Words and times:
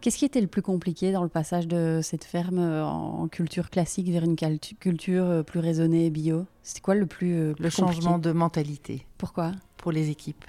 Qu'est-ce 0.00 0.16
qui 0.16 0.24
était 0.24 0.40
le 0.40 0.46
plus 0.46 0.62
compliqué 0.62 1.12
dans 1.12 1.22
le 1.22 1.28
passage 1.28 1.68
de 1.68 2.00
cette 2.02 2.24
ferme 2.24 2.58
euh, 2.58 2.82
en 2.86 3.28
culture 3.28 3.68
classique 3.68 4.08
vers 4.08 4.24
une 4.24 4.34
culture 4.34 5.24
euh, 5.24 5.42
plus 5.42 5.60
raisonnée 5.60 6.08
bio? 6.08 6.46
C'était 6.62 6.80
quoi 6.80 6.94
le 6.94 7.04
plus, 7.04 7.34
euh, 7.34 7.54
Le 7.58 7.68
changement 7.68 8.18
de 8.18 8.32
mentalité. 8.32 9.06
Pourquoi? 9.18 9.52
Pour 9.76 9.92
les 9.92 10.08
équipes. 10.08 10.46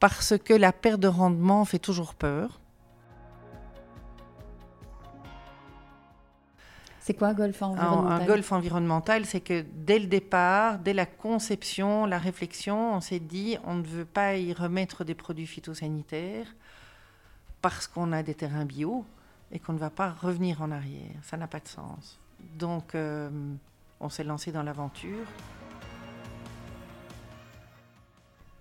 Parce 0.00 0.36
que 0.36 0.54
la 0.54 0.72
perte 0.72 0.98
de 0.98 1.06
rendement 1.06 1.64
fait 1.64 1.78
toujours 1.78 2.16
peur. 2.16 2.60
C'est 6.98 7.14
quoi 7.14 7.32
golf 7.32 7.62
environnemental? 7.62 8.22
Un, 8.22 8.26
golf 8.26 8.50
environnemental, 8.50 9.24
c'est 9.24 9.40
que 9.40 9.64
dès 9.72 10.00
le 10.00 10.06
départ, 10.06 10.80
dès 10.80 10.94
la 10.94 11.06
conception, 11.06 12.06
la 12.06 12.18
réflexion, 12.18 12.96
on 12.96 13.00
s'est 13.00 13.20
dit 13.20 13.56
on 13.64 13.74
ne 13.74 13.84
veut 13.84 14.04
pas 14.04 14.36
y 14.36 14.52
remettre 14.52 15.04
des 15.04 15.14
produits 15.14 15.46
phytosanitaires 15.46 16.56
parce 17.62 17.86
qu'on 17.86 18.12
a 18.12 18.22
des 18.22 18.34
terrains 18.34 18.64
bio 18.64 19.04
et 19.52 19.58
qu'on 19.58 19.72
ne 19.72 19.78
va 19.78 19.90
pas 19.90 20.10
revenir 20.10 20.62
en 20.62 20.70
arrière. 20.70 21.16
Ça 21.22 21.36
n'a 21.36 21.46
pas 21.46 21.60
de 21.60 21.68
sens. 21.68 22.18
Donc, 22.58 22.94
euh, 22.94 23.28
on 24.00 24.08
s'est 24.08 24.24
lancé 24.24 24.52
dans 24.52 24.62
l'aventure. 24.62 25.26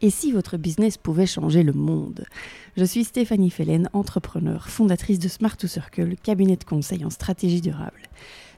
Et 0.01 0.09
si 0.09 0.31
votre 0.31 0.55
business 0.55 0.97
pouvait 0.97 1.25
changer 1.25 1.61
le 1.61 1.73
monde? 1.73 2.25
Je 2.77 2.85
suis 2.85 3.03
Stéphanie 3.03 3.49
Fellen, 3.49 3.89
entrepreneur, 3.91 4.69
fondatrice 4.69 5.19
de 5.19 5.27
Smart 5.27 5.57
to 5.57 5.67
Circle, 5.67 6.15
cabinet 6.15 6.55
de 6.55 6.63
conseil 6.63 7.03
en 7.03 7.09
stratégie 7.09 7.59
durable. 7.59 8.01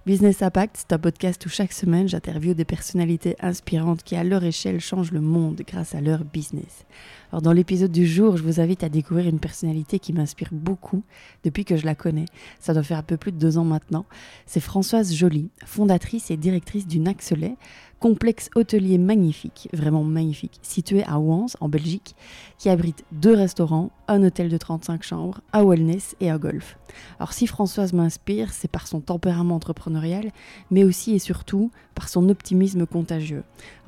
Business 0.04 0.42
Impact, 0.42 0.78
c'est 0.78 0.94
un 0.94 0.98
podcast 0.98 1.46
où 1.46 1.50
chaque 1.50 1.72
semaine 1.72 2.08
j'interviewe 2.08 2.56
des 2.56 2.66
personnalités 2.66 3.36
inspirantes 3.40 4.02
qui 4.02 4.16
à 4.16 4.24
leur 4.24 4.44
échelle 4.44 4.80
changent 4.80 5.12
le 5.12 5.22
monde 5.22 5.62
grâce 5.68 5.94
à 5.94 6.02
leur 6.02 6.26
business. 6.26 6.86
Alors 7.32 7.44
dans 7.44 7.54
l'épisode 7.54 7.92
du 7.92 8.08
jour, 8.08 8.36
je 8.36 8.42
vous 8.42 8.60
invite 8.60 8.84
à 8.84 8.90
découvrir 8.90 9.28
une 9.28 9.40
personnalité 9.40 10.00
qui 10.00 10.12
m'inspire 10.12 10.50
beaucoup 10.52 11.04
depuis 11.44 11.66
que 11.66 11.78
je 11.78 11.86
la 11.86 11.94
connais. 11.94 12.26
Ça 12.60 12.74
doit 12.74 12.82
faire 12.82 12.98
un 12.98 13.04
peu 13.04 13.16
plus 13.16 13.32
de 13.32 13.38
deux 13.38 13.60
ans 13.60 13.64
maintenant. 13.64 14.08
C'est 14.48 14.60
Françoise 14.60 15.14
Joly, 15.14 15.52
fondatrice 15.66 16.32
et 16.32 16.38
directrice 16.38 16.88
du 16.88 17.00
Naxelet, 17.00 17.56
complexe 18.02 18.50
hôtelier 18.56 18.98
magnifique, 18.98 19.70
vraiment 19.74 20.04
magnifique, 20.04 20.60
situé 20.64 21.04
à 21.04 21.20
Wans, 21.20 21.46
en 21.60 21.70
Belgique, 21.70 22.16
qui 22.58 22.68
abrite 22.68 23.06
deux 23.12 23.36
restaurants, 23.36 23.92
un 24.08 24.24
hôtel 24.24 24.50
de 24.50 24.58
35 24.58 25.04
chambres, 25.04 25.42
un 25.54 25.64
wellness 25.64 26.16
et 26.20 26.32
un 26.32 26.40
golf. 26.40 26.80
Alors 27.20 27.32
si 27.32 27.46
Françoise 27.46 27.94
m'inspire, 27.94 28.52
c'est 28.54 28.68
par 28.68 28.88
son 28.88 29.02
tempérament 29.02 29.56
entrepreneurial, 29.56 30.32
mais 30.72 30.84
aussi 30.84 31.14
et 31.14 31.20
surtout 31.20 31.70
par 31.94 32.10
son 32.10 32.28
optimisme 32.30 32.88
contagieux. 32.88 33.44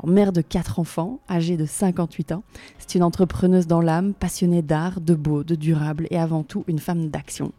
mère 0.05 0.31
de 0.31 0.41
quatre 0.41 0.77
enfants, 0.77 1.19
âgée 1.27 1.57
de 1.57 1.65
58 1.65 2.33
ans, 2.33 2.43
c'est 2.77 2.95
une 2.95 3.03
entrepreneuse 3.03 3.65
dans 3.65 3.81
l'âme, 3.81 4.13
passionnée 4.13 4.61
d'art, 4.61 5.01
de 5.01 5.15
beau, 5.15 5.43
de 5.43 5.55
durable 5.55 6.05
et 6.11 6.19
avant 6.19 6.43
tout 6.43 6.63
une 6.67 6.79
femme 6.79 7.09
d'action. 7.09 7.51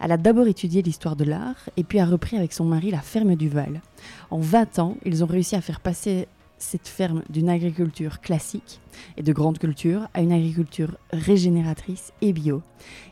Elle 0.00 0.12
a 0.12 0.16
d'abord 0.16 0.46
étudié 0.46 0.80
l'histoire 0.80 1.14
de 1.14 1.24
l'art 1.24 1.68
et 1.76 1.84
puis 1.84 2.00
a 2.00 2.06
repris 2.06 2.36
avec 2.36 2.52
son 2.52 2.64
mari 2.64 2.90
la 2.90 3.00
ferme 3.00 3.36
du 3.36 3.48
Val. 3.48 3.82
En 4.30 4.38
20 4.38 4.78
ans, 4.78 4.96
ils 5.04 5.22
ont 5.22 5.26
réussi 5.26 5.56
à 5.56 5.60
faire 5.60 5.80
passer 5.80 6.26
cette 6.56 6.88
ferme 6.88 7.22
d'une 7.28 7.48
agriculture 7.48 8.20
classique 8.20 8.80
et 9.16 9.22
de 9.22 9.32
grande 9.32 9.58
culture 9.58 10.08
à 10.14 10.20
une 10.20 10.32
agriculture 10.32 10.96
régénératrice 11.12 12.12
et 12.20 12.32
bio. 12.32 12.62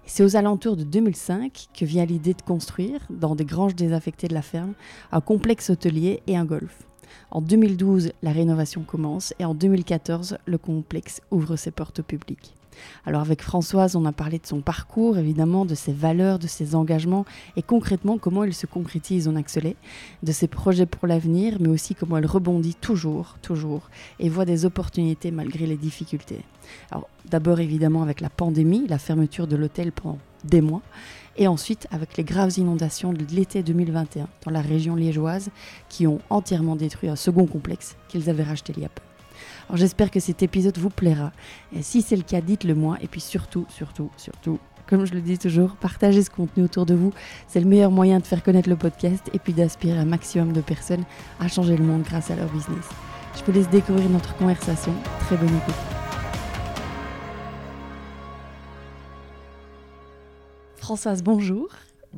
C'est 0.06 0.25
aux 0.25 0.36
alentours 0.36 0.77
de 0.77 0.84
2005 0.84 1.69
que 1.78 1.84
vient 1.84 2.05
l'idée 2.05 2.34
de 2.34 2.42
construire, 2.42 3.00
dans 3.11 3.34
des 3.34 3.44
granges 3.44 3.75
désaffectées 3.75 4.28
de 4.28 4.34
la 4.34 4.42
ferme, 4.42 4.75
un 5.12 5.20
complexe 5.20 5.70
hôtelier 5.70 6.22
et 6.27 6.36
un 6.36 6.44
golf. 6.44 6.86
En 7.31 7.41
2012, 7.41 8.12
la 8.22 8.33
rénovation 8.33 8.83
commence 8.83 9.34
et 9.39 9.44
en 9.44 9.55
2014, 9.55 10.39
le 10.47 10.59
complexe 10.59 11.20
ouvre 11.31 11.56
ses 11.56 11.70
portes 11.70 12.00
au 12.00 12.03
public. 12.03 12.55
Alors 13.07 13.21
avec 13.21 13.43
Françoise, 13.43 13.97
on 13.97 14.05
a 14.05 14.12
parlé 14.12 14.39
de 14.39 14.47
son 14.47 14.61
parcours, 14.61 15.19
évidemment, 15.19 15.65
de 15.65 15.75
ses 15.75 15.93
valeurs, 15.93 16.39
de 16.39 16.47
ses 16.47 16.75
engagements 16.75 17.25
et 17.56 17.62
concrètement 17.62 18.19
comment 18.19 18.44
il 18.44 18.55
se 18.55 18.66
concrétise 18.66 19.28
en 19.28 19.37
Axelet, 19.37 19.77
de 20.22 20.33
ses 20.33 20.49
projets 20.49 20.87
pour 20.87 21.06
l'avenir, 21.06 21.56
mais 21.61 21.69
aussi 21.69 21.94
comment 21.94 22.19
elle 22.19 22.27
rebondit 22.27 22.75
toujours, 22.75 23.37
toujours 23.43 23.91
et 24.19 24.28
voit 24.28 24.44
des 24.44 24.65
opportunités 24.65 25.31
malgré 25.31 25.67
les 25.67 25.77
difficultés. 25.77 26.43
Alors 26.91 27.09
d'abord 27.31 27.61
évidemment 27.61 28.03
avec 28.03 28.21
la 28.21 28.31
pandémie, 28.31 28.87
la 28.88 28.99
fermeture 28.99 29.47
de 29.47 29.56
l'hôtel 29.56 29.93
pendant 29.93 30.19
des 30.44 30.61
mois, 30.61 30.83
et 31.37 31.47
ensuite 31.47 31.87
avec 31.91 32.17
les 32.17 32.25
graves 32.25 32.59
inondations 32.59 33.12
de 33.12 33.25
l'été 33.34 33.62
2021 33.62 34.28
dans 34.44 34.50
la 34.50 34.61
région 34.61 34.94
liégeoise 34.94 35.50
qui 35.88 36.06
ont 36.06 36.21
entièrement 36.31 36.77
détruit 36.77 37.09
un 37.09 37.17
second 37.17 37.47
complexe 37.47 37.97
qu'ils 38.09 38.28
avaient 38.28 38.43
racheté 38.43 38.72
il 38.77 38.83
y 38.83 38.87
a 38.87 38.88
peu. 38.88 39.03
Alors 39.69 39.76
j'espère 39.76 40.10
que 40.10 40.21
cet 40.21 40.43
épisode 40.43 40.78
vous 40.78 40.91
plaira. 40.91 41.32
Et 41.75 41.82
si 41.82 42.03
c'est 42.03 42.16
le 42.16 42.22
cas, 42.22 42.41
dites-le 42.41 42.75
moi. 42.75 42.97
Et 43.00 43.06
puis 43.06 43.21
surtout, 43.21 43.66
surtout, 43.69 44.10
surtout, 44.16 44.59
comme 44.87 45.04
je 45.04 45.12
le 45.12 45.21
dis 45.21 45.38
toujours, 45.38 45.76
partagez 45.76 46.22
ce 46.22 46.31
contenu 46.31 46.65
autour 46.65 46.87
de 46.87 46.94
vous. 46.94 47.12
C'est 47.47 47.60
le 47.60 47.66
meilleur 47.66 47.91
moyen 47.91 48.21
de 48.21 48.26
faire 48.26 48.43
connaître 48.43 48.69
le 48.69 48.76
podcast 48.76 49.28
et 49.34 49.38
puis 49.38 49.53
d'aspirer 49.53 49.99
un 49.99 50.06
maximum 50.06 50.53
de 50.53 50.60
personnes 50.60 51.04
à 51.41 51.49
changer 51.49 51.76
le 51.76 51.84
monde 51.84 52.03
grâce 52.03 52.31
à 52.31 52.37
leur 52.37 52.49
business. 52.49 52.88
Je 53.37 53.44
vous 53.44 53.53
laisse 53.53 53.69
découvrir 53.69 54.09
notre 54.09 54.34
conversation. 54.37 54.93
Très 55.21 55.37
bonne 55.37 55.49
écoute. 55.49 55.75
Françoise, 60.76 61.22
bonjour. 61.22 61.69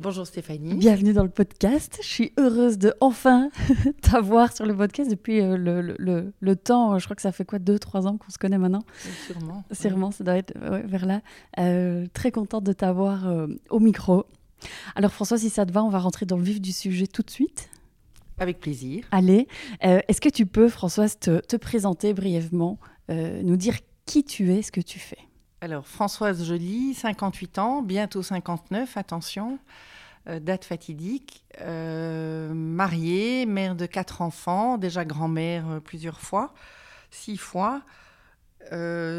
Bonjour 0.01 0.25
Stéphanie. 0.25 0.73
Bienvenue 0.73 1.13
dans 1.13 1.21
le 1.21 1.29
podcast. 1.29 1.99
Je 2.01 2.07
suis 2.07 2.33
heureuse 2.39 2.79
de 2.79 2.91
enfin 3.01 3.51
t'avoir 4.01 4.51
sur 4.51 4.65
le 4.65 4.75
podcast 4.75 5.11
depuis 5.11 5.41
euh, 5.41 5.55
le, 5.55 6.55
temps. 6.55 6.97
Je 6.97 7.05
crois 7.05 7.15
que 7.15 7.21
ça 7.21 7.31
fait 7.31 7.45
quoi, 7.45 7.59
deux, 7.59 7.77
trois 7.77 8.07
ans 8.07 8.17
qu'on 8.17 8.31
se 8.31 8.39
connaît 8.39 8.57
maintenant? 8.57 8.81
Sûrement. 9.27 9.63
Sûrement, 9.71 10.09
ça 10.09 10.23
doit 10.23 10.37
être 10.37 10.57
vers 10.57 11.05
là. 11.05 11.21
Euh, 11.59 12.07
très 12.13 12.31
contente 12.31 12.63
de 12.63 12.73
t'avoir 12.73 13.27
euh, 13.27 13.45
au 13.69 13.79
micro. 13.79 14.25
Alors 14.95 15.11
François, 15.11 15.37
si 15.37 15.51
ça 15.51 15.67
te 15.67 15.71
va, 15.71 15.83
on 15.83 15.89
va 15.89 15.99
rentrer 15.99 16.25
dans 16.25 16.37
le 16.37 16.43
vif 16.43 16.59
du 16.59 16.71
sujet 16.71 17.05
tout 17.05 17.21
de 17.21 17.29
suite. 17.29 17.69
Avec 18.39 18.59
plaisir. 18.59 19.05
Allez, 19.11 19.47
est-ce 19.81 20.19
que 20.19 20.29
tu 20.29 20.47
peux, 20.47 20.67
Françoise, 20.67 21.19
te, 21.19 21.41
te 21.41 21.57
présenter 21.57 22.15
brièvement, 22.15 22.79
nous 23.07 23.55
dire 23.55 23.75
qui 24.07 24.23
tu 24.23 24.51
es, 24.51 24.63
ce 24.63 24.71
que 24.71 24.81
tu 24.81 24.97
fais? 24.97 25.19
Alors, 25.63 25.85
Françoise 25.85 26.43
Joly, 26.43 26.95
58 26.95 27.59
ans, 27.59 27.81
bientôt 27.83 28.23
59, 28.23 28.97
attention, 28.97 29.59
euh, 30.27 30.39
date 30.39 30.65
fatidique, 30.65 31.45
euh, 31.61 32.51
mariée, 32.51 33.45
mère 33.45 33.75
de 33.75 33.85
quatre 33.85 34.23
enfants, 34.23 34.79
déjà 34.79 35.05
grand-mère 35.05 35.69
euh, 35.69 35.79
plusieurs 35.79 36.19
fois, 36.19 36.55
six 37.11 37.37
fois, 37.37 37.83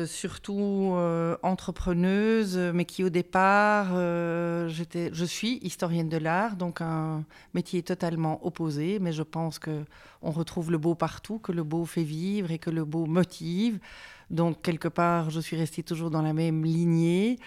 surtout 0.06 0.96
entrepreneuse, 1.42 2.56
mais 2.56 2.84
qui 2.86 3.04
au 3.04 3.10
départ, 3.10 3.88
je 3.92 5.24
suis 5.26 5.58
historienne 5.62 6.08
de 6.08 6.16
l'art, 6.16 6.56
donc 6.56 6.80
un 6.80 7.24
métier 7.52 7.82
totalement 7.82 8.44
opposé, 8.46 8.98
mais 9.00 9.12
je 9.12 9.22
pense 9.22 9.58
que 9.58 9.84
on 10.22 10.30
retrouve 10.30 10.70
le 10.70 10.78
beau 10.78 10.94
partout, 10.94 11.38
que 11.38 11.52
le 11.52 11.64
beau 11.64 11.84
fait 11.84 12.04
vivre 12.04 12.50
et 12.50 12.58
que 12.58 12.70
le 12.70 12.84
beau 12.84 13.04
motive. 13.04 13.78
Donc, 14.32 14.62
quelque 14.62 14.88
part, 14.88 15.30
je 15.30 15.40
suis 15.40 15.56
restée 15.56 15.82
toujours 15.82 16.10
dans 16.10 16.22
la 16.22 16.32
même 16.32 16.64
lignée. 16.64 17.38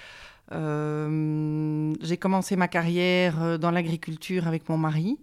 Euh, 0.52 1.94
j'ai 2.02 2.18
commencé 2.18 2.56
ma 2.56 2.68
carrière 2.68 3.42
euh, 3.42 3.58
dans 3.58 3.72
l'agriculture 3.72 4.48
avec 4.48 4.70
mon 4.70 4.78
mari. 4.78 5.18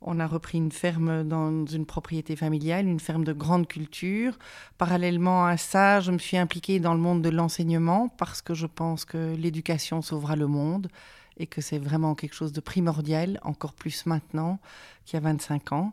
On 0.00 0.20
a 0.20 0.26
repris 0.26 0.58
une 0.58 0.72
ferme 0.72 1.24
dans 1.24 1.64
une 1.66 1.86
propriété 1.86 2.36
familiale, 2.36 2.86
une 2.86 3.00
ferme 3.00 3.24
de 3.24 3.32
grande 3.32 3.66
culture. 3.66 4.38
Parallèlement 4.76 5.46
à 5.46 5.56
ça, 5.56 6.00
je 6.00 6.10
me 6.10 6.18
suis 6.18 6.36
impliquée 6.36 6.80
dans 6.80 6.94
le 6.94 7.00
monde 7.00 7.22
de 7.22 7.30
l'enseignement 7.30 8.08
parce 8.08 8.42
que 8.42 8.54
je 8.54 8.66
pense 8.66 9.04
que 9.04 9.34
l'éducation 9.34 10.02
sauvera 10.02 10.36
le 10.36 10.46
monde 10.46 10.88
et 11.38 11.46
que 11.46 11.60
c'est 11.60 11.78
vraiment 11.78 12.14
quelque 12.14 12.34
chose 12.34 12.52
de 12.52 12.60
primordial, 12.60 13.40
encore 13.42 13.72
plus 13.72 14.06
maintenant 14.06 14.58
qu'il 15.04 15.14
y 15.14 15.16
a 15.16 15.20
25 15.20 15.72
ans. 15.72 15.92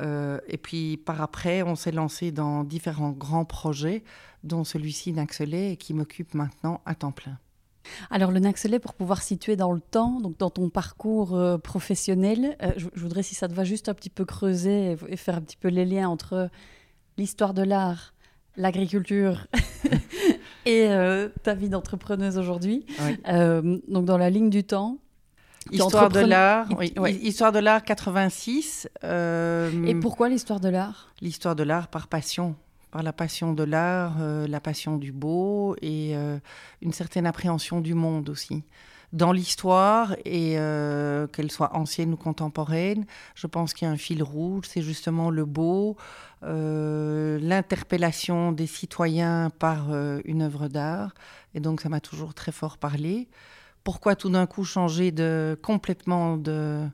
Euh, 0.00 0.38
et 0.46 0.58
puis 0.58 0.96
par 0.96 1.22
après, 1.22 1.62
on 1.62 1.74
s'est 1.74 1.92
lancé 1.92 2.30
dans 2.30 2.64
différents 2.64 3.10
grands 3.10 3.44
projets, 3.44 4.04
dont 4.44 4.64
celui-ci 4.64 5.12
Naxelet, 5.12 5.76
qui 5.76 5.94
m'occupe 5.94 6.34
maintenant 6.34 6.80
à 6.86 6.94
temps 6.94 7.12
plein. 7.12 7.38
Alors 8.10 8.30
le 8.30 8.38
Naxelet, 8.38 8.80
pour 8.80 8.94
pouvoir 8.94 9.22
situer 9.22 9.56
dans 9.56 9.72
le 9.72 9.80
temps, 9.80 10.20
donc 10.20 10.36
dans 10.38 10.50
ton 10.50 10.68
parcours 10.68 11.34
euh, 11.34 11.56
professionnel, 11.56 12.56
euh, 12.62 12.72
je, 12.76 12.88
voudrais, 13.00 13.22
si 13.22 13.34
ça 13.34 13.48
te 13.48 13.54
va, 13.54 13.64
juste 13.64 13.88
un 13.88 13.94
petit 13.94 14.10
peu 14.10 14.24
creuser 14.24 14.96
et, 15.08 15.16
faire 15.16 15.36
un 15.36 15.40
petit 15.40 15.56
peu 15.56 15.68
les 15.68 15.86
liens 15.86 16.08
entre 16.08 16.50
l'histoire 17.16 17.54
de 17.54 17.62
l'art, 17.62 18.12
l'agriculture 18.56 19.46
et 20.66 20.88
ta 21.42 21.54
vie 21.54 21.68
d'entrepreneuse 21.68 22.36
aujourd'hui. 22.36 22.84
donc 23.26 24.04
dans 24.04 24.18
la 24.18 24.30
ligne 24.30 24.50
du 24.50 24.64
temps, 24.64 24.98
Histoire 25.70 26.08
de 26.08 26.20
l'art, 26.20 26.66
oui, 26.78 26.94
Histoire 27.22 27.52
de 27.52 27.58
l'art 27.58 27.84
86. 27.84 28.88
Euh, 29.04 29.86
et 29.86 29.94
pourquoi 29.94 30.28
l'histoire 30.28 30.60
de 30.60 30.68
l'art? 30.68 31.12
L'histoire 31.20 31.56
de 31.56 31.62
l'art 31.62 31.88
par 31.88 32.08
passion, 32.08 32.56
par 32.90 33.02
la 33.02 33.12
passion 33.12 33.52
de 33.52 33.64
l'art, 33.64 34.16
euh, 34.20 34.46
la 34.46 34.60
passion 34.60 34.96
du 34.96 35.12
beau 35.12 35.76
et 35.82 36.16
euh, 36.16 36.38
une 36.80 36.92
certaine 36.92 37.26
appréhension 37.26 37.80
du 37.80 37.94
monde 37.94 38.30
aussi. 38.30 38.64
Dans 39.14 39.32
l'histoire, 39.32 40.14
et 40.26 40.56
qu'elle 41.32 41.50
soit 41.50 41.74
ancienne 41.74 42.12
ou 42.12 42.18
contemporaine, 42.18 43.06
je 43.34 43.46
pense 43.46 43.72
qu'il 43.72 43.88
y 43.88 43.90
a 43.90 43.90
un 43.90 43.96
fil 43.96 44.22
rouge, 44.22 44.66
c'est 44.68 44.82
justement 44.82 45.30
le 45.30 45.46
beau, 45.46 45.96
l'interpellation 46.42 48.52
des 48.52 48.66
citoyens 48.66 49.48
par 49.58 49.94
une 50.26 50.42
œuvre 50.42 50.68
d'art, 50.68 51.14
et 51.54 51.60
donc 51.60 51.80
ça 51.80 51.88
m'a 51.88 52.00
toujours 52.00 52.34
très 52.34 52.52
fort 52.52 52.76
parlé 52.76 53.28
pourquoi 53.88 54.16
tout 54.16 54.28
d'un 54.28 54.44
coup 54.44 54.66
changer 54.66 55.12
de, 55.12 55.58
complètement 55.62 56.36
de, 56.36 56.90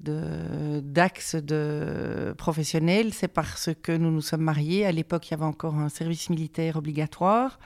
d'axe 0.00 1.34
de, 1.34 2.32
professionnel, 2.38 3.12
c'est 3.12 3.26
parce 3.26 3.70
que 3.82 3.90
nous 3.90 4.12
nous 4.12 4.20
sommes 4.20 4.42
mariés. 4.42 4.86
À 4.86 4.92
l'époque, 4.92 5.26
il 5.26 5.30
y 5.32 5.34
avait 5.34 5.42
encore 5.42 5.74
un 5.74 5.88
service 5.88 6.30
militaire 6.30 6.76
obligatoire. 6.76 7.58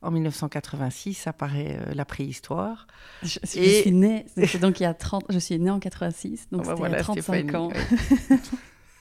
En 0.00 0.12
1986, 0.12 1.14
ça 1.14 1.32
paraît 1.32 1.76
euh, 1.76 1.92
la 1.92 2.04
préhistoire. 2.04 2.86
Je, 3.24 3.40
suis 3.44 3.90
née, 3.90 4.26
donc 4.60 4.78
il 4.78 4.84
y 4.84 4.86
a 4.86 4.94
30, 4.94 5.24
je 5.30 5.38
suis 5.40 5.58
née 5.58 5.68
en 5.68 5.80
86, 5.80 6.50
donc 6.52 6.66
oh, 6.68 6.86
y 6.86 6.94
a 6.94 7.02
35 7.02 7.54
ans. 7.54 7.72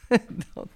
donc, 0.56 0.70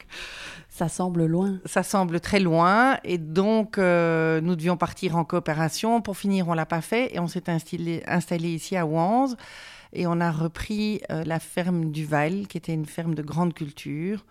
ça 0.82 0.90
semble 0.90 1.28
loin. 1.28 1.60
Ça 1.66 1.84
semble 1.84 2.20
très 2.20 2.40
loin, 2.40 2.98
et 3.04 3.20
donc 3.20 3.78
euh, 3.78 4.42
nous 4.42 4.56
devions 4.56 4.78
partir 4.78 5.16
en 5.16 5.24
coopération. 5.24 6.02
Pour 6.02 6.18
finir, 6.18 6.48
on 6.48 6.56
l'a 6.56 6.66
pas 6.66 6.82
fait, 6.82 7.16
et 7.16 7.20
on 7.20 7.28
s'est 7.28 7.44
installé, 7.50 8.50
ici 8.50 8.76
à 8.76 8.88
Wanze, 8.88 9.38
et 9.94 10.08
on 10.08 10.20
a 10.20 10.32
repris 10.32 11.00
euh, 11.12 11.24
la 11.24 11.40
ferme 11.40 11.92
du 11.92 12.04
Val, 12.04 12.48
qui 12.48 12.58
était 12.58 12.74
une 12.74 12.88
ferme 12.88 13.14
de 13.14 13.22
grande 13.22 13.54
culture 13.54 14.26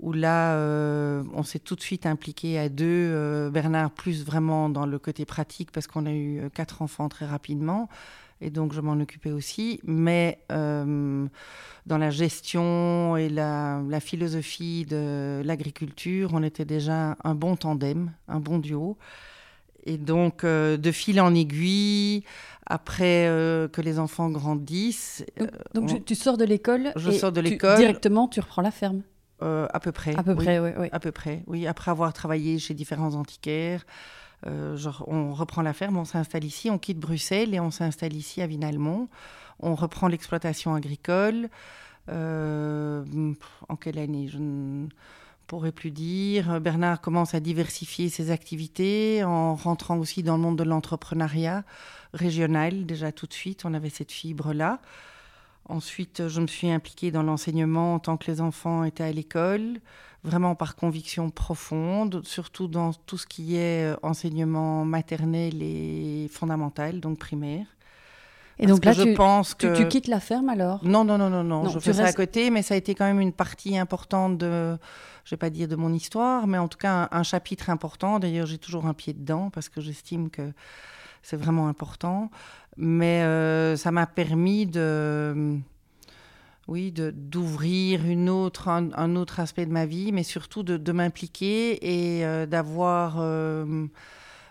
où 0.00 0.12
là, 0.12 0.54
euh, 0.54 1.22
on 1.32 1.44
s'est 1.44 1.60
tout 1.60 1.76
de 1.76 1.80
suite 1.80 2.06
impliqué 2.06 2.58
à 2.58 2.68
deux. 2.68 3.48
Bernard, 3.50 3.92
plus 3.92 4.24
vraiment 4.24 4.68
dans 4.68 4.86
le 4.86 4.98
côté 4.98 5.24
pratique, 5.24 5.70
parce 5.70 5.86
qu'on 5.86 6.06
a 6.06 6.12
eu 6.12 6.50
quatre 6.52 6.82
enfants 6.82 7.08
très 7.08 7.26
rapidement. 7.26 7.88
Et 8.44 8.50
donc, 8.50 8.74
je 8.74 8.80
m'en 8.82 9.00
occupais 9.00 9.30
aussi. 9.32 9.80
Mais 9.84 10.38
dans 10.48 11.98
la 11.98 12.10
gestion 12.10 13.16
et 13.16 13.28
la, 13.30 13.80
philosophie 14.00 14.84
de 14.84 15.42
l'agriculture, 15.44 16.30
on 16.34 16.42
était 16.42 16.66
déjà 16.66 17.16
un 17.24 17.34
bon 17.34 17.56
tandem, 17.56 18.12
un 18.28 18.40
bon 18.40 18.58
duo. 18.58 18.98
Et 19.86 19.96
donc, 19.96 20.44
de 20.44 20.92
fil 20.92 21.20
en 21.20 21.34
aiguille, 21.34 22.24
après 22.66 23.26
que 23.72 23.80
les 23.80 23.98
enfants 23.98 24.28
grandissent. 24.28 25.24
Donc, 25.72 26.04
tu 26.04 26.14
sors 26.14 26.36
de 26.36 26.44
l'école 26.44 26.92
Je 26.96 27.10
sors 27.10 27.32
de 27.32 27.40
l'école. 27.40 27.78
Directement, 27.78 28.28
tu 28.28 28.40
reprends 28.40 28.62
la 28.62 28.70
ferme 28.70 29.02
euh, 29.44 29.66
à 29.72 29.80
peu 29.80 29.92
près. 29.92 30.16
À 30.16 30.22
peu 30.22 30.34
près, 30.34 30.58
oui, 30.58 30.88
À 30.90 31.00
peu 31.00 31.12
près, 31.12 31.42
oui. 31.46 31.66
Après 31.66 31.90
avoir 31.90 32.12
travaillé 32.12 32.58
chez 32.58 32.74
différents 32.74 33.14
antiquaires, 33.14 33.84
euh, 34.46 34.76
genre, 34.76 35.04
on 35.06 35.32
reprend 35.32 35.62
la 35.62 35.72
ferme, 35.72 35.96
on 35.96 36.04
s'installe 36.04 36.44
ici, 36.44 36.70
on 36.70 36.78
quitte 36.78 36.98
Bruxelles 36.98 37.54
et 37.54 37.60
on 37.60 37.70
s'installe 37.70 38.14
ici 38.14 38.42
à 38.42 38.46
Vinalmont. 38.46 39.08
On 39.60 39.74
reprend 39.74 40.08
l'exploitation 40.08 40.74
agricole. 40.74 41.48
Euh, 42.10 43.04
en 43.68 43.76
quelle 43.76 43.98
année? 43.98 44.28
Je 44.28 44.38
ne 44.38 44.86
pourrais 45.46 45.72
plus 45.72 45.90
dire. 45.90 46.60
Bernard 46.60 47.00
commence 47.00 47.34
à 47.34 47.40
diversifier 47.40 48.08
ses 48.08 48.30
activités 48.30 49.24
en 49.24 49.54
rentrant 49.54 49.98
aussi 49.98 50.22
dans 50.22 50.36
le 50.36 50.42
monde 50.42 50.58
de 50.58 50.64
l'entrepreneuriat 50.64 51.64
régional 52.12 52.86
déjà 52.86 53.12
tout 53.12 53.26
de 53.26 53.32
suite. 53.32 53.64
On 53.64 53.74
avait 53.74 53.90
cette 53.90 54.12
fibre-là. 54.12 54.80
Ensuite, 55.66 56.28
je 56.28 56.40
me 56.40 56.46
suis 56.46 56.70
impliquée 56.70 57.10
dans 57.10 57.22
l'enseignement 57.22 57.94
en 57.94 57.98
tant 57.98 58.16
que 58.16 58.30
les 58.30 58.40
enfants 58.40 58.84
étaient 58.84 59.04
à 59.04 59.12
l'école, 59.12 59.80
vraiment 60.22 60.54
par 60.54 60.76
conviction 60.76 61.30
profonde, 61.30 62.22
surtout 62.24 62.68
dans 62.68 62.92
tout 62.92 63.16
ce 63.16 63.26
qui 63.26 63.56
est 63.56 63.92
euh, 63.92 63.96
enseignement 64.02 64.84
maternel 64.84 65.62
et 65.62 66.28
fondamental, 66.30 67.00
donc 67.00 67.18
primaire. 67.18 67.66
Et 68.58 68.66
donc 68.66 68.84
là, 68.84 68.92
je 68.92 69.02
tu, 69.02 69.14
pense 69.14 69.54
que... 69.54 69.76
tu, 69.76 69.88
quittes 69.88 70.06
la 70.06 70.20
ferme 70.20 70.48
alors? 70.48 70.84
Non, 70.84 71.04
non, 71.04 71.18
non, 71.18 71.28
non, 71.28 71.42
non. 71.42 71.68
je 71.68 71.78
fais 71.80 71.94
ça 71.94 72.04
à 72.04 72.12
côté, 72.12 72.50
mais 72.50 72.62
ça 72.62 72.74
a 72.74 72.76
été 72.76 72.94
quand 72.94 73.04
même 73.04 73.20
une 73.20 73.32
partie 73.32 73.76
importante 73.76 74.38
de, 74.38 74.76
je 75.24 75.30
vais 75.30 75.36
pas 75.36 75.50
dire 75.50 75.66
de 75.66 75.74
mon 75.74 75.92
histoire, 75.92 76.46
mais 76.46 76.58
en 76.58 76.68
tout 76.68 76.78
cas 76.78 77.08
un 77.10 77.22
chapitre 77.24 77.68
important. 77.68 78.20
D'ailleurs, 78.20 78.46
j'ai 78.46 78.58
toujours 78.58 78.86
un 78.86 78.94
pied 78.94 79.12
dedans 79.12 79.50
parce 79.50 79.68
que 79.68 79.80
j'estime 79.80 80.30
que 80.30 80.52
c'est 81.24 81.36
vraiment 81.36 81.68
important. 81.68 82.30
Mais 82.76 83.22
euh, 83.22 83.76
ça 83.76 83.90
m'a 83.90 84.06
permis 84.06 84.66
de, 84.66 85.58
oui, 86.68 86.92
d'ouvrir 86.92 88.04
une 88.04 88.28
autre, 88.28 88.68
un, 88.68 89.16
autre 89.16 89.40
aspect 89.40 89.64
de 89.66 89.72
ma 89.72 89.86
vie, 89.86 90.12
mais 90.12 90.22
surtout 90.22 90.62
de, 90.62 90.92
m'impliquer 90.92 92.18
et 92.18 92.26
euh, 92.26 92.46
d'avoir 92.46 93.16
euh, 93.18 93.86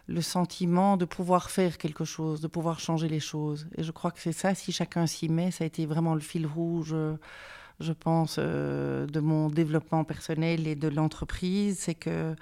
le 0.07 0.21
sentiment 0.21 0.97
de 0.97 1.05
pouvoir 1.05 1.51
faire 1.51 1.77
quelque 1.77 2.05
chose, 2.05 2.41
de 2.41 2.47
pouvoir 2.47 2.79
changer 2.79 3.07
les 3.07 3.19
choses. 3.19 3.67
Et 3.77 3.83
je 3.83 3.91
crois 3.91 4.09
que 4.11 4.19
c'est 4.19 4.31
ça, 4.31 4.55
si 4.55 4.71
chacun 4.71 5.05
s'y 5.05 5.29
met, 5.29 5.51
ça 5.51 5.65
a 5.65 5.67
été 5.67 5.85
vraiment 5.85 6.15
le 6.15 6.21
fil 6.21 6.47
rouge, 6.47 6.95
je 7.79 7.93
pense, 7.93 8.39
de 8.39 9.19
mon 9.19 9.49
développement 9.49 10.03
personnel 10.05 10.65
et 10.67 10.75
de 10.75 10.87
l'entreprise, 10.87 11.77
c'est 11.79 11.95
que 11.95 12.35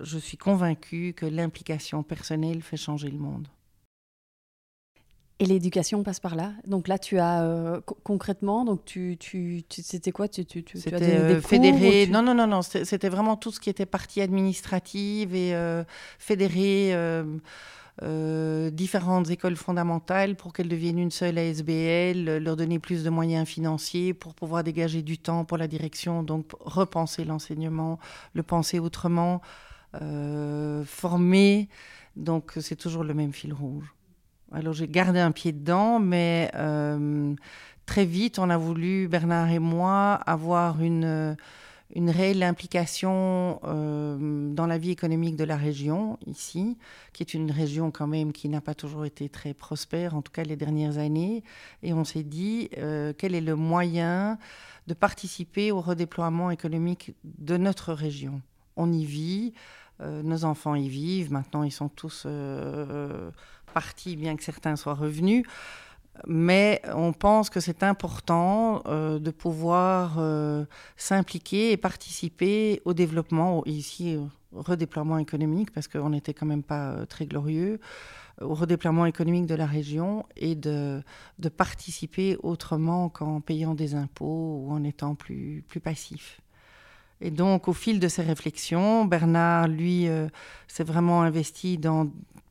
je 0.00 0.18
suis 0.18 0.36
convaincue 0.36 1.14
que 1.14 1.26
l'implication 1.26 2.02
personnelle 2.02 2.62
fait 2.62 2.76
changer 2.76 3.10
le 3.10 3.18
monde. 3.18 3.48
Et 5.40 5.46
l'éducation 5.46 6.02
passe 6.02 6.18
par 6.18 6.34
là. 6.34 6.52
Donc 6.66 6.88
là, 6.88 6.98
tu 6.98 7.18
as 7.18 7.44
euh, 7.44 7.80
concrètement, 8.02 8.64
donc 8.64 8.84
tu, 8.84 9.16
tu, 9.20 9.62
c'était 9.70 10.10
quoi? 10.10 10.26
Tu, 10.26 10.44
tu, 10.44 10.64
tu 10.64 10.76
as 10.92 10.98
des, 10.98 11.12
euh, 11.12 11.40
fédéré. 11.40 12.08
Non, 12.08 12.22
non, 12.22 12.34
non, 12.34 12.48
non. 12.48 12.62
C'était 12.62 13.08
vraiment 13.08 13.36
tout 13.36 13.52
ce 13.52 13.60
qui 13.60 13.70
était 13.70 13.86
partie 13.86 14.20
administrative 14.20 15.36
et 15.36 15.54
euh, 15.54 15.84
fédérer 16.18 16.92
différentes 18.72 19.30
écoles 19.30 19.56
fondamentales 19.56 20.34
pour 20.34 20.52
qu'elles 20.52 20.68
deviennent 20.68 20.98
une 20.98 21.10
seule 21.12 21.38
ASBL, 21.38 22.38
leur 22.38 22.56
donner 22.56 22.80
plus 22.80 23.04
de 23.04 23.10
moyens 23.10 23.46
financiers 23.46 24.14
pour 24.14 24.34
pouvoir 24.34 24.64
dégager 24.64 25.02
du 25.02 25.18
temps 25.18 25.44
pour 25.44 25.56
la 25.56 25.68
direction, 25.68 26.24
donc 26.24 26.46
repenser 26.60 27.24
l'enseignement, 27.24 27.98
le 28.34 28.42
penser 28.44 28.78
autrement, 28.78 29.40
former. 30.84 31.68
Donc 32.16 32.52
c'est 32.60 32.76
toujours 32.76 33.04
le 33.04 33.14
même 33.14 33.32
fil 33.32 33.52
rouge. 33.52 33.94
Alors 34.52 34.72
j'ai 34.72 34.88
gardé 34.88 35.20
un 35.20 35.30
pied 35.30 35.52
dedans, 35.52 35.98
mais 36.00 36.50
euh, 36.54 37.34
très 37.86 38.06
vite, 38.06 38.38
on 38.38 38.48
a 38.50 38.56
voulu, 38.56 39.06
Bernard 39.08 39.50
et 39.50 39.58
moi, 39.58 40.14
avoir 40.14 40.82
une, 40.82 41.36
une 41.94 42.10
réelle 42.10 42.42
implication 42.42 43.60
euh, 43.64 44.52
dans 44.52 44.66
la 44.66 44.78
vie 44.78 44.90
économique 44.90 45.36
de 45.36 45.44
la 45.44 45.56
région, 45.56 46.18
ici, 46.26 46.78
qui 47.12 47.22
est 47.22 47.34
une 47.34 47.50
région 47.50 47.90
quand 47.90 48.06
même 48.06 48.32
qui 48.32 48.48
n'a 48.48 48.62
pas 48.62 48.74
toujours 48.74 49.04
été 49.04 49.28
très 49.28 49.52
prospère, 49.52 50.16
en 50.16 50.22
tout 50.22 50.32
cas 50.32 50.44
les 50.44 50.56
dernières 50.56 50.96
années. 50.96 51.44
Et 51.82 51.92
on 51.92 52.04
s'est 52.04 52.22
dit, 52.22 52.70
euh, 52.78 53.12
quel 53.16 53.34
est 53.34 53.42
le 53.42 53.54
moyen 53.54 54.38
de 54.86 54.94
participer 54.94 55.70
au 55.72 55.82
redéploiement 55.82 56.50
économique 56.50 57.12
de 57.22 57.58
notre 57.58 57.92
région 57.92 58.40
On 58.78 58.90
y 58.92 59.04
vit, 59.04 59.52
nos 60.00 60.44
enfants 60.44 60.74
y 60.74 60.88
vivent, 60.88 61.32
maintenant 61.32 61.64
ils 61.64 61.72
sont 61.72 61.88
tous 61.88 62.26
partie, 63.74 64.16
bien 64.16 64.36
que 64.36 64.44
certains 64.44 64.76
soient 64.76 64.94
revenus. 64.94 65.44
Mais 66.26 66.82
on 66.94 67.12
pense 67.12 67.50
que 67.50 67.60
c'est 67.60 67.82
important 67.82 68.82
euh, 68.86 69.18
de 69.18 69.30
pouvoir 69.30 70.16
euh, 70.18 70.64
s'impliquer 70.96 71.72
et 71.72 71.76
participer 71.76 72.82
au 72.84 72.94
développement, 72.94 73.62
ici 73.66 74.16
au 74.52 74.62
redéploiement 74.62 75.18
économique, 75.18 75.72
parce 75.72 75.86
qu'on 75.86 76.10
n'était 76.10 76.34
quand 76.34 76.46
même 76.46 76.62
pas 76.62 76.90
euh, 76.90 77.06
très 77.06 77.26
glorieux, 77.26 77.78
au 78.40 78.54
redéploiement 78.54 79.06
économique 79.06 79.46
de 79.46 79.54
la 79.54 79.66
région 79.66 80.24
et 80.36 80.54
de, 80.54 81.02
de 81.38 81.48
participer 81.48 82.36
autrement 82.42 83.08
qu'en 83.08 83.40
payant 83.40 83.74
des 83.74 83.94
impôts 83.94 84.64
ou 84.64 84.72
en 84.72 84.84
étant 84.84 85.14
plus, 85.14 85.64
plus 85.68 85.80
passif. 85.80 86.40
Et 87.20 87.30
donc, 87.30 87.68
au 87.68 87.72
fil 87.72 87.98
de 87.98 88.08
ces 88.08 88.22
réflexions, 88.22 89.04
Bernard, 89.04 89.66
lui, 89.68 90.06
s'est 90.68 90.84
vraiment 90.84 91.22
investi 91.22 91.76
dans 91.78 92.08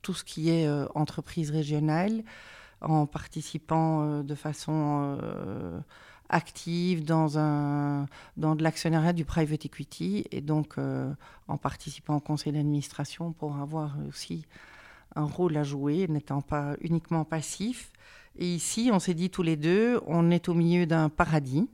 tout 0.07 0.13
ce 0.13 0.23
qui 0.23 0.49
est 0.49 0.65
euh, 0.65 0.87
entreprise 0.95 1.51
régionale 1.51 2.23
en 2.79 3.05
participant 3.05 4.03
euh, 4.03 4.23
de 4.23 4.35
façon 4.35 5.17
euh, 5.21 5.81
active 6.29 7.03
dans, 7.03 7.37
un, 7.37 8.05
dans 8.37 8.55
de 8.55 8.63
l'actionnariat 8.63 9.11
du 9.11 9.25
private 9.25 9.65
equity 9.65 10.23
et 10.31 10.39
donc 10.39 10.75
en 11.47 11.57
participant 11.57 12.15
au 12.15 12.19
conseil 12.21 12.53
d'administration 12.53 13.33
pour 13.33 13.57
avoir 13.57 13.97
aussi 14.07 14.45
un 15.15 15.23
rôle 15.25 15.57
à 15.57 15.63
jouer, 15.63 16.07
n'étant 16.07 16.41
pas 16.41 16.75
uniquement 16.79 17.25
passif. 17.25 17.91
Et 18.37 18.45
ici, 18.45 18.89
on 18.93 18.99
s'est 18.99 19.13
dit 19.13 19.29
tous 19.29 19.43
les 19.43 19.57
deux, 19.57 19.99
on 20.05 20.31
est 20.31 20.47
au 20.47 20.53
milieu 20.53 20.85
d'un 20.85 21.09
paradis, 21.09 21.69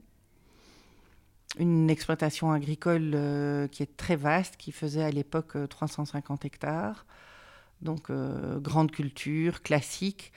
une 1.58 1.90
exploitation 1.90 2.52
agricole 2.52 3.68
qui 3.70 3.82
est 3.82 3.96
très 3.96 4.16
vaste, 4.16 4.56
qui 4.56 4.72
faisait 4.72 5.04
à 5.04 5.10
l'époque 5.10 5.56
350 5.68 6.44
hectares 6.44 7.06
donc 7.84 8.10
euh, 8.10 8.58
grande 8.58 8.90
culture, 8.90 9.62
classique. 9.62 10.32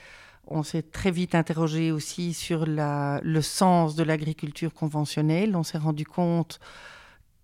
On 0.47 0.63
s'est 0.63 0.83
très 0.83 1.11
vite 1.11 1.35
interrogé 1.35 1.91
aussi 1.91 2.33
sur 2.33 2.65
le 2.65 3.41
sens 3.41 3.95
de 3.95 4.03
l'agriculture 4.03 4.73
conventionnelle. 4.73 5.55
On 5.55 5.63
s'est 5.63 5.77
rendu 5.77 6.05
compte 6.05 6.59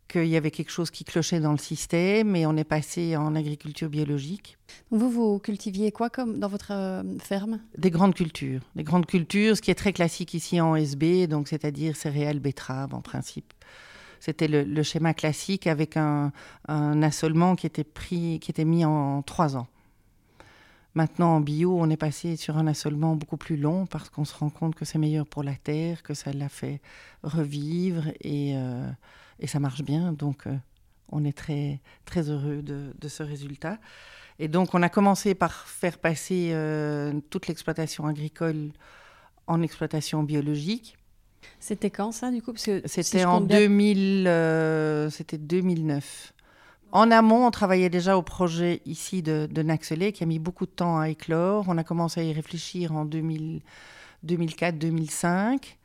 qu'il 0.07 0.27
y 0.27 0.37
avait 0.37 0.51
quelque 0.51 0.71
chose 0.71 0.91
qui 0.91 1.03
clochait 1.03 1.39
dans 1.39 1.51
le 1.51 1.57
système 1.57 2.35
et 2.35 2.45
on 2.45 2.55
est 2.55 2.63
passé 2.63 3.17
en 3.17 3.35
agriculture 3.35 3.89
biologique. 3.89 4.57
Vous, 4.89 5.09
vous 5.09 5.39
cultiviez 5.39 5.91
quoi 5.91 6.09
comme 6.09 6.39
dans 6.39 6.47
votre 6.47 6.71
euh, 6.71 7.03
ferme? 7.19 7.59
Des 7.77 7.89
grandes 7.89 8.13
cultures. 8.13 8.61
Des 8.75 8.83
grandes 8.83 9.05
cultures, 9.05 9.57
ce 9.57 9.61
qui 9.61 9.71
est 9.71 9.75
très 9.75 9.91
classique 9.91 10.33
ici 10.33 10.61
en 10.61 10.75
SB, 10.75 11.27
donc 11.27 11.47
c'est-à-dire 11.49 11.97
céréales, 11.97 12.39
betteraves 12.39 12.93
en 12.93 13.01
principe. 13.01 13.53
C'était 14.25 14.47
le, 14.47 14.83
schéma 14.83 15.13
classique 15.13 15.67
avec 15.67 15.97
un, 15.97 16.31
un 16.69 17.03
assolement 17.03 17.57
qui 17.57 17.65
était, 17.67 17.83
pris, 17.83 18.39
qui 18.39 18.51
était 18.51 18.63
mis 18.63 18.85
en 18.85 19.21
trois 19.21 19.57
ans. 19.57 19.67
Maintenant, 20.95 21.35
en 21.35 21.41
bio, 21.41 21.77
on 21.77 21.89
est 21.89 21.97
passé 21.97 22.37
sur 22.37 22.57
un 22.57 22.65
assolement 22.67 23.17
beaucoup 23.17 23.35
plus 23.35 23.57
long 23.57 23.85
parce 23.85 24.09
qu'on 24.09 24.23
se 24.23 24.33
rend 24.33 24.49
compte 24.49 24.75
que 24.75 24.85
c'est 24.85 24.97
meilleur 24.97 25.27
pour 25.27 25.43
la 25.43 25.55
terre, 25.55 26.03
que 26.03 26.13
ça 26.13 26.31
la 26.31 26.47
fait 26.47 26.79
revivre 27.21 28.05
et, 28.21 28.55
euh, 28.55 28.89
ça 29.45 29.59
marche 29.59 29.81
bien. 29.81 30.13
Donc, 30.13 30.47
euh, 30.47 30.55
on 31.09 31.25
est 31.25 31.37
très, 31.37 31.81
très 32.05 32.29
heureux 32.29 32.61
de, 32.61 32.93
de, 32.97 33.07
ce 33.09 33.23
résultat. 33.23 33.77
Et 34.39 34.47
donc, 34.47 34.73
on 34.73 34.81
a 34.83 34.89
commencé 34.89 35.35
par 35.35 35.67
faire 35.67 35.97
passer 35.97 36.51
euh, 36.53 37.19
toute 37.29 37.47
l'exploitation 37.47 38.07
agricole 38.07 38.71
en 39.47 39.61
exploitation 39.61 40.23
biologique. 40.23 40.95
C'était 41.59 41.89
quand 41.89 42.11
ça, 42.11 42.31
du 42.31 42.41
coup? 42.41 42.53
C'était 42.55 43.25
en 43.25 43.41
2000, 43.41 44.29
c'était 45.11 45.37
2009. 45.37 46.33
En 46.93 47.09
amont, 47.09 47.47
on 47.47 47.51
travaillait 47.51 47.89
déjà 47.89 48.17
au 48.17 48.21
projet 48.21 48.81
ici 48.85 49.23
de, 49.23 49.49
de 49.49 50.11
qui 50.11 50.23
a 50.23 50.27
mis 50.27 50.37
beaucoup 50.37 50.67
de 50.67 50.71
temps 50.71 50.99
à 50.99 51.09
éclore. 51.09 51.65
On 51.67 51.79
a 51.79 51.83
commencé 51.83 52.21
à 52.21 52.23
y 52.23 52.31
réfléchir 52.31 52.91
en 52.91 53.07
2004-2005 53.07 55.77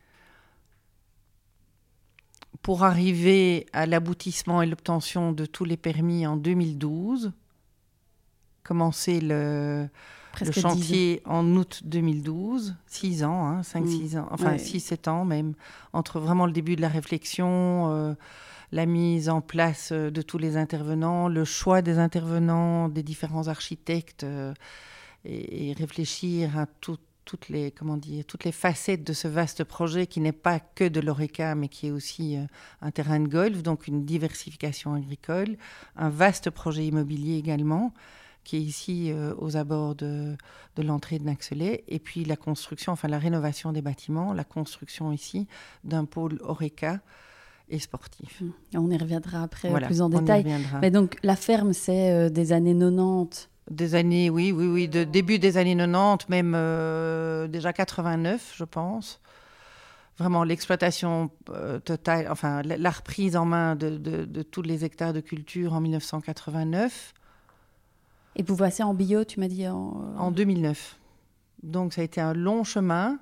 pour 2.61 2.85
arriver 2.85 3.65
à 3.73 3.87
l'aboutissement 3.87 4.61
et 4.61 4.67
l'obtention 4.67 5.33
de 5.33 5.47
tous 5.47 5.65
les 5.65 5.79
permis 5.79 6.27
en 6.27 6.37
2012. 6.37 7.33
Commencer 8.63 9.23
le, 9.23 9.89
chantier 10.53 11.23
en 11.25 11.47
août 11.57 11.83
2012, 11.85 12.77
6 12.87 13.25
ans, 13.25 13.61
5-6 13.61 14.17
hein, 14.17 14.21
ans, 14.23 14.29
enfin 14.31 14.57
6-7 14.57 15.09
ans 15.09 15.25
même, 15.25 15.55
entre 15.93 16.21
vraiment 16.21 16.47
le 16.47 16.53
début 16.53 16.77
de 16.77 16.81
la 16.81 16.89
réflexion. 16.89 17.91
Euh, 17.93 18.15
la 18.73 18.87
mise 18.87 19.29
en 19.29 19.41
place 19.41 19.91
euh, 19.93 20.11
de 20.11 20.23
tous 20.23 20.39
les 20.39 20.57
intervenants, 20.57 21.29
le 21.29 21.45
choix 21.45 21.83
des 21.83 21.99
intervenants, 21.99 22.89
des 22.89 23.03
différents 23.03 23.49
architectes, 23.49 24.25
euh, 24.25 24.53
et, 25.25 25.73
réfléchir 25.73 26.59
à 26.59 26.67
toutes 26.67 27.01
les 27.51 27.71
comment 27.71 27.99
dire 27.99 28.25
toutes 28.25 28.45
les 28.45 28.53
facettes 28.53 29.05
de 29.05 29.13
ce 29.13 29.29
vaste 29.29 29.63
projet 29.63 30.07
qui 30.07 30.21
n'est 30.21 30.33
pas 30.33 30.61
que 30.61 30.89
de 30.89 30.99
l'oreca 31.01 31.55
mais 31.55 31.69
qui 31.69 31.89
est 31.89 31.91
aussi 31.91 32.39
euh, 32.39 32.45
un 32.81 32.91
terrain 32.91 33.21
de 33.21 33.29
golf 33.29 33.63
donc 33.63 33.87
une 33.87 34.07
diversification 34.07 34.95
agricole 34.95 35.59
un 35.97 36.09
vaste 36.09 36.49
projet 36.49 36.87
immobilier 36.87 37.37
également 37.37 37.93
qui 38.49 38.57
est 38.57 38.61
ici 38.61 39.13
aux 39.39 39.57
abords 39.59 39.95
de, 39.95 40.37
de 40.77 40.83
l'entrée 40.83 41.19
de 41.19 41.25
Naxelet 41.25 41.85
et 41.87 41.99
puis 41.99 42.25
la 42.25 42.37
construction 42.37 42.93
enfin 42.93 43.09
la 43.09 43.19
rénovation 43.19 43.73
des 43.73 43.83
bâtiments 43.83 44.33
la 44.33 44.45
construction 44.45 45.13
ici 45.13 45.47
d'un 45.85 46.07
pôle 46.07 46.39
oreca 46.41 47.01
et 47.71 47.79
sportif. 47.79 48.41
Mmh. 48.41 48.51
On 48.77 48.91
y 48.91 48.97
reviendra 48.97 49.43
après 49.43 49.71
plus 49.87 50.01
en 50.01 50.09
détail. 50.09 50.45
Mais 50.81 50.91
donc 50.91 51.17
la 51.23 51.37
ferme, 51.37 51.73
c'est 51.73 52.11
euh, 52.11 52.31
des 52.31 52.53
années 52.53 52.75
90 52.75 53.49
Des 53.71 53.95
années, 53.95 54.31
oui, 54.31 54.53
oui, 54.53 54.67
oui, 54.67 54.89
de 54.89 55.05
début 55.05 55.39
des 55.39 55.57
années 55.57 55.77
90, 55.77 56.29
même 56.29 56.55
euh, 56.57 57.47
déjà 57.49 57.73
89, 57.73 58.55
je 58.57 58.65
pense. 58.65 59.21
Vraiment 60.19 60.43
l'exploitation 60.43 61.31
euh, 61.51 61.79
totale, 61.79 62.27
enfin 62.31 62.63
la, 62.63 62.91
reprise 62.91 63.37
en 63.37 63.45
main 63.45 63.77
de, 63.77 63.97
de, 63.99 64.43
tous 64.43 64.63
les 64.63 64.85
hectares 64.85 65.13
de 65.13 65.21
culture 65.21 65.75
en 65.75 65.81
1989. 65.81 67.15
Et 68.39 68.43
vous 68.43 68.57
passez 68.57 68.83
en 68.83 68.95
bio, 68.95 69.25
tu 69.25 69.41
m'as 69.41 69.49
dit 69.49 69.67
en... 69.69 70.15
en 70.17 70.31
2009. 70.31 70.97
Donc 71.63 71.93
ça 71.93 72.01
a 72.01 72.05
été 72.05 72.21
un 72.21 72.35
long 72.35 72.65
chemin. 72.65 73.19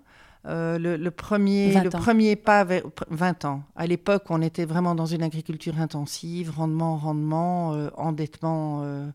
Euh, 0.46 0.78
le, 0.78 1.10
premier, 1.10 1.74
le 1.82 1.90
premier 1.90 2.36
pas 2.36 2.62
vers 2.62 2.82
20 3.10 3.44
ans. 3.46 3.64
À 3.74 3.86
l'époque, 3.86 4.24
on 4.30 4.40
était 4.42 4.64
vraiment 4.64 4.94
dans 4.94 5.06
une 5.06 5.24
agriculture 5.24 5.80
intensive, 5.80 6.52
rendement, 6.56 6.96
rendement, 6.96 7.74
euh, 7.74 7.88
endettement 7.96 8.82
euh, 8.84 9.08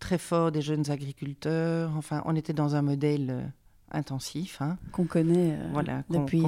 très 0.00 0.16
fort 0.16 0.50
des 0.50 0.62
jeunes 0.62 0.90
agriculteurs. 0.90 1.90
Enfin, 1.98 2.22
on 2.24 2.34
était 2.34 2.54
dans 2.54 2.74
un 2.74 2.80
modèle 2.80 3.52
intensif. 3.92 4.60
Hein. 4.60 4.76
Qu'on 4.92 5.04
connaît 5.04 5.56
voilà, 5.72 6.02
depuis 6.10 6.42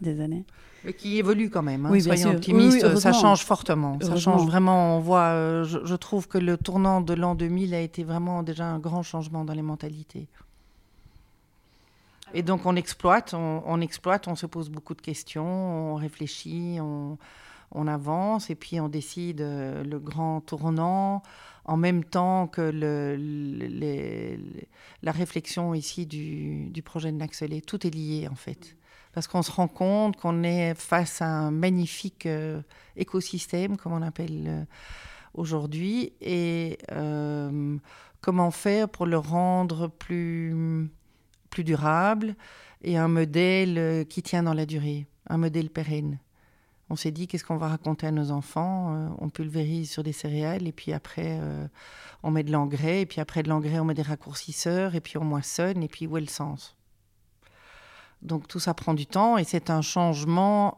des 0.00 0.20
années. 0.20 0.44
Mais 0.84 0.94
qui 0.94 1.18
évolue 1.18 1.50
quand 1.50 1.62
même. 1.62 1.84
Hein, 1.86 2.00
soyons 2.00 2.30
optimistes, 2.30 2.96
ça 2.96 3.12
change 3.12 3.44
fortement. 3.44 3.98
Ça 4.00 4.16
change 4.16 4.46
vraiment. 4.46 4.96
On 4.96 5.00
voit, 5.00 5.62
je, 5.64 5.78
je 5.84 5.94
trouve 5.94 6.28
que 6.28 6.38
le 6.38 6.56
tournant 6.56 7.00
de 7.00 7.14
l'an 7.14 7.34
2000 7.34 7.74
a 7.74 7.80
été 7.80 8.04
vraiment 8.04 8.42
déjà 8.42 8.66
un 8.66 8.78
grand 8.78 9.02
changement 9.02 9.44
dans 9.44 9.54
les 9.54 9.62
mentalités. 9.62 10.28
Et 12.32 12.42
donc 12.42 12.66
on 12.66 12.76
exploite, 12.76 13.34
on, 13.34 13.80
exploite, 13.80 14.28
on 14.28 14.36
se 14.36 14.46
pose 14.46 14.70
beaucoup 14.70 14.94
de 14.94 15.00
questions, 15.00 15.92
on 15.92 15.94
réfléchit, 15.96 16.78
on, 16.80 17.18
avance 17.86 18.50
et 18.50 18.54
puis 18.54 18.80
on 18.80 18.88
décide 18.88 19.40
euh, 19.40 19.84
le 19.84 19.98
grand 19.98 20.40
tournant 20.40 21.22
en 21.64 21.76
même 21.76 22.04
temps 22.04 22.46
que 22.46 22.72
la 25.02 25.12
réflexion 25.12 25.74
ici 25.74 26.06
du, 26.06 26.82
projet 26.84 27.12
de 27.12 27.16
Naxelet. 27.16 27.60
Tout 27.60 27.86
est 27.86 27.94
lié 27.94 28.28
en 28.30 28.34
fait. 28.34 28.76
Parce 29.12 29.26
qu'on 29.26 29.42
se 29.42 29.50
rend 29.50 29.68
compte 29.68 30.16
qu'on 30.16 30.44
est 30.44 30.74
face 30.74 31.20
à 31.20 31.26
un 31.26 31.50
magnifique 31.50 32.26
euh, 32.26 32.62
écosystème, 32.96 33.76
comme 33.76 33.92
on 33.92 34.02
appelle 34.02 34.44
euh, 34.46 34.64
aujourd'hui, 35.34 36.12
et 36.20 36.78
comment 38.20 38.50
faire 38.50 38.88
pour 38.88 39.06
le 39.06 39.18
rendre 39.18 39.88
plus 39.88 40.90
durable 41.58 42.36
et 42.82 42.96
un 42.96 43.08
modèle 43.08 43.78
euh, 43.78 44.04
qui 44.04 44.22
tient 44.22 44.42
dans 44.42 44.54
la 44.54 44.66
durée, 44.66 45.06
un 45.28 45.36
modèle 45.36 45.70
pérenne? 45.70 46.18
On 46.90 46.96
s'est 46.96 47.10
dit 47.10 47.26
qu'est-ce 47.26 47.44
qu'on 47.44 47.56
va 47.56 47.68
raconter 47.68 48.06
à 48.06 48.10
nos 48.10 48.30
enfants 48.30 48.94
euh, 48.94 49.08
On 49.18 49.30
pulvérise 49.30 49.90
sur 49.90 50.02
des 50.02 50.12
céréales 50.12 50.66
et 50.66 50.72
puis 50.72 50.92
après 50.92 51.38
euh, 51.40 51.66
on 52.22 52.30
met 52.30 52.42
de 52.42 52.52
l'engrais 52.52 53.02
et 53.02 53.06
puis 53.06 53.20
après 53.20 53.42
de 53.42 53.48
l'engrais 53.48 53.78
on 53.78 53.84
met 53.84 53.94
des 53.94 54.02
raccourcisseurs 54.02 54.94
et 54.94 55.00
puis 55.00 55.16
on 55.16 55.24
moissonne 55.24 55.82
et 55.82 55.88
puis 55.88 56.06
où 56.06 56.16
est 56.16 56.20
le 56.20 56.26
sens? 56.26 56.76
Donc 58.22 58.48
tout 58.48 58.60
ça 58.60 58.74
prend 58.74 58.92
du 58.92 59.06
temps 59.06 59.38
et 59.38 59.44
c'est 59.44 59.70
un 59.70 59.80
changement 59.80 60.76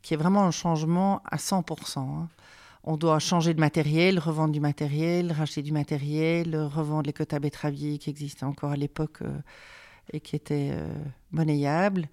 qui 0.00 0.14
est 0.14 0.16
vraiment 0.16 0.44
un 0.44 0.50
changement 0.50 1.20
à 1.26 1.36
100% 1.36 2.28
on 2.84 2.96
doit 2.96 3.18
changer 3.18 3.54
de 3.54 3.60
matériel, 3.60 4.18
revendre 4.18 4.52
du 4.52 4.60
matériel, 4.60 5.32
racheter 5.32 5.62
du 5.62 5.72
matériel, 5.72 6.56
revendre 6.56 7.06
les 7.06 7.12
quotas 7.12 7.38
betteraviers 7.38 7.98
qui 7.98 8.10
existaient 8.10 8.44
encore 8.44 8.72
à 8.72 8.76
l'époque 8.76 9.22
euh, 9.22 9.38
et 10.12 10.20
qui 10.20 10.34
étaient 10.34 10.70
euh, 10.72 10.92
monnayables, 11.30 12.08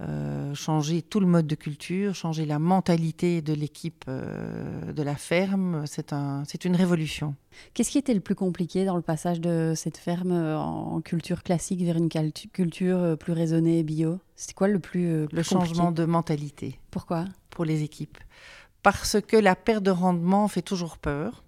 euh, 0.00 0.54
changer 0.54 1.02
tout 1.02 1.20
le 1.20 1.26
mode 1.26 1.46
de 1.46 1.54
culture, 1.54 2.14
changer 2.14 2.46
la 2.46 2.58
mentalité 2.58 3.42
de 3.42 3.52
l'équipe 3.52 4.04
de 4.08 5.02
la 5.02 5.16
ferme. 5.16 5.84
C'est 5.86 6.12
un, 6.12 6.44
une 6.64 6.76
révolution. 6.76 7.34
Qu'est-ce 7.74 7.90
qui 7.90 7.98
était 7.98 8.14
le 8.14 8.20
plus 8.20 8.34
compliqué 8.34 8.84
dans 8.84 8.96
le 8.96 9.02
passage 9.02 9.40
de 9.40 9.74
cette 9.76 9.98
ferme 9.98 10.32
en 10.32 11.00
culture 11.00 11.42
classique 11.42 11.82
vers 11.82 11.96
une 11.96 12.08
culture 12.08 13.18
plus 13.18 13.32
raisonnée 13.32 13.82
bio? 13.82 14.18
C'était 14.36 14.54
quoi 14.54 14.68
le 14.68 14.78
plus, 14.78 15.26
Le 15.30 15.42
changement 15.42 15.92
de 15.92 16.04
mentalité. 16.04 16.78
Pourquoi? 16.90 17.26
Pour 17.50 17.64
les 17.64 17.82
équipes 17.82 18.18
parce 18.82 19.20
que 19.20 19.36
la 19.36 19.54
perte 19.54 19.82
de 19.82 19.90
rendement 19.90 20.48
fait 20.48 20.62
toujours 20.62 20.98
peur. 20.98 21.44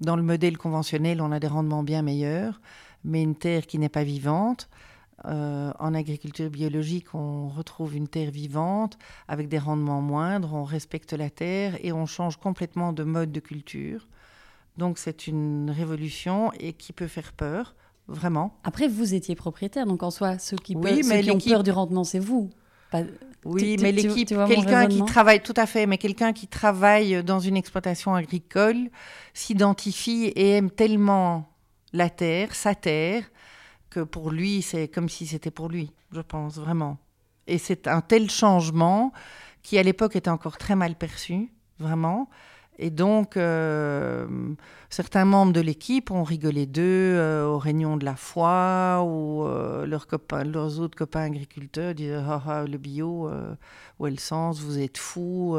Dans 0.00 0.16
le 0.16 0.22
modèle 0.22 0.58
conventionnel, 0.58 1.20
on 1.20 1.32
a 1.32 1.40
des 1.40 1.46
rendements 1.46 1.82
bien 1.82 2.02
meilleurs, 2.02 2.60
mais 3.04 3.22
une 3.22 3.36
terre 3.36 3.66
qui 3.66 3.78
n'est 3.78 3.88
pas 3.88 4.04
vivante. 4.04 4.68
Euh, 5.24 5.72
en 5.80 5.94
agriculture 5.94 6.48
biologique, 6.48 7.12
on 7.12 7.48
retrouve 7.48 7.96
une 7.96 8.06
terre 8.06 8.30
vivante 8.30 8.98
avec 9.26 9.48
des 9.48 9.58
rendements 9.58 10.00
moindres, 10.00 10.54
on 10.54 10.62
respecte 10.62 11.12
la 11.12 11.28
terre 11.28 11.76
et 11.82 11.92
on 11.92 12.06
change 12.06 12.36
complètement 12.36 12.92
de 12.92 13.02
mode 13.02 13.32
de 13.32 13.40
culture. 13.40 14.06
Donc 14.76 14.96
c'est 14.98 15.26
une 15.26 15.70
révolution 15.70 16.52
et 16.60 16.72
qui 16.72 16.92
peut 16.92 17.08
faire 17.08 17.32
peur, 17.32 17.74
vraiment. 18.06 18.56
Après, 18.62 18.86
vous 18.86 19.12
étiez 19.12 19.34
propriétaire, 19.34 19.86
donc 19.86 20.04
en 20.04 20.12
soi, 20.12 20.38
ceux 20.38 20.56
qui, 20.56 20.76
peuvent, 20.76 21.02
ceux 21.02 21.20
qui 21.20 21.30
ont 21.32 21.38
peur 21.38 21.64
du 21.64 21.72
rendement, 21.72 22.04
c'est 22.04 22.20
vous. 22.20 22.50
Oui, 23.44 23.76
mais 23.80 23.90
l'équipe, 23.90 24.28
quelqu'un 24.28 24.86
qui 24.86 25.04
travaille, 25.04 25.42
tout 25.42 25.54
à 25.56 25.66
fait, 25.66 25.86
mais 25.86 25.98
quelqu'un 25.98 26.32
qui 26.32 26.46
travaille 26.46 27.24
dans 27.24 27.40
une 27.40 27.56
exploitation 27.56 28.14
agricole 28.14 28.88
s'identifie 29.34 30.26
et 30.36 30.50
aime 30.50 30.70
tellement 30.70 31.48
la 31.92 32.08
terre, 32.08 32.54
sa 32.54 32.74
terre, 32.74 33.24
que 33.90 34.00
pour 34.00 34.30
lui, 34.30 34.62
c'est 34.62 34.88
comme 34.88 35.08
si 35.08 35.26
c'était 35.26 35.50
pour 35.50 35.68
lui, 35.68 35.92
je 36.12 36.20
pense, 36.20 36.56
vraiment. 36.56 36.98
Et 37.46 37.58
c'est 37.58 37.86
un 37.86 38.00
tel 38.00 38.30
changement 38.30 39.12
qui, 39.62 39.78
à 39.78 39.82
l'époque, 39.82 40.16
était 40.16 40.30
encore 40.30 40.58
très 40.58 40.76
mal 40.76 40.94
perçu, 40.94 41.50
vraiment. 41.78 42.28
Et 42.80 42.90
donc, 42.90 43.36
euh, 43.36 44.26
certains 44.88 45.24
membres 45.24 45.52
de 45.52 45.60
l'équipe 45.60 46.12
ont 46.12 46.22
rigolé 46.22 46.64
d'eux 46.64 46.82
euh, 46.82 47.44
aux 47.44 47.58
réunions 47.58 47.96
de 47.96 48.04
la 48.04 48.14
foi 48.14 49.02
ou 49.04 49.44
euh, 49.44 49.84
leurs, 49.84 50.80
autres 50.80 50.96
copains 50.96 51.22
agriculteurs 51.22 51.94
disaient 51.94 52.14
ah, 52.14 52.40
ah, 52.46 52.64
le 52.64 52.78
bio, 52.78 53.28
où 53.98 54.06
est 54.06 54.10
le 54.10 54.16
sens? 54.16 54.60
Vous 54.60 54.78
êtes 54.78 54.96
fous, 54.96 55.58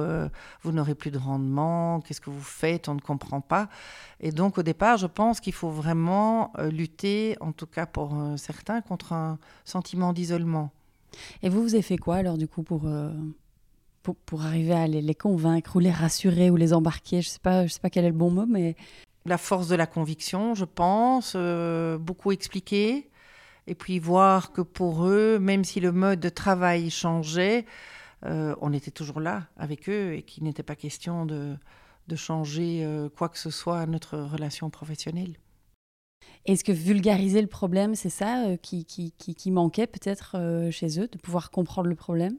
vous 0.61 0.71
n'aurez 0.71 0.95
plus 0.95 1.11
de 1.11 1.17
rendement, 1.17 1.99
qu'est-ce 2.01 2.21
que 2.21 2.29
vous 2.29 2.41
faites? 2.41 2.87
On 2.87 2.95
ne 2.95 3.01
comprend 3.01 3.41
pas. 3.41 3.67
Et 4.21 4.31
donc, 4.31 4.57
au 4.57 4.63
départ, 4.63 4.97
je 4.97 5.07
pense 5.07 5.41
qu'il 5.41 5.53
faut 5.53 5.69
vraiment 5.69 6.53
lutter, 6.71 7.35
en 7.41 7.51
tout 7.51 7.67
cas 7.67 7.85
pour 7.85 8.15
certains, 8.37 8.79
contre 8.81 9.11
un 9.11 9.39
sentiment 9.65 10.13
d'isolement. 10.13 10.71
Et 11.43 11.49
vous, 11.49 11.61
vous 11.63 11.73
avez 11.73 11.83
fait 11.83 11.97
quoi 11.97 12.15
alors, 12.15 12.37
du 12.37 12.47
coup, 12.47 12.63
pour 12.63 12.87
pour, 14.03 14.41
arriver 14.43 14.73
à 14.73 14.87
les, 14.87 15.15
convaincre 15.15 15.75
ou 15.75 15.79
les 15.79 15.91
rassurer 15.91 16.49
ou 16.49 16.55
les 16.55 16.73
embarquer. 16.73 17.21
Je 17.21 17.29
ne 17.29 17.31
sais, 17.31 17.39
pas, 17.39 17.67
je 17.67 17.73
sais 17.73 17.79
pas 17.79 17.89
quel 17.89 18.05
est 18.05 18.09
le 18.09 18.15
bon 18.15 18.31
mot, 18.31 18.45
mais... 18.45 18.75
la 19.25 19.37
force 19.37 19.67
de 19.67 19.75
la 19.75 19.85
conviction, 19.85 20.55
je 20.55 20.65
pense, 20.65 21.35
beaucoup 21.99 22.31
expliquer, 22.31 23.09
et 23.67 23.75
puis 23.75 23.99
voir 23.99 24.51
que 24.51 24.61
pour 24.61 25.05
eux, 25.05 25.37
même 25.39 25.63
si 25.63 25.79
le 25.79 25.91
mode 25.91 26.19
de 26.19 26.29
travail 26.29 26.89
changeait, 26.89 27.65
on 28.23 28.73
était 28.73 28.91
toujours 28.91 29.19
là 29.19 29.47
avec 29.57 29.89
eux 29.89 30.13
et 30.13 30.23
qu'il 30.23 30.43
n'était 30.43 30.63
pas 30.63 30.75
question 30.75 31.25
de, 31.25 31.55
de 32.07 32.15
changer 32.15 32.87
quoi 33.15 33.29
que 33.29 33.37
ce 33.37 33.51
soit 33.51 33.79
à 33.79 33.85
notre 33.85 34.17
relation 34.17 34.69
professionnelle. 34.69 35.35
Est-ce 36.45 36.63
que 36.63 36.71
vulgariser 36.71 37.41
le 37.41 37.47
problème, 37.47 37.95
c'est 37.95 38.09
ça 38.09 38.45
euh, 38.45 38.57
qui, 38.57 38.85
qui, 38.85 39.11
qui, 39.11 39.51
manquait 39.51 39.87
peut-être 39.87 40.35
euh, 40.35 40.71
chez 40.71 40.99
eux, 40.99 41.07
de 41.07 41.17
pouvoir 41.17 41.51
comprendre 41.51 41.89
le 41.89 41.95
problème? 41.95 42.37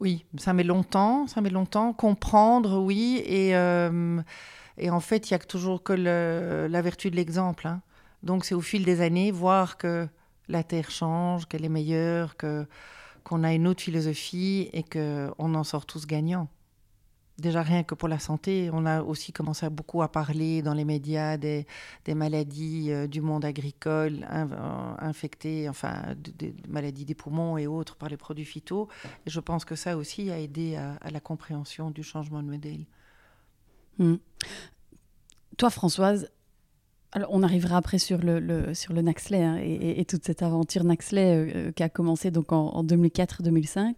Oui, 0.00 0.24
ça 0.36 0.52
met 0.52 0.64
longtemps, 0.64 1.26
ça 1.26 1.40
met 1.40 1.50
longtemps. 1.50 1.92
Comprendre, 1.92 2.78
oui. 2.78 3.22
Et, 3.26 3.56
euh, 3.56 4.20
et 4.76 4.90
en 4.90 5.00
fait, 5.00 5.30
il 5.30 5.34
n'y 5.34 5.36
a 5.36 5.38
toujours 5.40 5.82
que 5.82 5.92
la 5.92 6.82
vertu 6.82 7.10
de 7.10 7.16
l'exemple. 7.16 7.66
Hein. 7.66 7.82
Donc 8.22 8.44
c'est 8.44 8.54
au 8.54 8.60
fil 8.60 8.84
des 8.84 9.00
années, 9.00 9.30
voir 9.30 9.76
que 9.76 10.08
la 10.48 10.62
Terre 10.62 10.90
change, 10.90 11.46
qu'elle 11.46 11.64
est 11.64 11.68
meilleure, 11.70 12.36
que 12.36 12.66
qu'on 13.24 13.44
a 13.44 13.52
une 13.52 13.66
autre 13.66 13.82
philosophie 13.82 14.70
et 14.72 14.82
qu'on 14.82 15.54
en 15.54 15.64
sort 15.64 15.84
tous 15.84 16.06
gagnants. 16.06 16.48
Déjà 17.38 17.62
rien 17.62 17.84
que 17.84 17.94
pour 17.94 18.08
la 18.08 18.18
santé, 18.18 18.68
on 18.72 18.84
a 18.84 19.00
aussi 19.00 19.32
commencé 19.32 19.68
beaucoup 19.70 20.02
à 20.02 20.10
parler 20.10 20.60
dans 20.60 20.74
les 20.74 20.84
médias 20.84 21.36
des, 21.36 21.66
maladies 22.08 22.90
euh, 22.90 23.06
du 23.06 23.20
monde 23.20 23.44
agricole 23.44 24.26
euh, 24.32 24.94
infectées, 24.98 25.68
enfin 25.68 26.16
des 26.16 26.52
maladies 26.68 27.04
des 27.04 27.14
poumons 27.14 27.56
et 27.56 27.68
autres 27.68 27.94
par 27.94 28.08
les 28.08 28.16
produits 28.16 28.44
phyto. 28.44 28.88
Et 29.24 29.30
je 29.30 29.38
pense 29.38 29.64
que 29.64 29.76
ça 29.76 29.96
aussi 29.96 30.32
a 30.32 30.40
aidé 30.40 30.74
à, 30.74 31.10
la 31.10 31.20
compréhension 31.20 31.92
du 31.92 32.02
changement 32.02 32.42
de 32.42 32.48
modèle. 32.48 32.86
Hmm. 33.98 34.16
Toi, 35.58 35.70
Françoise, 35.70 36.30
alors 37.12 37.30
on 37.32 37.44
arrivera 37.44 37.76
après 37.76 37.98
sur 37.98 38.18
le, 38.18 38.74
sur 38.74 38.92
le 38.92 39.00
Naxley 39.00 39.42
hein, 39.42 39.58
et, 39.62 40.04
toute 40.06 40.24
cette 40.24 40.42
aventure 40.42 40.82
Naxley 40.82 41.52
euh, 41.54 41.72
qui 41.72 41.84
a 41.84 41.88
commencé 41.88 42.32
donc 42.32 42.50
en 42.50 42.82
2004-2005 42.82 43.94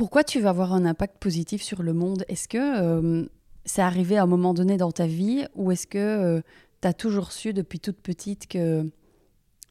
pourquoi 0.00 0.24
tu 0.24 0.40
vas 0.40 0.48
avoir 0.48 0.72
un 0.72 0.86
impact 0.86 1.18
positif 1.18 1.60
sur 1.60 1.82
le 1.82 1.92
monde? 1.92 2.24
Est-ce 2.28 2.48
que 2.48 2.56
euh, 2.56 3.26
c'est 3.66 3.82
arrivé 3.82 4.16
à 4.16 4.22
un 4.22 4.26
moment 4.26 4.54
donné 4.54 4.78
dans 4.78 4.92
ta 4.92 5.06
vie 5.06 5.44
ou 5.54 5.72
est-ce 5.72 5.86
que 5.86 5.98
euh, 5.98 6.40
tu 6.80 6.88
as 6.88 6.94
toujours 6.94 7.32
su 7.32 7.52
depuis 7.52 7.80
toute 7.80 7.98
petite 7.98 8.46
qu'il 8.46 8.90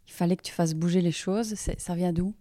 fallait 0.06 0.36
que 0.36 0.44
tu 0.44 0.54
fasses 0.54 0.76
bouger 0.76 1.02
les 1.02 1.12
choses? 1.12 1.56
Ça 1.56 1.96
vient 1.96 2.14
d'où? 2.14 2.36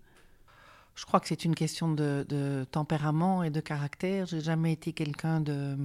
Je 0.97 1.07
crois 1.07 1.18
que 1.18 1.28
c'est 1.28 1.47
une 1.47 1.54
question 1.54 1.90
de, 1.90 2.66
tempérament 2.71 3.42
et 3.42 3.49
de 3.49 3.61
caractère. 3.61 4.26
J'ai 4.26 4.42
jamais 4.42 4.75
été 4.75 4.92
quelqu'un 4.92 5.40
de. 5.40 5.78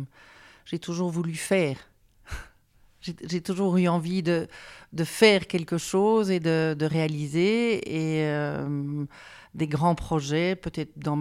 J'ai 0.65 0.79
toujours 0.79 1.10
voulu 1.10 1.36
faire. 1.36 1.77
J'ai 3.00 3.39
toujours 3.39 3.77
eu 3.77 3.88
envie 3.88 4.24
de, 4.24 4.50
faire 5.05 5.48
quelque 5.48 5.77
chose 5.77 6.31
et 6.31 6.41
de, 6.41 6.75
de 6.77 6.86
réaliser. 6.86 7.77
Et. 7.88 8.25
Euh, 8.25 9.05
des 9.53 9.67
grands 9.67 9.95
projets, 9.95 10.55
peut-être 10.55 10.98
dans 10.98 11.17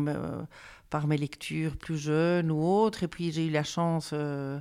par 0.92 1.06
mes 1.06 1.16
lectures 1.16 1.74
plus 1.78 1.96
jeunes 1.96 2.50
ou 2.50 2.62
autres. 2.62 3.02
Et 3.02 3.08
puis 3.08 3.32
j'ai 3.32 3.46
eu 3.46 3.50
la 3.50 3.64
chance 3.64 4.10
euh, 4.12 4.60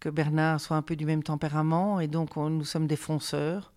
que 0.00 0.08
Bernard 0.08 0.58
soit 0.58 0.76
un 0.76 0.82
peu 0.82 0.96
du 0.96 1.04
même 1.04 1.22
tempérament. 1.22 2.00
Et 2.00 2.08
donc 2.08 2.36
nous 2.36 2.64
sommes 2.64 2.86
des 2.86 2.96
fonceurs. 2.96 3.74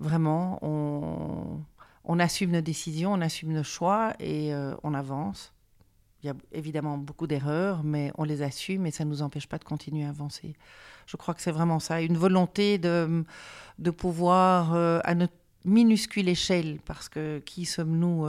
Vraiment, 0.00 0.58
on, 0.62 2.18
assume 2.18 2.50
nos 2.50 2.62
décisions, 2.62 3.12
on 3.12 3.20
assume 3.20 3.52
nos 3.52 3.62
choix 3.62 4.14
et 4.18 4.54
euh, 4.54 4.74
on 4.82 4.94
avance. 4.94 5.52
Il 6.22 6.28
y 6.28 6.30
a 6.30 6.34
évidemment 6.52 6.96
beaucoup 6.96 7.26
d'erreurs, 7.26 7.84
mais 7.84 8.10
on 8.16 8.24
les 8.24 8.42
assume 8.42 8.86
et 8.86 8.90
ça 8.90 9.04
ne 9.04 9.10
nous 9.10 9.22
empêche 9.22 9.46
pas 9.46 9.58
de 9.58 9.64
continuer 9.64 10.04
à 10.04 10.08
avancer. 10.08 10.54
Je 11.06 11.16
crois 11.16 11.34
que 11.34 11.42
c'est 11.42 11.52
vraiment 11.52 11.78
ça, 11.78 12.00
une 12.00 12.16
volonté 12.16 12.78
de, 12.78 13.24
de 13.78 13.90
pouvoir, 13.90 14.72
euh, 14.74 15.00
à 15.04 15.14
notre 15.14 15.34
minuscule 15.64 16.28
échelle, 16.28 16.78
parce 16.86 17.08
que 17.08 17.40
qui 17.44 17.66
sommes-nous 17.66 18.26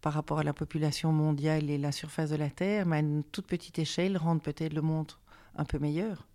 par 0.00 0.12
rapport 0.12 0.38
à 0.38 0.42
la 0.42 0.52
population 0.52 1.12
mondiale 1.12 1.70
et 1.70 1.78
la 1.78 1.92
surface 1.92 2.30
de 2.30 2.36
la 2.36 2.50
Terre, 2.50 2.86
mais 2.86 2.96
à 2.96 3.00
une 3.00 3.22
toute 3.24 3.46
petite 3.46 3.78
échelle, 3.78 4.16
rendre 4.16 4.40
peut-être 4.40 4.72
le 4.72 4.82
monde 4.82 5.12
un 5.56 5.64
peu 5.64 5.78
meilleur. 5.78 6.26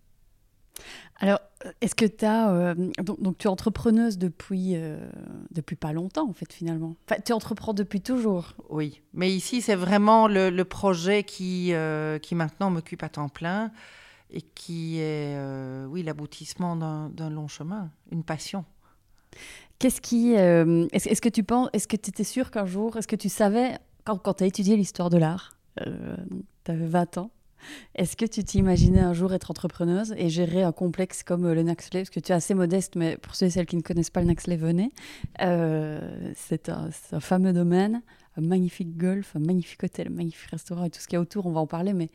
Alors, 1.18 1.40
est-ce 1.80 1.94
que 1.94 2.04
tu 2.04 2.24
as. 2.26 2.50
Euh, 2.52 2.74
donc, 2.98 3.38
tu 3.38 3.46
es 3.46 3.50
entrepreneuse 3.50 4.18
depuis, 4.18 4.76
euh, 4.76 5.08
depuis 5.50 5.74
pas 5.74 5.92
longtemps, 5.92 6.28
en 6.28 6.34
fait, 6.34 6.52
finalement. 6.52 6.96
Enfin, 7.08 7.20
tu 7.24 7.32
entreprends 7.32 7.72
depuis 7.72 8.02
toujours. 8.02 8.52
Oui, 8.68 9.00
mais 9.14 9.32
ici, 9.32 9.62
c'est 9.62 9.74
vraiment 9.74 10.28
le, 10.28 10.50
le, 10.50 10.64
projet 10.66 11.24
qui, 11.24 11.72
qui 12.22 12.34
maintenant 12.34 12.70
m'occupe 12.70 13.02
à 13.02 13.08
temps 13.08 13.30
plein 13.30 13.72
et 14.30 14.42
qui 14.42 14.98
est, 15.00 15.38
oui, 15.86 16.02
l'aboutissement 16.02 16.76
d'un 16.76 17.30
long 17.30 17.48
chemin, 17.48 17.90
une 18.12 18.22
passion. 18.22 18.64
Qu'est-ce 19.78 20.00
qui. 20.00 20.36
Euh, 20.36 20.86
est-ce, 20.92 21.20
que 21.20 21.28
tu 21.28 21.44
penses. 21.44 21.68
Est-ce 21.72 21.86
que 21.86 21.96
tu 21.96 22.10
étais 22.10 22.24
sûr 22.24 22.50
qu'un 22.50 22.66
jour. 22.66 22.96
Est-ce 22.96 23.08
que 23.08 23.16
tu 23.16 23.28
savais, 23.28 23.78
quand, 24.04 24.16
quand 24.16 24.34
tu 24.34 24.44
as 24.44 24.46
étudié 24.46 24.76
l'histoire 24.76 25.10
de 25.10 25.18
l'art, 25.18 25.58
euh, 25.86 26.16
tu 26.64 26.70
avais 26.70 26.86
20 26.86 27.18
ans, 27.18 27.30
est-ce 27.94 28.16
que 28.16 28.24
tu 28.24 28.42
t'imaginais 28.42 29.00
un 29.00 29.12
jour 29.12 29.34
être 29.34 29.50
entrepreneuse 29.50 30.14
et 30.16 30.30
gérer 30.30 30.62
un 30.62 30.72
complexe 30.72 31.22
comme 31.22 31.44
euh, 31.44 31.54
le 31.54 31.62
Naxley 31.62 32.00
Parce 32.00 32.10
que 32.10 32.20
tu 32.20 32.32
es 32.32 32.34
assez 32.34 32.54
modeste, 32.54 32.96
mais 32.96 33.18
pour 33.18 33.34
ceux 33.34 33.46
et 33.46 33.50
celles 33.50 33.66
qui 33.66 33.76
ne 33.76 33.82
connaissent 33.82 34.10
pas 34.10 34.20
le 34.20 34.28
Naxley, 34.28 34.56
venez. 34.56 34.92
c'est, 35.38 36.70
un, 36.70 36.88
un, 37.12 37.20
fameux 37.20 37.52
domaine, 37.52 38.02
un 38.36 38.42
magnifique 38.42 38.96
golf, 38.96 39.36
un 39.36 39.40
magnifique 39.40 39.82
hôtel, 39.82 40.08
un 40.08 40.14
magnifique 40.14 40.50
restaurant 40.50 40.84
et 40.84 40.90
tout 40.90 41.00
ce 41.00 41.06
qu'il 41.06 41.16
y 41.16 41.18
a 41.18 41.20
autour, 41.20 41.44
on 41.46 41.52
va 41.52 41.60
en 41.60 41.66
parler. 41.66 41.92
Mais 41.92 42.08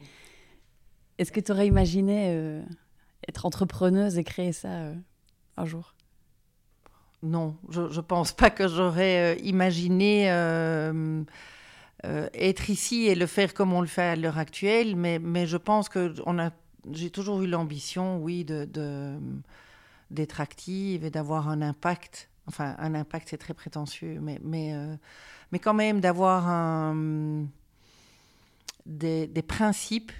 est-ce 1.20 1.32
que 1.32 1.40
tu 1.40 1.52
aurais 1.52 1.68
imaginé 1.68 2.62
être 3.28 3.46
entrepreneuse 3.46 4.18
et 4.18 4.24
créer 4.24 4.52
ça 4.52 4.94
un 5.58 5.66
jour? 5.66 5.94
Non, 7.24 7.56
je 7.70 7.82
ne 7.82 8.02
pense 8.02 8.32
pas 8.32 8.50
que 8.50 8.68
j'aurais 8.68 9.36
euh, 9.36 9.40
imaginé 9.44 10.32
euh, 10.32 11.24
euh, 12.06 12.28
être 12.34 12.70
ici 12.70 13.08
et 13.08 13.16
le 13.16 13.28
faire 13.28 13.54
comme 13.54 13.74
on 13.74 13.82
le 13.82 13.88
fait 13.88 14.02
à 14.02 14.16
l'heure 14.16 14.40
actuelle, 14.40 14.96
mais, 14.96 15.20
mais 15.20 15.46
je 15.46 15.58
pense 15.58 15.88
que 15.88 16.14
j'ai 16.92 17.12
toujours 17.12 17.42
eu 17.42 17.48
l'ambition, 17.48 18.18
oui, 18.18 18.44
de, 18.44 19.20
d'être 20.10 20.42
active 20.42 21.06
et 21.06 21.12
d'avoir 21.12 21.48
un 21.48 21.62
impact. 21.62 22.30
Enfin, 22.48 22.76
un 22.80 22.96
impact, 22.96 23.30
c'est 23.30 23.38
très 23.38 23.54
prétentieux, 23.54 24.18
mais, 24.20 24.40
mais, 24.44 24.74
mais 25.52 25.60
quand 25.60 25.76
même 25.76 26.02
d'avoir 26.02 26.48
un, 26.48 27.46
des, 28.88 29.28
des 29.28 29.44
principes 29.44 30.12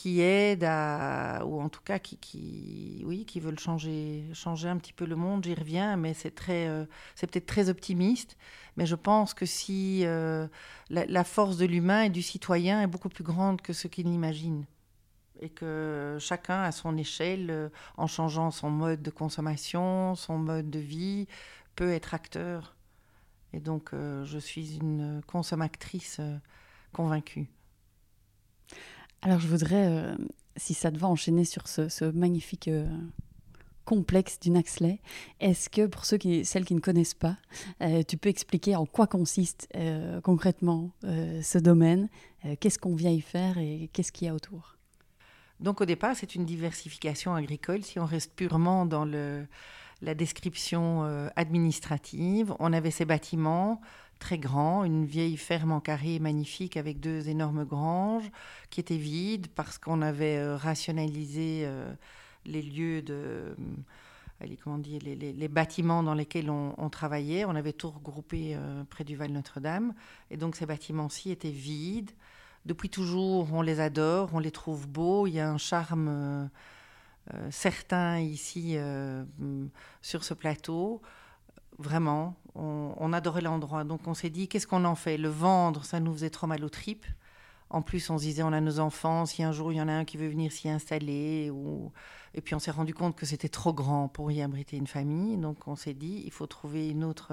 qui 0.00 0.22
aident 0.22 0.64
à, 0.64 1.44
ou 1.44 1.60
en 1.60 1.68
tout 1.68 1.82
cas 1.82 1.98
qui, 1.98 2.16
qui, 2.16 3.02
oui, 3.04 3.26
qui 3.26 3.38
veulent 3.38 3.58
changer, 3.58 4.24
changer 4.32 4.66
un 4.66 4.78
petit 4.78 4.94
peu 4.94 5.04
le 5.04 5.14
monde. 5.14 5.44
J'y 5.44 5.52
reviens, 5.52 5.98
mais 5.98 6.14
c'est 6.14 6.30
très, 6.34 6.68
euh, 6.68 6.86
c'est 7.14 7.26
peut-être 7.26 7.44
très 7.44 7.68
optimiste. 7.68 8.38
Mais 8.78 8.86
je 8.86 8.94
pense 8.94 9.34
que 9.34 9.44
si 9.44 10.06
euh, 10.06 10.48
la, 10.88 11.24
force 11.24 11.58
de 11.58 11.66
l'humain 11.66 12.04
et 12.04 12.08
du 12.08 12.22
citoyen 12.22 12.80
est 12.80 12.86
beaucoup 12.86 13.10
plus 13.10 13.24
grande 13.24 13.60
que 13.60 13.74
ce 13.74 13.88
qu'il 13.88 14.08
n'imagine, 14.08 14.64
et 15.38 15.50
que 15.50 16.16
chacun 16.18 16.62
à 16.62 16.72
son 16.72 16.96
échelle, 16.96 17.50
euh, 17.50 17.68
en 17.98 18.06
changeant 18.06 18.50
son 18.50 18.70
mode 18.70 19.02
de 19.02 19.10
consommation, 19.10 20.14
son 20.14 20.38
mode 20.38 20.70
de 20.70 20.78
vie, 20.78 21.26
peut 21.76 21.92
être 21.92 22.14
acteur. 22.14 22.74
Et 23.52 23.60
donc, 23.60 23.90
je 23.92 24.38
suis 24.38 24.78
une 24.78 25.20
consommatrice 25.26 26.20
convaincue. 26.92 27.50
Alors 29.22 29.38
je 29.38 29.48
voudrais, 29.48 29.86
euh, 29.86 30.14
si 30.56 30.72
ça 30.72 30.90
te 30.90 30.96
va, 30.96 31.06
enchaîner 31.06 31.44
sur 31.44 31.68
ce, 31.68 32.10
magnifique 32.10 32.68
euh, 32.68 32.88
complexe 33.84 34.40
du 34.40 34.50
Naxley. 34.50 34.98
Est-ce 35.40 35.68
que 35.68 35.86
pour 35.86 36.06
ceux 36.06 36.16
qui, 36.16 36.44
celles 36.46 36.64
qui 36.64 36.74
ne 36.74 36.80
connaissent 36.80 37.14
pas, 37.14 37.36
euh, 37.82 38.02
tu 38.02 38.16
peux 38.16 38.30
expliquer 38.30 38.76
en 38.76 38.86
quoi 38.86 39.06
consiste 39.06 39.68
concrètement 40.22 40.90
ce 41.02 41.58
domaine 41.58 42.08
Qu'est-ce 42.60 42.78
qu'on 42.78 42.94
vient 42.94 43.10
y 43.10 43.20
faire 43.20 43.58
et 43.58 43.90
qu'est-ce 43.92 44.12
qu'il 44.12 44.26
y 44.26 44.30
a 44.30 44.34
autour? 44.34 44.76
Donc 45.58 45.82
au 45.82 45.84
départ, 45.84 46.16
c'est 46.16 46.34
une 46.34 46.46
diversification 46.46 47.34
agricole. 47.34 47.82
Si 47.82 47.98
on 47.98 48.06
reste 48.06 48.32
purement 48.34 48.86
dans 48.86 49.04
le, 49.04 49.46
la 50.02 50.14
description 50.14 51.30
administrative, 51.36 52.54
on 52.58 52.72
avait 52.72 52.90
ces 52.90 53.04
bâtiments 53.04 53.80
très 54.20 54.38
grand, 54.38 54.84
une 54.84 55.04
vieille 55.04 55.36
ferme 55.36 55.72
en 55.72 55.80
carré 55.80 56.20
magnifique 56.20 56.76
avec 56.76 57.00
deux 57.00 57.28
énormes 57.28 57.64
granges 57.64 58.30
qui 58.68 58.78
étaient 58.78 58.96
vides 58.96 59.48
parce 59.48 59.78
qu'on 59.78 60.02
avait 60.02 60.36
euh, 60.36 60.56
rationalisé 60.56 61.62
euh, 61.64 61.92
les 62.44 62.62
lieux 62.62 63.02
de... 63.02 63.56
Euh, 64.42 64.46
comment 64.62 64.78
dire, 64.78 65.00
les, 65.02 65.48
bâtiments 65.48 66.02
dans 66.02 66.14
lesquels 66.14 66.48
on, 66.48 66.88
travaillait. 66.88 67.44
On 67.44 67.54
avait 67.54 67.74
tout 67.74 67.90
regroupé 67.90 68.56
près 68.88 69.04
du 69.04 69.14
Val 69.14 69.32
Notre-Dame. 69.32 69.92
Et 70.30 70.38
donc 70.38 70.56
ces 70.56 70.64
bâtiments-ci 70.64 71.30
étaient 71.30 71.50
vides. 71.50 72.10
Depuis 72.64 72.88
toujours, 72.88 73.52
on 73.52 73.60
les 73.60 73.80
adore, 73.80 74.30
on 74.32 74.38
les 74.38 74.50
trouve 74.50 74.88
beaux. 74.88 75.26
Il 75.26 75.34
y 75.34 75.40
a 75.40 75.50
un 75.50 75.58
charme 75.58 76.48
certain 77.50 78.18
ici 78.20 78.76
sur 80.02 80.24
ce 80.24 80.34
plateau. 80.34 81.00
Vraiment, 81.78 82.36
on, 82.54 83.12
adorait 83.12 83.40
l'endroit. 83.40 83.84
Donc 83.84 84.06
on 84.06 84.14
s'est 84.14 84.30
dit, 84.30 84.48
qu'est-ce 84.48 84.66
qu'on 84.66 84.84
en 84.84 84.94
fait? 84.94 85.16
Le 85.16 85.28
vendre, 85.28 85.84
ça 85.84 86.00
nous 86.00 86.12
faisait 86.12 86.30
trop 86.30 86.46
mal 86.46 86.64
aux 86.64 86.68
tripes. 86.68 87.06
En 87.70 87.82
plus, 87.82 88.10
on 88.10 88.18
se 88.18 88.24
disait, 88.24 88.42
on 88.42 88.52
a 88.52 88.60
nos 88.60 88.80
enfants, 88.80 89.26
si 89.26 89.44
un 89.44 89.52
jour 89.52 89.72
il 89.72 89.76
y 89.76 89.80
en 89.80 89.88
a 89.88 89.92
un 89.92 90.04
qui 90.04 90.16
veut 90.16 90.28
venir 90.28 90.50
s'y 90.50 90.68
installer. 90.68 91.50
Ou... 91.50 91.92
Et 92.34 92.40
puis 92.40 92.54
on 92.54 92.58
s'est 92.58 92.72
rendu 92.72 92.94
compte 92.94 93.16
que 93.16 93.24
c'était 93.26 93.48
trop 93.48 93.72
grand 93.72 94.08
pour 94.08 94.30
y 94.32 94.42
abriter 94.42 94.76
une 94.76 94.88
famille. 94.88 95.36
Donc 95.36 95.68
on 95.68 95.76
s'est 95.76 95.94
dit, 95.94 96.22
il 96.24 96.32
faut 96.32 96.46
trouver 96.46 96.88
une 96.88 97.04
autre, 97.04 97.32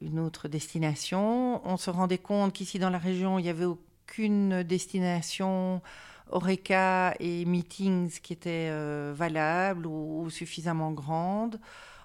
une 0.00 0.18
autre 0.18 0.48
destination. 0.48 1.66
On 1.66 1.76
se 1.76 1.90
rendait 1.90 2.18
compte 2.18 2.52
qu'ici 2.54 2.78
dans 2.78 2.90
la 2.90 2.98
région, 2.98 3.38
il 3.38 3.42
n'y 3.42 3.50
avait 3.50 3.66
aucune 3.66 4.62
destination 4.62 5.82
Oreca 6.30 7.14
et 7.20 7.44
Meetings 7.44 8.20
qui 8.20 8.32
étaient 8.32 8.68
euh, 8.70 9.12
valables 9.14 9.86
ou, 9.86 10.28
suffisamment 10.30 10.92
grandes. 10.92 11.60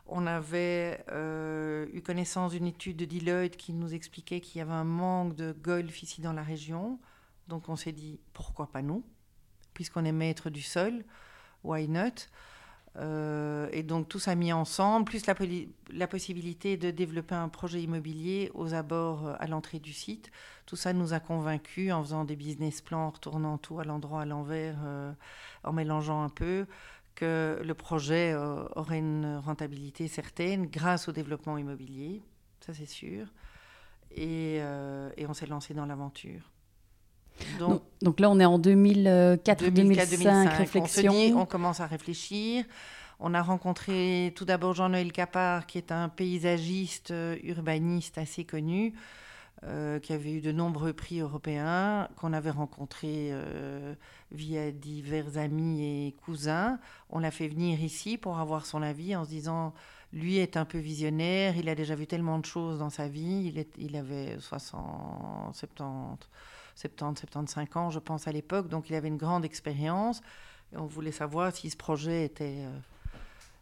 On 0.05 0.27
avait 0.27 1.03
euh, 1.11 1.87
eu 1.93 2.01
connaissance 2.01 2.51
d'une 2.51 2.67
étude 2.67 2.97
de 2.97 3.05
Deloitte 3.05 3.57
qui 3.57 3.73
nous 3.73 3.93
expliquait 3.93 4.41
qu'il 4.41 4.59
y 4.59 4.61
avait 4.61 4.71
un 4.73 4.83
manque 4.83 5.35
de 5.35 5.53
golf 5.53 6.03
ici 6.03 6.21
dans 6.21 6.33
la 6.33 6.43
région. 6.43 6.99
Donc 7.47 7.69
on 7.69 7.75
s'est 7.75 7.91
dit, 7.91 8.19
pourquoi 8.33 8.71
pas 8.71 8.81
nous 8.81 9.03
Puisqu'on 9.73 10.05
est 10.05 10.11
maître 10.11 10.49
du 10.49 10.61
sol, 10.61 11.03
why 11.63 11.87
not? 11.87 12.27
Euh, 12.99 13.67
et 13.71 13.81
donc 13.81 14.07
tout 14.07 14.19
ça 14.19 14.35
mis 14.35 14.53
ensemble, 14.53 15.05
plus 15.05 15.25
la, 15.25 16.07
possibilité 16.07 16.77
de 16.77 16.91
développer 16.91 17.35
un 17.35 17.49
projet 17.49 17.81
immobilier 17.81 18.51
aux 18.53 18.73
abords 18.73 19.35
à 19.39 19.47
l'entrée 19.47 19.79
du 19.79 19.93
site. 19.93 20.31
Tout 20.65 20.75
ça 20.75 20.93
nous 20.93 21.13
a 21.13 21.19
convaincus 21.19 21.91
en 21.91 22.03
faisant 22.03 22.23
des 22.23 22.35
business 22.35 22.81
plans, 22.81 23.07
en 23.07 23.09
retournant 23.09 23.57
tout 23.57 23.79
à 23.79 23.83
l'endroit, 23.83 24.21
à 24.21 24.25
l'envers, 24.25 24.77
euh, 24.85 25.11
en 25.63 25.73
mélangeant 25.73 26.23
un 26.23 26.29
peu, 26.29 26.67
que 27.15 27.59
le 27.63 27.73
projet 27.73 28.31
euh, 28.33 28.63
aurait 28.75 28.99
une 28.99 29.37
rentabilité 29.43 30.07
certaine 30.07 30.67
grâce 30.67 31.07
au 31.07 31.11
développement 31.11 31.57
immobilier, 31.57 32.21
ça 32.61 32.73
c'est 32.73 32.85
sûr. 32.85 33.27
Euh, 34.17 35.11
et 35.17 35.25
on 35.25 35.33
s'est 35.33 35.47
lancé 35.47 35.73
dans 35.73 35.85
l'aventure. 35.85 36.51
Donc, 37.59 37.81
donc, 38.01 38.19
là, 38.19 38.29
on 38.29 38.39
est 38.39 38.45
en 38.45 38.59
2004-2005, 38.59 40.57
réflexion. 40.57 41.13
On, 41.13 41.41
on 41.41 41.45
commence 41.45 41.79
à 41.79 41.87
réfléchir. 41.87 42.65
On 43.19 43.33
a 43.33 43.41
rencontré 43.41 44.33
tout 44.35 44.45
d'abord 44.45 44.73
Jean-Noël 44.73 45.11
Capard, 45.11 45.65
qui 45.65 45.77
est 45.77 45.91
un 45.91 46.09
paysagiste 46.09 47.13
urbaniste 47.43 48.17
assez 48.17 48.43
connu, 48.43 48.93
euh, 49.65 49.99
qui 49.99 50.11
avait 50.11 50.33
eu 50.33 50.41
de 50.41 50.51
nombreux 50.51 50.91
prix 50.91 51.21
européens, 51.21 52.09
qu'on 52.17 52.33
avait 52.33 52.49
rencontré 52.49 53.29
euh, 53.31 53.95
via 54.31 54.71
divers 54.71 55.37
amis 55.37 56.07
et 56.07 56.15
cousins. 56.25 56.79
On 57.09 57.19
l'a 57.19 57.31
fait 57.31 57.47
venir 57.47 57.81
ici 57.81 58.17
pour 58.17 58.39
avoir 58.39 58.65
son 58.65 58.81
avis 58.81 59.15
en 59.15 59.23
se 59.23 59.29
disant, 59.29 59.73
lui 60.11 60.37
est 60.37 60.57
un 60.57 60.65
peu 60.65 60.79
visionnaire, 60.79 61.55
il 61.55 61.69
a 61.69 61.75
déjà 61.75 61.95
vu 61.95 62.07
tellement 62.07 62.39
de 62.39 62.45
choses 62.45 62.79
dans 62.79 62.89
sa 62.89 63.07
vie, 63.07 63.45
il, 63.45 63.57
est, 63.57 63.69
il 63.77 63.95
avait 63.95 64.37
60, 64.37 65.55
70, 65.55 66.27
70, 66.75 67.21
75 67.21 67.77
ans, 67.77 67.89
je 67.89 67.99
pense, 67.99 68.27
à 68.27 68.31
l'époque, 68.31 68.67
donc 68.67 68.89
il 68.89 68.95
avait 68.95 69.07
une 69.07 69.17
grande 69.17 69.45
expérience. 69.45 70.21
Et 70.73 70.77
on 70.77 70.85
voulait 70.85 71.11
savoir 71.11 71.55
si 71.55 71.69
ce 71.69 71.77
projet 71.77 72.25
était, 72.25 72.65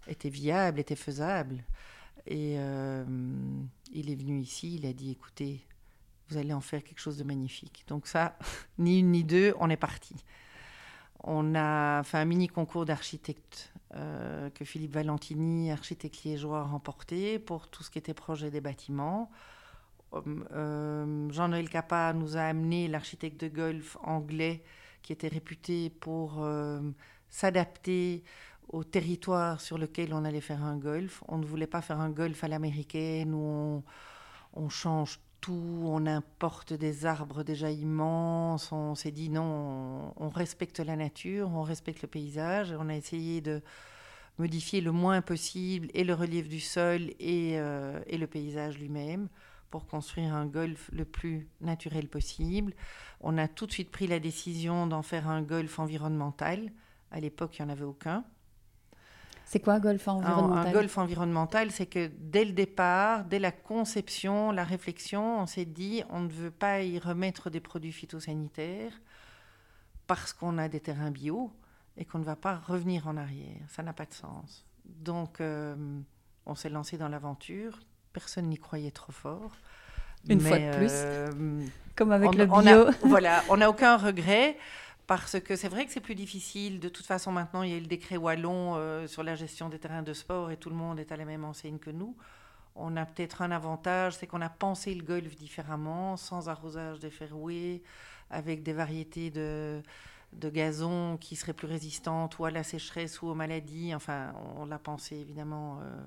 euh, 0.08 0.30
viable, 0.30 0.80
était 0.80 0.96
faisable. 0.96 1.64
Et 2.28 2.54
il 3.92 4.12
est 4.12 4.16
venu 4.16 4.40
ici, 4.40 4.76
il 4.76 4.86
a 4.86 4.94
dit, 4.94 5.12
écoutez, 5.12 5.66
vous 6.32 6.38
allez 6.38 6.54
en 6.54 6.62
faire 6.62 6.84
quelque 6.84 7.00
chose 7.00 7.18
de 7.18 7.24
magnifique. 7.24 7.84
Donc 7.88 8.08
ça, 8.08 8.38
ni 8.78 9.00
une 9.00 9.12
ni 9.12 9.24
deux, 9.24 9.54
on 9.60 9.70
est 9.70 9.78
parti. 9.78 10.16
On 11.24 11.54
a 11.56 12.02
fait 12.04 12.18
un 12.18 12.26
mini 12.26 12.48
concours 12.48 12.86
d'architectes 12.86 13.72
euh, 13.96 14.50
que 14.52 14.66
Philippe 14.66 14.94
Valentini, 14.94 15.72
architecte 15.72 16.24
liégeois, 16.24 16.62
a 16.62 16.64
remporté 16.64 17.38
pour 17.38 17.68
tout 17.68 17.84
ce 17.84 17.92
qui 17.92 18.00
était 18.00 18.14
projet 18.14 18.50
des 18.50 18.62
bâtiments. 18.62 19.30
Euh, 20.14 21.30
Jean-Noël 21.32 21.70
Capa 21.70 22.14
nous 22.14 22.38
a 22.38 22.42
amené 22.42 22.88
l'architecte 22.88 23.42
de 23.42 23.48
golf 23.48 23.98
anglais 24.04 24.64
qui 25.02 25.14
était 25.14 25.28
réputé 25.28 25.90
pour 25.90 26.44
euh, 26.44 26.82
s'adapter 27.30 28.24
au 28.70 28.84
territoire 28.84 29.60
sur 29.62 29.78
lequel 29.78 30.14
on 30.14 30.24
allait 30.26 30.42
faire 30.42 30.64
un 30.64 30.78
golf. 30.78 31.24
On 31.28 31.38
ne 31.38 31.46
voulait 31.46 31.68
pas 31.68 31.82
faire 31.82 32.00
un 32.00 32.10
golf 32.10 32.44
à 32.44 32.48
l'américaine 32.48 33.34
où 33.34 33.84
on, 34.54 34.70
change 34.70 35.20
tout, 35.40 35.84
on 35.86 36.06
importe 36.06 36.74
des 36.74 37.06
arbres 37.06 37.44
déjà 37.44 37.72
immenses, 37.72 38.72
on 38.72 38.96
s'est 38.96 39.12
dit 39.12 39.30
non, 39.30 40.14
on, 40.16 40.30
respecte 40.30 40.80
la 40.80 40.96
nature, 40.96 41.50
on 41.54 41.64
respecte 41.64 42.02
le 42.04 42.08
paysage, 42.08 42.74
on 42.78 42.90
a 42.90 42.96
essayé 42.96 43.42
de 43.42 43.62
modifier 44.38 44.82
le 44.82 44.92
moins 44.92 45.22
possible 45.22 45.90
et 45.94 46.04
le 46.04 46.14
relief 46.14 46.48
du 46.48 46.60
sol 46.60 47.10
et, 47.20 47.60
euh, 47.60 48.00
et 48.08 48.18
le 48.18 48.28
paysage 48.28 48.78
lui-même 48.78 49.28
pour 49.72 49.88
construire 49.88 50.36
un 50.36 50.46
golf 50.46 50.90
le 50.94 51.06
plus 51.06 51.50
naturel 51.62 52.08
possible. 52.08 52.74
On 53.22 53.38
a 53.38 53.48
tout 53.48 53.66
de 53.66 53.72
suite 53.72 53.90
pris 53.90 54.06
la 54.06 54.20
décision 54.20 54.86
d'en 54.86 55.02
faire 55.02 55.28
un 55.28 55.42
golf 55.42 55.80
environnemental. 55.80 56.72
À 57.10 57.20
l'époque, 57.20 57.58
il 57.58 57.64
n'y 57.64 57.70
en 57.70 57.72
avait 57.72 57.86
aucun. 57.86 58.24
C'est 59.46 59.60
quoi 59.60 59.80
golf 59.80 60.08
environnemental 60.08 60.68
un, 60.68 60.72
golf 60.72 60.98
environnemental, 60.98 61.72
c'est 61.72 61.86
que 61.86 62.10
dès 62.20 62.46
le 62.46 62.54
départ, 62.54 63.26
dès 63.26 63.40
la 63.40 63.52
conception, 63.52 64.52
la 64.52 64.64
réflexion, 64.64 65.42
on 65.42 65.46
s'est 65.46 65.66
dit 65.66 66.04
on 66.10 66.22
ne 66.22 66.30
veut 66.30 66.52
pas 66.52 66.84
y 66.84 67.00
remettre 67.00 67.50
des 67.50 67.60
produits 67.60 67.92
phytosanitaires 67.92 68.94
parce 70.08 70.32
qu'on 70.32 70.58
a 70.58 70.70
des 70.70 70.80
terrains 70.80 71.12
bio 71.12 71.52
et 71.98 72.06
qu'on 72.06 72.20
ne 72.20 72.24
va 72.24 72.38
pas 72.38 72.60
revenir 72.60 73.08
en 73.08 73.18
arrière. 73.18 73.66
Ça 73.68 73.84
n'a 73.84 73.92
pas 73.92 74.06
de 74.06 74.14
sens. 74.14 74.66
Donc, 74.86 75.42
euh, 75.42 75.76
on 76.46 76.56
s'est 76.56 76.70
lancé 76.70 76.98
dans 76.98 77.10
l'aventure. 77.10 77.80
Personne 78.14 78.48
n'y 78.48 78.58
croyait 78.58 78.92
trop 78.92 79.12
fort. 79.12 79.52
Une 80.30 80.40
fois 80.40 80.60
de 80.60 80.76
plus. 80.76 80.92
Euh, 80.92 81.66
Comme 81.96 82.12
avec 82.12 82.36
le 82.36 82.46
bio. 82.46 82.92
voilà, 83.04 83.44
on 83.50 83.58
n'a 83.58 83.70
aucun 83.70 83.98
regret 83.98 84.58
parce 85.08 85.40
que 85.40 85.56
c'est 85.56 85.68
vrai 85.68 85.86
que 85.86 85.92
c'est 85.92 86.00
plus 86.00 86.16
difficile. 86.16 86.80
De 86.80 86.90
toute 86.90 87.06
façon, 87.06 87.32
maintenant, 87.32 87.64
il 87.64 87.72
y 87.72 87.76
a 87.76 87.80
le 87.80 87.88
décret 87.88 88.18
wallon 88.18 88.76
euh, 88.76 89.08
sur 89.08 89.24
la 89.24 89.36
gestion 89.36 89.70
des 89.70 89.80
terrains 89.80 90.04
de 90.04 90.14
sport 90.14 90.52
et 90.52 90.58
tout 90.58 90.70
le 90.70 90.76
monde 90.76 91.00
est 91.00 91.12
à 91.12 91.18
la 91.18 91.26
même 91.26 91.44
enseigne 91.44 91.80
que 91.80 91.90
nous. 91.90 92.16
On 92.76 92.96
a 92.96 93.06
peut-être 93.06 93.42
un 93.42 93.52
avantage, 93.52 94.14
c'est 94.14 94.28
qu'on 94.28 94.42
a 94.42 94.50
pensé 94.50 94.94
le 94.94 95.04
golf 95.04 95.36
différemment, 95.36 96.16
sans 96.16 96.48
arrosage 96.48 97.00
des 97.00 97.10
fairways, 97.10 97.82
avec 98.30 98.64
des 98.64 98.72
variétés 98.72 99.30
de, 99.30 99.82
de 100.34 100.50
gazon 100.50 101.18
qui 101.18 101.36
seraient 101.36 101.54
plus 101.54 101.68
résistantes 101.68 102.40
ou 102.40 102.46
à 102.46 102.52
la 102.52 102.64
sécheresse 102.64 103.22
ou 103.22 103.28
aux 103.28 103.36
maladies. 103.36 103.94
Enfin, 103.94 104.34
on, 104.58 104.66
l'a 104.66 104.80
pensé 104.80 105.18
évidemment 105.18 105.80
euh, 105.82 106.02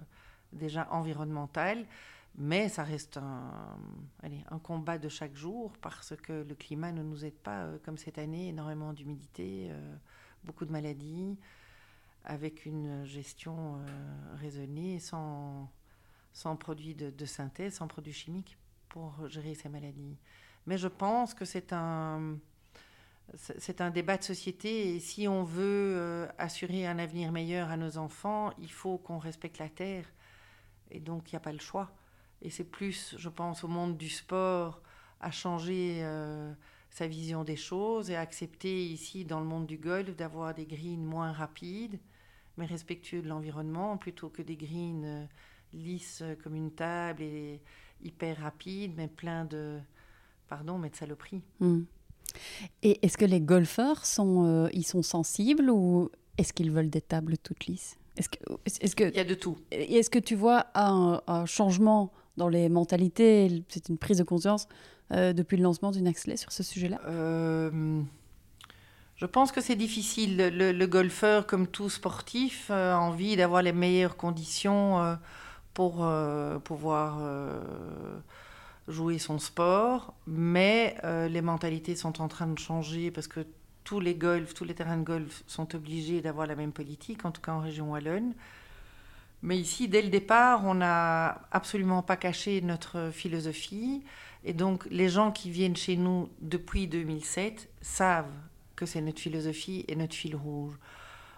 déjà 0.55 0.89
environnemental. 0.91 1.87
Mais 2.37 2.69
ça 2.69 2.83
reste 2.83 3.19
un, 3.19 4.59
combat 4.63 4.99
de 4.99 5.09
chaque 5.09 5.37
jour 5.37 5.73
parce 5.81 6.17
que 6.17 6.33
le 6.33 6.55
climat 6.55 6.91
ne 6.91 7.03
nous 7.03 7.25
aide 7.25 7.35
pas, 7.35 7.65
euh, 7.65 7.79
comme 7.85 7.97
cette 7.97 8.19
année, 8.19 8.49
énormément 8.49 8.93
d'humidité, 8.93 9.69
euh, 9.71 9.97
beaucoup 10.43 10.65
de 10.65 10.73
maladies, 10.73 11.39
avec 12.25 12.67
une 12.67 13.05
gestion 13.05 13.77
euh, 13.77 14.37
raisonnée, 14.41 14.99
sans, 14.99 15.71
produits 16.59 16.95
de, 16.95 17.27
synthèse, 17.27 17.75
sans 17.75 17.87
produits 17.87 18.13
chimiques 18.13 18.59
pour 18.89 19.29
gérer 19.29 19.55
ces 19.55 19.69
maladies. 19.69 20.17
Mais 20.67 20.79
je 20.79 20.89
pense 20.89 21.35
que 21.35 21.45
c'est 21.45 21.73
un 21.73 22.41
débat 23.93 24.17
de 24.17 24.25
société 24.25 24.97
et 24.97 25.01
si 25.01 25.29
on 25.29 25.45
veut 25.45 26.29
assurer 26.39 26.87
un 26.87 26.99
avenir 26.99 27.31
meilleur 27.31 27.71
à 27.71 27.77
nos 27.77 27.99
enfants, 27.99 28.53
il 28.59 28.73
faut 28.73 28.99
qu'on 28.99 29.19
respecte 29.19 29.59
la 29.59 29.69
terre. 29.69 30.07
Et 30.91 31.01
donc, 31.01 31.31
il 31.31 31.35
n'y 31.35 31.39
a 31.39 31.41
pas 31.41 31.53
le 31.53 31.59
choix. 31.59 31.91
Et 32.43 32.51
c'est 32.51 32.65
plus, 32.65 33.15
je 33.19 33.29
pense, 33.29 33.65
au 33.65 33.69
monde 33.69 33.97
du 33.97 34.09
sport 34.09 34.81
à 35.21 35.31
changer 35.31 36.01
euh, 36.03 36.53
sa 36.91 37.07
vision 37.07 37.45
des 37.45 37.57
choses 37.57 38.11
et 38.11 38.17
à 38.17 38.21
accepter 38.21 38.87
ici, 38.87 39.25
dans 39.25 39.41
le 39.41 39.47
monde 39.47 39.67
du 39.67 39.79
golf, 39.79 40.15
d'avoir 40.15 40.55
des 40.55 40.67
greens 40.67 41.05
moins 41.05 41.33
rapides, 41.33 41.99
mais 42.57 42.67
respectueux 42.67 43.23
de 43.23 43.29
l'environnement, 43.29 43.97
plutôt 43.97 44.29
que 44.29 44.43
des 44.43 44.57
greens 44.57 45.05
euh, 45.05 45.25
lisses 45.73 46.23
comme 46.43 46.55
une 46.55 46.71
table 46.71 47.23
et 47.23 47.61
hyper 48.03 48.39
rapides, 48.39 48.93
mais 48.97 49.09
plein 49.09 49.45
de, 49.45 49.79
pardon, 50.49 50.79
mais 50.79 50.91
de 50.91 50.97
saloperies. 50.97 51.43
Hmm. 51.61 51.85
Et 52.83 53.05
est-ce 53.05 53.17
que 53.17 53.25
les 53.25 53.41
golfeurs 53.41 54.05
sont, 54.05 54.45
euh, 54.45 54.69
ils 54.73 54.87
sont 54.87 55.03
sensibles 55.03 55.71
ou 55.71 56.11
est-ce 56.39 56.53
qu'ils 56.53 56.71
veulent 56.71 56.91
des 56.91 57.01
tables 57.01 57.39
toutes 57.39 57.67
lisses? 57.67 57.97
Est-ce 58.17 58.29
que, 58.97 59.05
Il 59.05 59.17
y 59.17 59.21
a 59.21 59.25
de 59.25 59.35
tout. 59.35 59.57
Est-ce 59.71 60.11
que 60.11 60.19
tu 60.19 60.35
vois 60.37 60.67
un, 60.75 61.21
un 61.27 61.47
changement 61.47 62.13
dans 62.37 62.49
les 62.49 62.69
mentalités? 62.69 63.65
C'est 63.69 63.89
une 63.89 63.99
prise 63.99 64.19
de 64.19 64.25
conscience 64.25 64.69
euh, 65.13 65.33
depuis 65.33 65.57
le 65.57 65.63
lancement 65.63 65.91
du 65.91 66.01
Naxley 66.03 66.37
sur 66.37 66.53
ce 66.53 66.63
sujet-là? 66.63 67.01
Euh, 67.07 68.01
Je 69.17 69.27
pense 69.27 69.53
que 69.53 69.61
c'est 69.61 69.77
difficile. 69.77 70.37
Le, 70.37 70.87
golfeur, 70.87 71.47
comme 71.47 71.67
tout 71.67 71.91
sportif, 71.91 72.71
a 72.71 72.99
envie 72.99 73.37
d'avoir 73.37 73.63
les 73.63 73.73
meilleures 73.73 74.17
conditions 74.17 75.01
euh, 75.01 75.15
pour 75.75 76.07
pouvoir 76.63 77.19
jouer 78.87 79.19
son 79.19 79.39
sport. 79.39 80.15
Mais 80.27 80.97
les 81.29 81.43
mentalités 81.43 81.97
sont 81.97 82.23
en 82.23 82.29
train 82.29 82.47
de 82.47 82.59
changer 82.59 83.11
parce 83.11 83.27
que 83.27 83.45
tous 83.85 84.01
les 84.01 84.15
golfs, 84.15 84.55
tous 84.55 84.65
les 84.65 84.75
terrains 84.75 84.97
de 84.97 85.05
golf 85.05 85.45
sont 85.47 85.75
obligés 85.75 86.21
d'avoir 86.21 86.47
la 86.47 86.57
même 86.57 86.73
politique, 86.73 87.25
en 87.25 87.31
tout 87.31 87.43
cas 87.43 87.53
en 87.53 87.61
région 87.61 87.93
Wallonne. 87.93 88.35
Mais 89.43 89.59
ici, 89.59 89.89
dès 89.89 90.01
le 90.01 90.09
départ, 90.09 90.65
on 90.65 90.75
n'a 90.75 91.43
absolument 91.53 92.03
pas 92.03 92.17
caché 92.17 92.63
notre 92.63 93.11
philosophie 93.13 94.03
Et 94.43 94.55
donc, 94.55 94.87
les 94.91 95.11
gens 95.11 95.33
qui 95.33 95.51
viennent 95.51 95.77
chez 95.77 95.97
nous 95.97 96.31
depuis 96.41 96.87
2007 96.87 97.69
savent 97.83 98.33
que 98.75 98.87
c'est 98.87 99.03
notre 99.03 99.21
philosophie 99.21 99.85
et 99.87 99.97
notre 99.97 100.15
fil 100.15 100.35
rouge. 100.35 100.75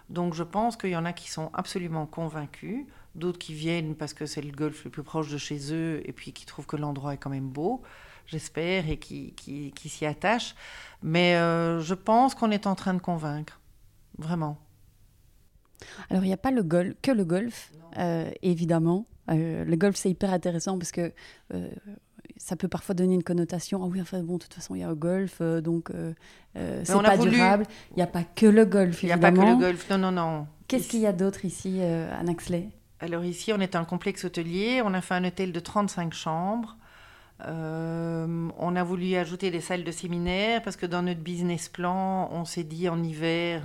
Donc, 0.09 0.33
je 0.33 0.43
pense 0.43 0.77
qu'il 0.77 0.91
y 0.91 0.95
en 0.95 1.03
a 1.03 1.11
qui 1.11 1.29
sont 1.29 1.51
absolument 1.53 2.05
convaincus, 2.05 2.85
d'autres 3.15 3.39
qui 3.39 3.53
viennent 3.53 3.93
parce 3.93 4.13
que 4.13 4.25
c'est 4.25 4.41
le 4.41 4.53
golf 4.53 4.85
le 4.85 4.89
plus 4.89 5.03
proche 5.03 5.29
de 5.29 5.37
chez 5.37 5.73
eux 5.73 6.01
et 6.05 6.13
puis 6.13 6.31
qui 6.31 6.45
trouvent 6.45 6.65
que 6.65 6.77
l'endroit 6.77 7.13
est 7.13 7.17
quand 7.17 7.29
même 7.29 7.49
beau, 7.49 7.81
j'espère, 8.27 8.89
et 8.89 8.97
qui, 8.97 9.33
qui, 9.33 9.89
s'y 9.89 10.05
attachent. 10.05 10.55
Mais 11.01 11.35
euh, 11.35 11.79
je 11.79 11.93
pense 11.93 12.35
qu'on 12.35 12.51
est 12.51 12.67
en 12.67 12.75
train 12.75 12.93
de 12.93 13.01
convaincre, 13.01 13.59
vraiment. 14.17 14.57
Alors, 16.09 16.23
il 16.23 16.27
n'y 16.27 16.33
a 16.33 16.37
pas 16.37 16.51
le 16.51 16.63
golf, 16.63 16.93
que 17.01 17.11
le 17.11 17.25
golf, 17.25 17.71
euh, 17.97 18.29
évidemment. 18.41 19.05
Euh, 19.29 19.63
le 19.65 19.75
golf, 19.75 19.95
c'est 19.95 20.09
hyper 20.09 20.31
intéressant 20.31 20.77
parce 20.77 20.91
que 20.91 21.11
ça 22.37 22.55
peut 22.55 22.67
parfois 22.67 22.95
donner 22.95 23.15
une 23.15 23.23
connotation. 23.23 23.83
Ah 23.83 23.87
oui, 23.87 24.01
enfin 24.01 24.21
bon, 24.21 24.33
de 24.33 24.43
toute 24.43 24.53
façon, 24.53 24.75
il 24.75 24.81
y 24.81 24.83
a 24.83 24.87
le 24.87 24.95
golf, 24.95 25.41
donc 25.41 25.91
c'est 26.53 26.93
pas 26.93 27.17
durable. 27.17 27.65
Il 27.91 27.97
n'y 27.97 28.03
a 28.03 28.07
pas 28.07 28.23
que 28.23 28.45
le 28.45 28.65
golf, 28.65 29.03
Il 29.03 29.07
n'y 29.07 29.11
a 29.11 29.17
pas 29.17 29.31
que 29.31 29.39
le 29.39 29.55
golf, 29.55 29.89
non, 29.89 29.97
non, 29.97 30.11
non. 30.11 30.47
Qu'est-ce 30.67 30.89
qu'il 30.89 30.99
y 30.99 31.07
a 31.07 31.13
d'autre 31.13 31.45
ici 31.45 31.81
à 31.81 32.21
Naxley? 32.23 32.69
Alors 32.99 33.23
ici, 33.23 33.53
on 33.53 33.59
est 33.59 33.75
un 33.75 33.85
complexe 33.85 34.25
hôtelier. 34.25 34.81
On 34.83 34.93
a 34.93 35.01
fait 35.01 35.13
un 35.13 35.23
hôtel 35.23 35.51
de 35.51 35.59
35 35.59 36.13
chambres. 36.13 36.77
On 37.39 38.75
a 38.75 38.83
voulu 38.83 39.15
ajouter 39.15 39.51
des 39.51 39.61
salles 39.61 39.83
de 39.83 39.91
séminaire 39.91 40.61
parce 40.63 40.75
que 40.75 40.85
dans 40.85 41.01
notre 41.03 41.21
business 41.21 41.69
plan, 41.69 42.29
on 42.31 42.45
s'est 42.45 42.63
dit 42.63 42.89
en 42.89 43.01
hiver, 43.03 43.63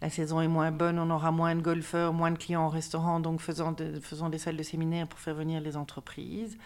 la 0.00 0.10
saison 0.10 0.40
est 0.40 0.48
moins 0.48 0.70
bonne, 0.70 0.98
on 0.98 1.10
aura 1.10 1.32
moins 1.32 1.56
de 1.56 1.60
golfeurs, 1.60 2.12
moins 2.12 2.30
de 2.30 2.38
clients 2.38 2.66
au 2.66 2.68
restaurant, 2.68 3.18
donc 3.18 3.40
faisons, 3.40 3.72
des 3.72 4.38
salles 4.38 4.56
de 4.56 4.62
séminaire 4.62 5.08
pour 5.08 5.18
faire 5.18 5.34
venir 5.34 5.60
les 5.60 5.76
entreprises 5.76 6.56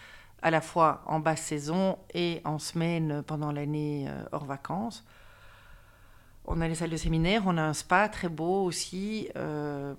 à 0.43 0.51
la 0.51 0.61
fois 0.61 1.01
en 1.05 1.19
basse 1.19 1.41
saison 1.41 1.97
et 2.13 2.41
en 2.43 2.59
semaine 2.59 3.23
pendant 3.25 3.51
l'année 3.51 4.05
euh, 4.09 4.23
hors 4.33 4.43
vacances. 4.43 5.05
On 6.45 6.59
a 6.59 6.67
les 6.67 6.75
salles 6.75 6.89
de 6.89 6.97
séminaire, 6.97 7.43
on 7.45 7.57
a 7.57 7.61
un 7.61 7.73
spa 7.73 8.09
très 8.09 8.27
beau 8.27 8.65
aussi, 8.65 9.29
euh, 9.37 9.95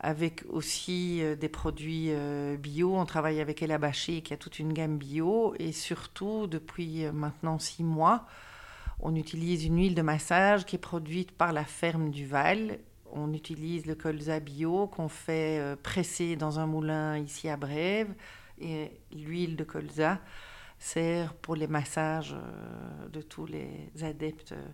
avec 0.00 0.44
aussi 0.48 1.22
euh, 1.22 1.36
des 1.36 1.48
produits 1.48 2.10
bio. 2.58 2.96
On 2.96 3.04
travaille 3.04 3.40
avec 3.40 3.62
Ella 3.62 3.78
Baché 3.78 4.22
qui 4.22 4.32
a 4.34 4.36
toute 4.36 4.58
une 4.58 4.72
gamme 4.72 4.98
bio 4.98 5.54
et 5.58 5.72
surtout 5.72 6.46
depuis 6.46 7.04
maintenant 7.12 7.58
six 7.58 7.84
mois, 7.84 8.26
on 9.00 9.14
utilise 9.14 9.64
une 9.64 9.78
huile 9.78 9.94
de 9.94 10.02
massage 10.02 10.66
qui 10.66 10.76
est 10.76 10.80
produite 10.80 11.32
par 11.32 11.52
la 11.52 11.64
ferme 11.64 12.10
du 12.10 12.26
Val. 12.26 12.78
On 13.12 13.32
utilise 13.32 13.86
le 13.86 13.94
colza 13.94 14.40
bio 14.40 14.88
qu'on 14.88 15.08
fait 15.08 15.76
presser 15.82 16.36
dans 16.36 16.58
un 16.58 16.66
moulin 16.66 17.16
ici 17.18 17.48
à 17.48 17.56
Brève 17.56 18.12
et 18.60 18.90
l'huile 19.12 19.56
de 19.56 19.64
colza 19.64 20.18
sert 20.78 21.34
pour 21.34 21.56
les 21.56 21.66
massages 21.66 22.34
euh, 22.34 23.08
de 23.08 23.20
tous 23.20 23.46
les 23.46 23.90
adeptes 24.02 24.52
euh, 24.52 24.66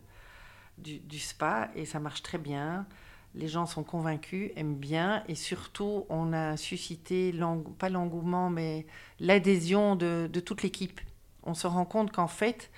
du, 0.79 1.19
spa 1.19 1.71
et 1.75 1.85
ça 1.85 2.01
marche 2.01 2.23
très 2.23 2.39
bien. 2.39 2.87
Les 3.35 3.49
gens 3.49 3.67
sont 3.67 3.83
convaincus, 3.83 4.53
aiment 4.57 4.77
bien 4.77 5.25
et 5.29 5.35
surtout 5.35 6.07
on 6.09 6.33
a 6.33 6.57
suscité, 6.57 7.35
pas 7.79 7.89
l'engouement, 7.89 8.49
mais 8.49 8.87
l'adhésion 9.19 9.97
de, 9.97 10.29
toute 10.45 10.63
l'équipe. 10.63 11.01
On 11.43 11.55
se 11.55 11.67
rend 11.67 11.85
compte 11.85 12.13
qu'en 12.13 12.29
fait, 12.29 12.71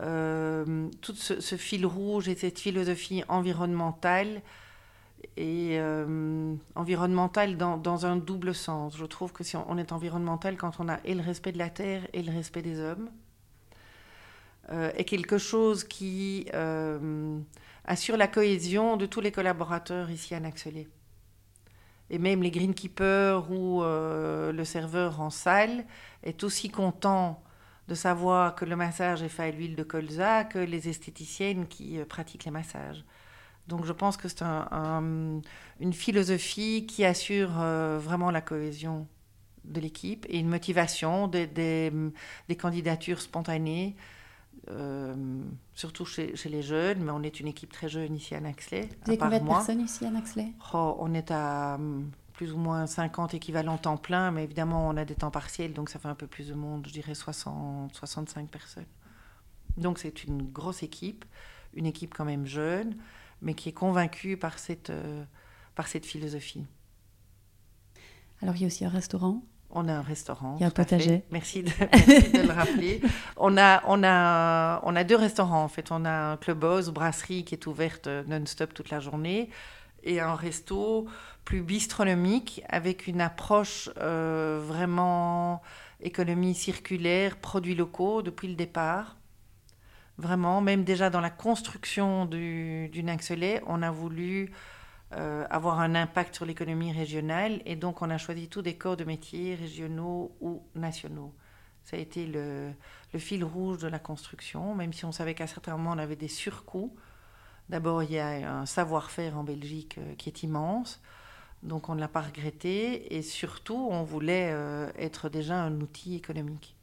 euh, 0.00 0.88
tout 1.00 1.14
ce, 1.14 1.56
fil 1.56 1.86
rouge 1.86 2.28
et 2.28 2.36
cette 2.36 2.58
philosophie 2.58 3.24
environnementale 3.28 4.42
et 5.36 5.78
euh, 5.78 6.54
environnemental 6.74 7.56
dans, 7.56 8.06
un 8.06 8.16
double 8.16 8.54
sens. 8.54 8.96
Je 8.96 9.04
trouve 9.04 9.32
que 9.32 9.44
si 9.44 9.56
on, 9.56 9.78
est 9.78 9.92
environnemental 9.92 10.56
quand 10.56 10.80
on 10.80 10.88
a 10.88 10.98
et 11.04 11.14
le 11.14 11.22
respect 11.22 11.52
de 11.52 11.58
la 11.58 11.70
terre 11.70 12.06
et 12.12 12.22
le 12.22 12.32
respect 12.32 12.62
des 12.62 12.80
hommes, 12.80 13.10
euh, 14.70 14.90
est 14.96 15.04
quelque 15.04 15.38
chose 15.38 15.84
qui 15.84 16.46
euh, 16.54 17.38
assure 17.84 18.16
la 18.16 18.28
cohésion 18.28 18.96
de 18.96 19.06
tous 19.06 19.20
les 19.20 19.32
collaborateurs 19.32 20.10
ici 20.10 20.34
à 20.34 20.40
Naxelé. 20.40 20.88
Et 22.10 22.18
même 22.18 22.42
les 22.42 22.50
greenkeepers 22.50 23.50
ou 23.50 23.82
le 23.82 24.64
serveur 24.64 25.20
en 25.20 25.30
salle 25.30 25.84
est 26.22 26.44
aussi 26.44 26.68
content 26.68 27.42
de 27.88 27.94
savoir 27.94 28.54
que 28.54 28.64
le 28.64 28.76
massage 28.76 29.22
est 29.22 29.28
fait 29.28 29.44
à 29.44 29.50
l'huile 29.50 29.74
de 29.74 29.82
colza 29.82 30.44
que 30.44 30.58
les 30.58 30.88
esthéticiennes 30.88 31.66
qui 31.66 31.98
pratiquent 32.08 32.44
les 32.44 32.50
massages. 32.50 33.04
Donc 33.66 33.86
je 33.86 33.92
pense 33.92 34.16
que 34.16 34.28
c'est 34.28 34.42
une 34.42 35.92
philosophie 35.92 36.86
qui 36.86 37.04
assure 37.04 37.52
euh, 37.60 37.98
vraiment 37.98 38.30
la 38.30 38.40
cohésion 38.40 39.06
de 39.64 39.80
l'équipe 39.80 40.26
et 40.28 40.38
une 40.38 40.48
motivation 40.48 41.28
des, 41.28 41.90
candidatures 42.58 43.22
spontanées, 43.22 43.96
euh, 44.70 45.14
surtout 45.74 46.04
chez, 46.04 46.34
les 46.46 46.62
jeunes, 46.62 47.02
mais 47.02 47.10
on 47.10 47.22
est 47.22 47.40
une 47.40 47.46
équipe 47.46 47.72
très 47.72 47.88
jeune 47.88 48.14
ici 48.14 48.34
à 48.34 48.40
Naxley. 48.40 48.88
Vous 49.04 49.10
avez 49.10 49.18
combien 49.18 49.40
de 49.40 49.46
personnes 49.46 49.80
ici 49.80 50.04
à 50.04 50.10
Naxley? 50.10 50.52
Oh, 50.72 50.96
On 51.00 51.14
est 51.14 51.30
à 51.30 51.76
hum, 51.76 52.10
plus 52.32 52.52
ou 52.52 52.56
moins 52.56 52.86
50 52.86 53.34
équivalents 53.34 53.78
temps 53.78 53.96
plein, 53.96 54.30
mais 54.30 54.44
évidemment 54.44 54.88
on 54.88 54.96
a 54.96 55.04
des 55.04 55.14
temps 55.14 55.30
partiels, 55.30 55.72
donc 55.72 55.88
ça 55.88 55.98
fait 55.98 56.08
un 56.08 56.14
peu 56.14 56.26
plus 56.26 56.48
de 56.48 56.54
monde, 56.54 56.86
je 56.86 56.92
dirais 56.92 57.14
60, 57.14 57.94
65 57.94 58.48
personnes. 58.48 58.86
Donc 59.76 59.98
c'est 59.98 60.24
une 60.24 60.42
grosse 60.42 60.82
équipe, 60.82 61.24
une 61.74 61.86
équipe 61.86 62.14
quand 62.14 62.24
même 62.24 62.46
jeune 62.46 62.96
mais 63.44 63.54
qui 63.54 63.68
est 63.68 63.72
convaincu 63.72 64.36
par 64.36 64.58
cette, 64.58 64.90
euh, 64.90 65.24
par 65.74 65.86
cette 65.86 66.06
philosophie. 66.06 66.64
Alors, 68.42 68.56
il 68.56 68.62
y 68.62 68.64
a 68.64 68.66
aussi 68.66 68.84
un 68.84 68.90
restaurant 68.90 69.44
on 69.74 69.88
a 69.88 69.92
un 69.92 70.02
restaurant. 70.02 70.56
Il 70.58 70.62
y 70.62 70.64
a 70.64 70.68
un 70.68 70.70
potager. 70.70 71.22
Merci 71.30 71.62
de, 71.62 71.70
le 72.46 72.52
rappeler. 72.52 73.00
On 73.36 73.56
a, 73.58 73.82
on, 73.86 74.02
a, 74.04 74.80
on 74.84 74.96
a 74.96 75.04
deux 75.04 75.16
restaurants 75.16 75.64
en 75.64 75.68
fait. 75.68 75.90
On 75.90 76.04
a 76.04 76.32
un 76.32 76.36
clubhouse, 76.36 76.90
brasserie 76.90 77.44
qui 77.44 77.54
est 77.54 77.66
ouverte 77.66 78.08
non-stop 78.26 78.72
toute 78.72 78.90
la 78.90 79.00
journée 79.00 79.50
et 80.04 80.20
un 80.20 80.34
resto 80.34 81.06
plus 81.44 81.62
bistronomique 81.62 82.62
avec 82.68 83.06
une 83.06 83.20
approche 83.20 83.90
euh, 83.98 84.60
vraiment 84.64 85.62
économie 86.00 86.54
circulaire, 86.54 87.36
produits 87.36 87.74
locaux 87.74 88.22
depuis 88.22 88.48
le 88.48 88.54
départ. 88.54 89.16
Vraiment, 90.16 90.60
même 90.60 90.84
déjà 90.84 91.10
dans 91.10 91.20
la 91.20 91.30
construction 91.30 92.24
du, 92.24 92.88
du 92.90 93.04
on 93.66 93.82
a 93.82 93.90
voulu 93.90 94.52
euh, 95.12 95.46
avoir 95.48 95.78
un 95.78 95.94
impact 95.94 96.34
sur 96.34 96.44
l'économie 96.44 96.90
régionale 96.90 97.60
et 97.66 97.76
donc 97.76 98.02
on 98.02 98.10
a 98.10 98.18
choisi 98.18 98.48
tous 98.48 98.62
des 98.62 98.76
corps 98.76 98.96
de 98.96 99.04
métiers 99.04 99.54
régionaux 99.54 100.34
ou 100.40 100.62
nationaux. 100.74 101.32
Ça 101.84 101.96
a 101.96 102.00
été 102.00 102.26
le, 102.26 102.72
fil 103.18 103.44
rouge 103.44 103.78
de 103.78 103.86
la 103.86 104.00
construction, 104.00 104.74
même 104.74 104.92
si 104.92 105.04
on 105.04 105.12
savait 105.12 105.34
qu'à 105.34 105.46
certains 105.46 105.76
moments 105.76 105.92
on 105.92 105.98
avait 105.98 106.16
des 106.16 106.28
surcoûts. 106.28 106.96
D'abord, 107.68 108.02
il 108.02 108.12
y 108.12 108.18
a 108.18 108.58
un 108.58 108.66
savoir-faire 108.66 109.38
en 109.38 109.44
Belgique 109.44 109.98
euh, 109.98 110.14
qui 110.16 110.30
est 110.30 110.42
immense, 110.42 111.00
donc 111.62 111.88
on 111.88 111.94
ne 111.94 112.00
l'a 112.00 112.08
pas 112.08 112.22
regretté, 112.22 113.14
et 113.14 113.22
surtout 113.22 113.88
on 113.90 114.02
voulait 114.02 114.50
euh, 114.52 114.90
être 114.98 115.28
déjà 115.28 115.62
un 115.62 115.80
outil 115.80 116.16
économique. 116.16 116.76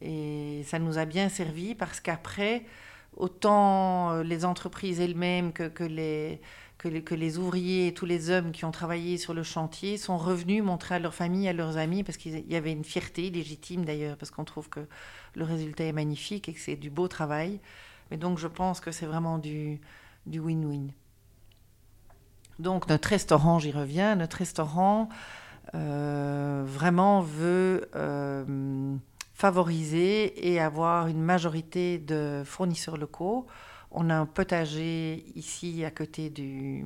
Et 0.00 0.62
ça 0.64 0.78
nous 0.80 0.98
a 0.98 1.04
bien 1.04 1.28
servi 1.28 1.74
parce 1.74 2.00
qu'après, 2.00 2.64
autant 3.16 4.22
les 4.22 4.44
entreprises 4.44 5.00
elles-mêmes 5.00 5.52
que, 5.52 5.84
les, 5.84 6.40
que, 6.80 7.14
les, 7.14 7.38
ouvriers 7.38 7.88
et 7.88 7.94
tous 7.94 8.06
les 8.06 8.30
hommes 8.30 8.52
qui 8.52 8.64
ont 8.64 8.70
travaillé 8.70 9.18
sur 9.18 9.34
le 9.34 9.42
chantier 9.42 9.98
sont 9.98 10.16
revenus 10.16 10.62
montrer 10.62 10.94
à 10.94 10.98
leur 10.98 11.14
famille, 11.14 11.46
à 11.46 11.52
leurs 11.52 11.76
amis, 11.76 12.02
parce 12.02 12.16
qu'il 12.16 12.50
y 12.50 12.56
avait 12.56 12.72
une 12.72 12.84
fierté 12.84 13.30
légitime 13.30 13.84
d'ailleurs, 13.84 14.16
parce 14.16 14.30
qu'on 14.30 14.44
trouve 14.44 14.68
que 14.68 14.80
le 15.34 15.44
résultat 15.44 15.84
est 15.84 15.92
magnifique 15.92 16.48
et 16.48 16.54
que 16.54 16.60
c'est 16.60 16.76
du 16.76 16.88
beau 16.88 17.06
travail. 17.06 17.60
Mais 18.10 18.16
donc 18.16 18.38
je 18.38 18.48
pense 18.48 18.80
que 18.80 18.90
c'est 18.92 19.06
vraiment 19.06 19.38
du 19.38 19.80
win-win. 20.26 20.90
donc 22.58 22.88
notre 22.88 23.08
restaurant, 23.08 23.58
j'y 23.58 23.72
reviens, 23.72 24.16
notre 24.16 24.38
restaurant 24.38 25.08
euh, 25.74 26.62
vraiment 26.66 27.20
veut... 27.20 27.90
Euh, 27.94 28.96
favoriser 29.40 30.52
et 30.52 30.60
avoir 30.60 31.06
une 31.06 31.22
majorité 31.22 31.96
de 31.96 32.42
fournisseurs 32.44 32.98
locaux. 32.98 33.46
On 33.90 34.10
a 34.10 34.14
un 34.14 34.26
potager 34.26 35.24
ici 35.34 35.84
à 35.84 35.90
côté 35.90 36.30
du, 36.30 36.84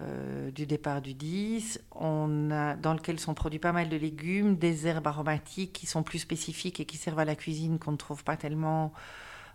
euh, 0.00 0.50
départ 0.50 1.00
du 1.00 1.14
10, 1.14 1.80
on 1.92 2.50
a, 2.50 2.76
dans 2.76 2.92
lequel 2.92 3.18
sont 3.18 3.34
produits 3.34 3.58
pas 3.58 3.72
mal 3.72 3.88
de 3.88 3.96
légumes, 3.96 4.56
des 4.56 4.86
herbes 4.86 5.06
aromatiques 5.06 5.72
qui 5.72 5.86
sont 5.86 6.02
plus 6.02 6.18
spécifiques 6.18 6.80
et 6.80 6.84
qui 6.84 6.96
servent 6.96 7.20
à 7.20 7.24
la 7.24 7.36
cuisine 7.36 7.78
qu'on 7.78 7.92
ne 7.92 7.96
trouve 7.96 8.24
pas 8.24 8.36
tellement 8.36 8.92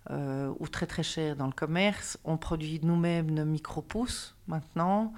euh, 0.09 0.51
ou 0.59 0.67
très 0.67 0.87
très 0.87 1.03
cher 1.03 1.35
dans 1.35 1.45
le 1.45 1.51
commerce. 1.51 2.17
On 2.23 2.37
produit 2.37 2.79
nous-mêmes 2.81 3.29
nos 3.29 3.45
micro-pousses 3.45 4.35
maintenant 4.47 5.13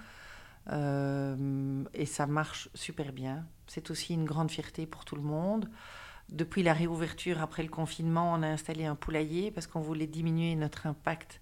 euh, 0.72 1.84
et 1.94 2.06
ça 2.06 2.28
marche 2.28 2.70
super 2.74 3.14
bien. 3.14 3.46
C'est 3.68 3.92
aussi 3.92 4.14
une 4.14 4.26
grande 4.26 4.52
fierté 4.52 4.86
pour 4.86 5.06
tout 5.06 5.16
le 5.16 5.22
monde. 5.22 5.70
Depuis 6.30 6.64
la 6.64 6.74
réouverture 6.74 7.42
après 7.42 7.64
le 7.64 7.70
confinement, 7.70 8.34
on 8.34 8.42
a 8.42 8.48
installé 8.48 8.86
un 8.86 8.96
poulailler 8.96 9.52
parce 9.52 9.68
qu'on 9.68 9.82
voulait 9.82 10.08
diminuer 10.08 10.56
notre 10.56 10.88
impact 10.88 11.40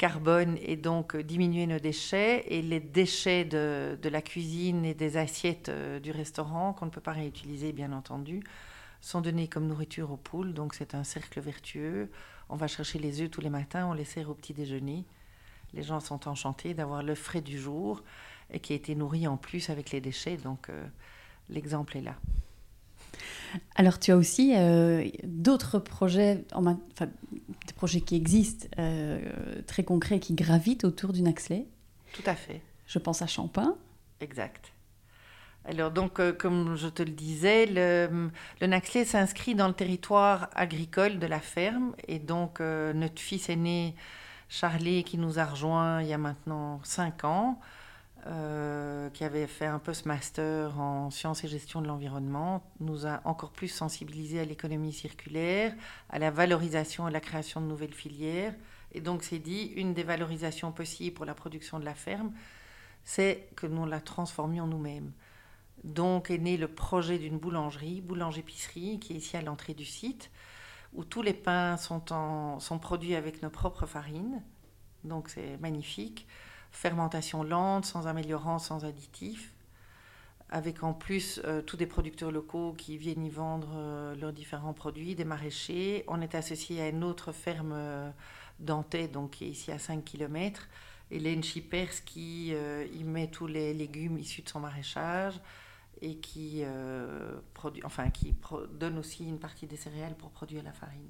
carbone 0.00 0.56
et 0.62 0.76
donc 0.76 1.14
diminuer 1.14 1.66
nos 1.66 1.78
déchets 1.78 2.44
et 2.48 2.62
les 2.62 2.80
déchets 2.80 3.44
de, 3.44 3.98
la 4.02 4.22
cuisine 4.22 4.86
et 4.86 4.94
des 4.94 5.18
assiettes 5.18 5.68
euh, 5.68 6.00
du 6.00 6.10
restaurant 6.10 6.72
qu'on 6.72 6.86
ne 6.86 6.90
peut 6.90 7.02
pas 7.02 7.12
réutiliser 7.12 7.72
bien 7.72 7.92
entendu. 7.92 8.42
sont 9.02 9.20
donnés 9.20 9.46
comme 9.46 9.66
nourriture 9.66 10.10
aux 10.10 10.16
poules, 10.16 10.54
donc 10.54 10.72
c'est 10.74 10.94
un 10.94 11.04
cercle 11.04 11.40
vertueux. 11.40 12.10
On 12.48 12.56
va 12.56 12.66
chercher 12.66 12.98
les 12.98 13.20
œufs 13.20 13.30
tous 13.30 13.42
les 13.42 13.50
matins, 13.50 13.86
on 13.88 13.92
les 13.92 14.04
sert 14.04 14.30
au 14.30 14.34
petit 14.34 14.54
déjeuner. 14.54 15.04
Les 15.74 15.82
gens 15.82 16.00
sont 16.00 16.28
enchantés 16.28 16.72
d'avoir 16.72 17.02
l'œuf 17.02 17.18
frais 17.18 17.42
du 17.42 17.58
jour 17.58 18.02
et 18.50 18.58
qui 18.58 18.72
a 18.72 18.76
été 18.76 18.94
nourri 18.94 19.26
en 19.26 19.36
plus 19.36 19.68
avec 19.68 19.90
les 19.90 20.00
déchets, 20.00 20.38
donc 20.38 20.70
euh, 20.70 20.86
l'exemple 21.50 21.98
est 21.98 22.02
là. 22.02 22.16
Alors 23.74 23.98
tu 23.98 24.12
as 24.12 24.16
aussi 24.16 24.54
euh, 24.54 25.08
d'autres 25.24 25.78
projets, 25.78 26.44
enfin, 26.54 26.78
des 26.98 27.72
projets 27.74 28.00
qui 28.00 28.16
existent, 28.16 28.68
euh, 28.78 29.20
très 29.66 29.84
concrets, 29.84 30.20
qui 30.20 30.34
gravitent 30.34 30.84
autour 30.84 31.12
du 31.12 31.22
Naxley. 31.22 31.66
Tout 32.12 32.22
à 32.26 32.34
fait. 32.34 32.62
Je 32.86 32.98
pense 32.98 33.22
à 33.22 33.26
Champin. 33.26 33.76
Exact. 34.20 34.72
Alors 35.64 35.90
donc, 35.90 36.20
euh, 36.20 36.32
comme 36.32 36.76
je 36.76 36.88
te 36.88 37.02
le 37.02 37.10
disais, 37.10 37.66
le, 37.66 38.30
le 38.60 38.66
Naxley 38.66 39.04
s'inscrit 39.04 39.54
dans 39.54 39.68
le 39.68 39.74
territoire 39.74 40.48
agricole 40.54 41.18
de 41.18 41.26
la 41.26 41.40
ferme. 41.40 41.94
Et 42.08 42.18
donc, 42.18 42.60
notre 42.60 43.20
fils 43.20 43.48
aîné, 43.48 43.94
Charlie, 44.48 45.04
qui 45.04 45.18
nous 45.18 45.38
a 45.38 45.44
rejoint 45.44 46.02
il 46.02 46.08
y 46.08 46.12
a 46.12 46.18
maintenant 46.18 46.80
cinq 46.82 47.24
ans, 47.24 47.60
euh, 48.26 49.08
qui 49.10 49.24
avait 49.24 49.46
fait 49.46 49.66
un 49.66 49.78
post-master 49.78 50.78
en 50.78 51.10
sciences 51.10 51.44
et 51.44 51.48
gestion 51.48 51.80
de 51.80 51.88
l'environnement, 51.88 52.62
nous 52.80 53.06
a 53.06 53.20
encore 53.24 53.50
plus 53.50 53.68
sensibilisés 53.68 54.40
à 54.40 54.44
l'économie 54.44 54.92
circulaire, 54.92 55.74
à 56.08 56.18
la 56.18 56.30
valorisation 56.30 57.06
et 57.06 57.10
à 57.10 57.12
la 57.12 57.20
création 57.20 57.60
de 57.60 57.66
nouvelles 57.66 57.94
filières. 57.94 58.54
Et 58.92 59.00
donc, 59.00 59.22
c'est 59.22 59.38
dit, 59.38 59.72
une 59.76 59.94
des 59.94 60.02
valorisations 60.02 60.72
possibles 60.72 61.14
pour 61.14 61.24
la 61.24 61.34
production 61.34 61.78
de 61.78 61.84
la 61.84 61.94
ferme, 61.94 62.32
c'est 63.04 63.48
que 63.56 63.66
nous 63.66 63.86
la 63.86 64.00
transformions 64.00 64.66
nous-mêmes. 64.66 65.12
Donc 65.84 66.30
est 66.30 66.38
né 66.38 66.56
le 66.56 66.68
projet 66.68 67.18
d'une 67.18 67.38
boulangerie, 67.38 68.00
boulange-épicerie, 68.00 69.00
qui 69.00 69.14
est 69.14 69.16
ici 69.16 69.36
à 69.36 69.42
l'entrée 69.42 69.74
du 69.74 69.84
site, 69.84 70.30
où 70.92 71.04
tous 71.04 71.22
les 71.22 71.32
pains 71.32 71.76
sont, 71.76 72.00
produits 72.80 73.14
avec 73.14 73.42
nos 73.42 73.50
propres 73.50 73.86
farines. 73.86 74.42
Donc 75.04 75.28
c'est 75.28 75.56
magnifique 75.58 76.26
fermentation 76.70 77.42
lente, 77.42 77.84
sans 77.84 78.06
améliorant, 78.06 78.58
sans 78.58 78.84
additifs, 78.84 79.52
avec 80.50 80.82
en 80.82 80.92
plus 80.92 81.40
euh, 81.44 81.62
tous 81.62 81.76
des 81.76 81.86
producteurs 81.86 82.32
locaux 82.32 82.74
qui 82.76 82.96
viennent 82.96 83.24
y 83.24 83.30
vendre 83.30 83.70
euh, 83.74 84.14
leurs 84.16 84.32
différents 84.32 84.72
produits, 84.72 85.14
des 85.14 85.24
maraîchers. 85.24 86.04
On 86.08 86.20
est 86.20 86.34
associé 86.34 86.80
à 86.82 86.88
une 86.88 87.04
autre 87.04 87.32
ferme 87.32 87.72
euh, 87.72 88.10
donc 88.58 89.30
qui 89.30 89.44
est 89.44 89.48
ici 89.48 89.72
à 89.72 89.78
5 89.78 90.04
km, 90.04 90.68
Hélène 91.10 91.42
Schippers 91.42 92.04
qui 92.04 92.48
y 92.50 93.04
met 93.04 93.28
tous 93.28 93.46
les 93.46 93.72
légumes 93.72 94.18
issus 94.18 94.42
de 94.42 94.50
son 94.50 94.60
maraîchage 94.60 95.40
et 96.02 96.16
qui, 96.16 96.62
produit, 97.54 97.82
enfin, 97.86 98.10
qui 98.10 98.34
donne 98.72 98.98
aussi 98.98 99.26
une 99.26 99.38
partie 99.38 99.66
des 99.66 99.78
céréales 99.78 100.14
pour 100.14 100.28
produire 100.28 100.62
la 100.62 100.72
farine. 100.72 101.08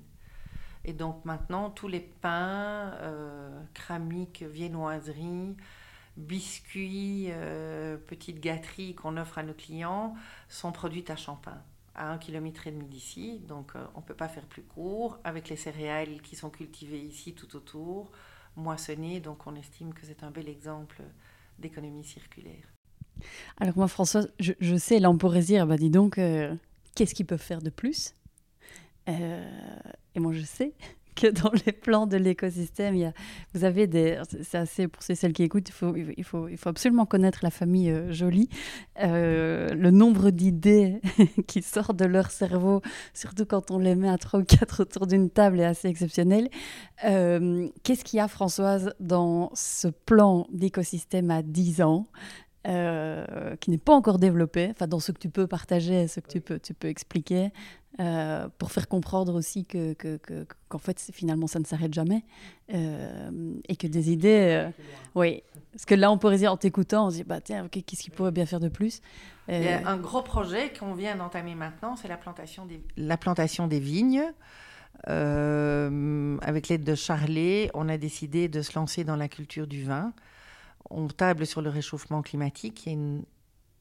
Et 0.85 0.93
donc 0.93 1.25
maintenant, 1.25 1.71
tous 1.71 1.89
les 1.89 2.01
pains, 2.01 2.95
euh, 3.01 3.63
cramiques, 3.75 4.43
viennoiseries, 4.43 5.57
biscuits, 6.17 7.27
euh, 7.31 7.97
petites 7.97 8.41
gâteries 8.41 8.95
qu'on 8.95 9.17
offre 9.17 9.39
à 9.39 9.43
nos 9.43 9.53
clients 9.53 10.15
sont 10.49 10.73
produites 10.73 11.11
à 11.11 11.17
Champin, 11.17 11.63
à 11.95 12.11
un 12.11 12.19
kilomètre 12.19 12.67
et 12.67 12.71
demi 12.71 12.87
d'ici. 12.87 13.41
Donc 13.47 13.73
euh, 13.77 13.85
on 13.95 14.01
ne 14.01 14.05
peut 14.05 14.15
pas 14.15 14.29
faire 14.29 14.47
plus 14.47 14.63
court, 14.63 15.19
avec 15.25 15.49
les 15.49 15.57
céréales 15.57 16.23
qui 16.23 16.35
sont 16.35 16.51
cultivées 16.51 17.01
ici 17.01 17.35
tout 17.35 17.57
autour, 17.57 18.11
moissonnées. 18.57 19.21
Donc 19.21 19.47
on 19.47 19.55
estime 19.55 19.93
que 19.93 20.07
c'est 20.07 20.23
un 20.23 20.31
bel 20.31 20.49
exemple 20.49 21.03
d'économie 21.59 22.05
circulaire. 22.05 22.65
Alors 23.59 23.77
moi, 23.77 23.87
François, 23.87 24.23
je, 24.39 24.77
sais, 24.77 24.99
là 24.99 25.13
dire, 25.43 25.67
bah 25.67 25.77
dis 25.77 25.91
donc, 25.91 26.19
qu'est-ce 26.95 27.15
qu'ils 27.15 27.27
peuvent 27.27 27.39
faire 27.39 27.61
de 27.61 27.69
plus? 27.69 28.15
Et 29.07 30.21
moi, 30.21 30.33
je 30.33 30.43
sais 30.43 30.75
que 31.15 31.27
dans 31.27 31.53
les 31.67 31.73
plans 31.73 32.07
de 32.07 32.17
l'écosystème, 32.17 32.95
il 32.95 33.01
y 33.01 33.05
a, 33.05 33.13
vous 33.55 33.65
avez 33.65 33.87
des. 33.87 34.21
C'est 34.43 34.59
assez 34.59 34.89
pour 34.89 35.03
celles 35.03 35.33
qui 35.33 35.43
écoutent, 35.43 35.69
il 35.69 35.73
faut, 35.73 35.95
il 35.97 36.25
faut, 36.25 36.49
il 36.49 36.57
faut 36.57 36.69
absolument 36.69 37.07
connaître 37.07 37.41
la 37.43 37.51
famille 37.51 37.91
euh, 37.91 38.13
Jolie. 38.13 38.49
Euh, 39.03 39.71
le 39.75 39.91
nombre 39.91 40.31
d'idées 40.31 41.01
qui 41.47 41.63
sortent 41.63 41.97
de 41.97 42.05
leur 42.05 42.31
cerveau, 42.31 42.83
surtout 43.15 43.45
quand 43.45 43.71
on 43.71 43.79
les 43.79 43.95
met 43.95 44.09
à 44.09 44.19
trois 44.19 44.41
ou 44.41 44.45
quatre 44.45 44.83
autour 44.83 45.07
d'une 45.07 45.31
table, 45.31 45.61
est 45.61 45.65
assez 45.65 45.89
exceptionnel. 45.89 46.49
Euh, 47.05 47.69
qu'est-ce 47.83 48.05
qu'il 48.05 48.19
y 48.19 48.21
a, 48.21 48.29
Françoise, 48.29 48.95
dans 49.01 49.51
ce 49.55 49.89
plan 49.89 50.47
d'écosystème 50.53 51.31
à 51.31 51.43
10 51.43 51.83
ans? 51.83 52.07
Qui 52.65 53.71
n'est 53.71 53.79
pas 53.79 53.95
encore 53.95 54.19
développé, 54.19 54.69
enfin 54.71 54.87
dans 54.87 55.01
ce 55.01 55.13
que 55.13 55.19
tu 55.19 55.31
peux 55.31 55.47
partager, 55.47 56.09
ce 56.09 56.21
que 56.21 56.29
tu 56.29 56.41
peux, 56.41 56.59
tu 56.59 56.75
peux 56.75 56.89
expliquer, 56.89 57.53
euh, 57.99 58.49
pour 58.57 58.71
faire 58.71 58.89
comprendre 58.89 59.35
aussi 59.35 59.67
que, 59.67 59.95
qu'en 60.69 60.79
fait, 60.79 61.11
finalement, 61.13 61.47
ça 61.47 61.59
ne 61.59 61.65
s'arrête 61.65 61.93
jamais. 61.93 62.25
Euh, 62.73 63.31
et 63.69 63.77
que 63.77 63.87
des 63.87 64.11
idées. 64.11 64.69
Euh, 64.69 64.71
oui. 65.15 65.43
Parce 65.73 65.85
que 65.85 65.95
là, 65.95 66.11
on 66.11 66.17
pourrait 66.17 66.39
dire, 66.39 66.53
en 66.53 66.57
t'écoutant, 66.57 67.09
on 67.09 67.11
se 67.11 67.17
dit, 67.17 67.25
bah, 67.25 67.41
tiens, 67.41 67.69
qu'est-ce 67.69 68.03
qu'il 68.03 68.13
pourrait 68.13 68.31
bien 68.31 68.47
faire 68.47 68.61
de 68.61 68.69
plus 68.69 69.03
Il 69.49 69.63
y 69.63 69.69
a 69.69 69.87
un 69.87 69.97
gros 69.97 70.23
projet 70.23 70.73
qu'on 70.73 70.95
vient 70.95 71.17
d'entamer 71.17 71.55
maintenant, 71.55 71.97
c'est 71.97 72.09
la 72.09 72.17
plantation 72.17 72.65
des, 72.65 72.81
la 72.97 73.17
plantation 73.17 73.67
des 73.67 73.81
vignes. 73.81 74.25
avec 75.07 76.69
l'aide 76.69 76.85
de 76.85 76.95
Charlet, 76.95 77.71
on 77.75 77.89
a 77.89 77.99
décidé 77.99 78.49
de 78.49 78.63
se 78.63 78.79
lancer 78.79 79.05
dans 79.05 79.17
la 79.17 79.29
culture 79.29 79.67
du 79.67 79.83
vin. 79.83 80.13
On 80.89 81.09
table 81.09 81.47
sur 81.47 81.61
le 81.61 81.71
réchauffement 81.71 82.23
climatique. 82.23 82.87
Il 82.87 82.89
y 82.89 82.93
a 82.93 82.95
une 82.95 83.25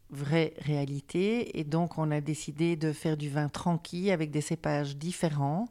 vraie 0.10 0.54
réalité. 0.60 1.60
Et 1.60 1.64
donc, 1.64 1.98
on 1.98 2.12
a 2.12 2.22
décidé 2.22 2.76
de 2.76 2.92
faire 2.92 3.18
du 3.18 3.30
vin 3.30 3.50
tranquille 3.50 4.12
avec 4.12 4.32
des 4.32 4.42
cépages 4.42 4.98
différents. 4.98 5.68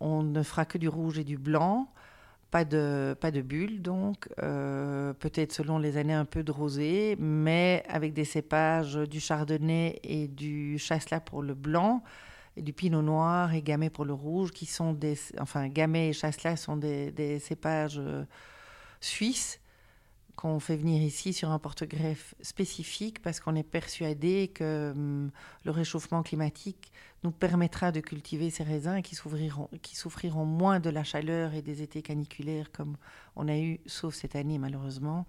On 0.00 0.22
ne 0.22 0.42
fera 0.42 0.64
que 0.64 0.78
du 0.78 0.88
rouge 0.88 1.18
et 1.18 1.24
du 1.24 1.38
blanc. 1.38 1.88
Pas 2.50 2.66
de, 2.66 3.16
pas 3.18 3.30
de 3.30 3.40
bulles, 3.40 3.80
donc, 3.80 4.28
euh, 4.42 5.14
peut-être 5.14 5.54
selon 5.54 5.78
les 5.78 5.96
années 5.96 6.12
un 6.12 6.26
peu 6.26 6.42
de 6.42 6.52
rosé, 6.52 7.16
mais 7.18 7.82
avec 7.88 8.12
des 8.12 8.26
cépages 8.26 8.96
du 8.96 9.20
chardonnay 9.20 9.98
et 10.04 10.28
du 10.28 10.76
chasselas 10.78 11.20
pour 11.20 11.40
le 11.40 11.54
blanc, 11.54 12.02
et 12.58 12.60
du 12.60 12.74
pinot 12.74 13.00
noir 13.00 13.54
et 13.54 13.62
gamay 13.62 13.88
pour 13.88 14.04
le 14.04 14.12
rouge, 14.12 14.50
qui 14.50 14.66
sont 14.66 14.92
des. 14.92 15.18
Enfin, 15.40 15.68
gamay 15.68 16.10
et 16.10 16.12
chasselas 16.12 16.56
sont 16.56 16.76
des, 16.76 17.10
des 17.10 17.38
cépages 17.38 17.98
euh, 17.98 18.26
suisses 19.00 19.61
qu'on 20.36 20.60
fait 20.60 20.76
venir 20.76 21.02
ici 21.02 21.32
sur 21.32 21.50
un 21.50 21.58
porte-greffe 21.58 22.34
spécifique 22.40 23.20
parce 23.22 23.40
qu'on 23.40 23.54
est 23.54 23.62
persuadé 23.62 24.48
que 24.48 24.92
hum, 24.94 25.30
le 25.64 25.70
réchauffement 25.70 26.22
climatique 26.22 26.92
nous 27.22 27.30
permettra 27.30 27.92
de 27.92 28.00
cultiver 28.00 28.50
ces 28.50 28.64
raisins 28.64 29.02
qui 29.02 29.14
souffriront, 29.14 29.68
qui 29.82 29.96
souffriront 29.96 30.44
moins 30.44 30.80
de 30.80 30.90
la 30.90 31.04
chaleur 31.04 31.54
et 31.54 31.62
des 31.62 31.82
étés 31.82 32.02
caniculaires 32.02 32.72
comme 32.72 32.96
on 33.36 33.48
a 33.48 33.58
eu, 33.58 33.80
sauf 33.86 34.14
cette 34.14 34.36
année 34.36 34.58
malheureusement. 34.58 35.26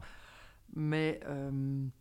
Mais 0.76 1.20
hum, 1.30 1.92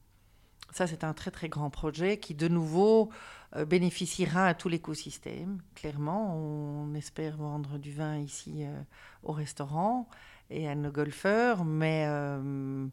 ça, 0.73 0.87
c'est 0.87 1.05
un 1.05 1.13
très 1.13 1.31
très 1.31 1.51
grand 1.51 1.69
projet 1.69 2.17
qui, 2.17 2.35
de 2.35 2.49
nouveau, 2.49 3.11
euh, 3.57 3.67
bénéficiera 3.67 4.47
à 4.47 4.55
tout 4.55 4.71
l'écosystème. 4.71 5.61
Clairement, 5.75 6.35
on 6.35 6.95
espère 6.95 7.37
vendre 7.37 7.79
du 7.79 7.93
vin 7.93 8.17
ici 8.17 8.65
euh, 8.65 8.81
au 9.23 9.33
restaurant 9.33 10.09
et 10.53 10.69
à 10.69 10.75
nos 10.75 10.91
golfeurs, 10.91 11.65
mais 11.65 12.05
euh, 12.07 12.87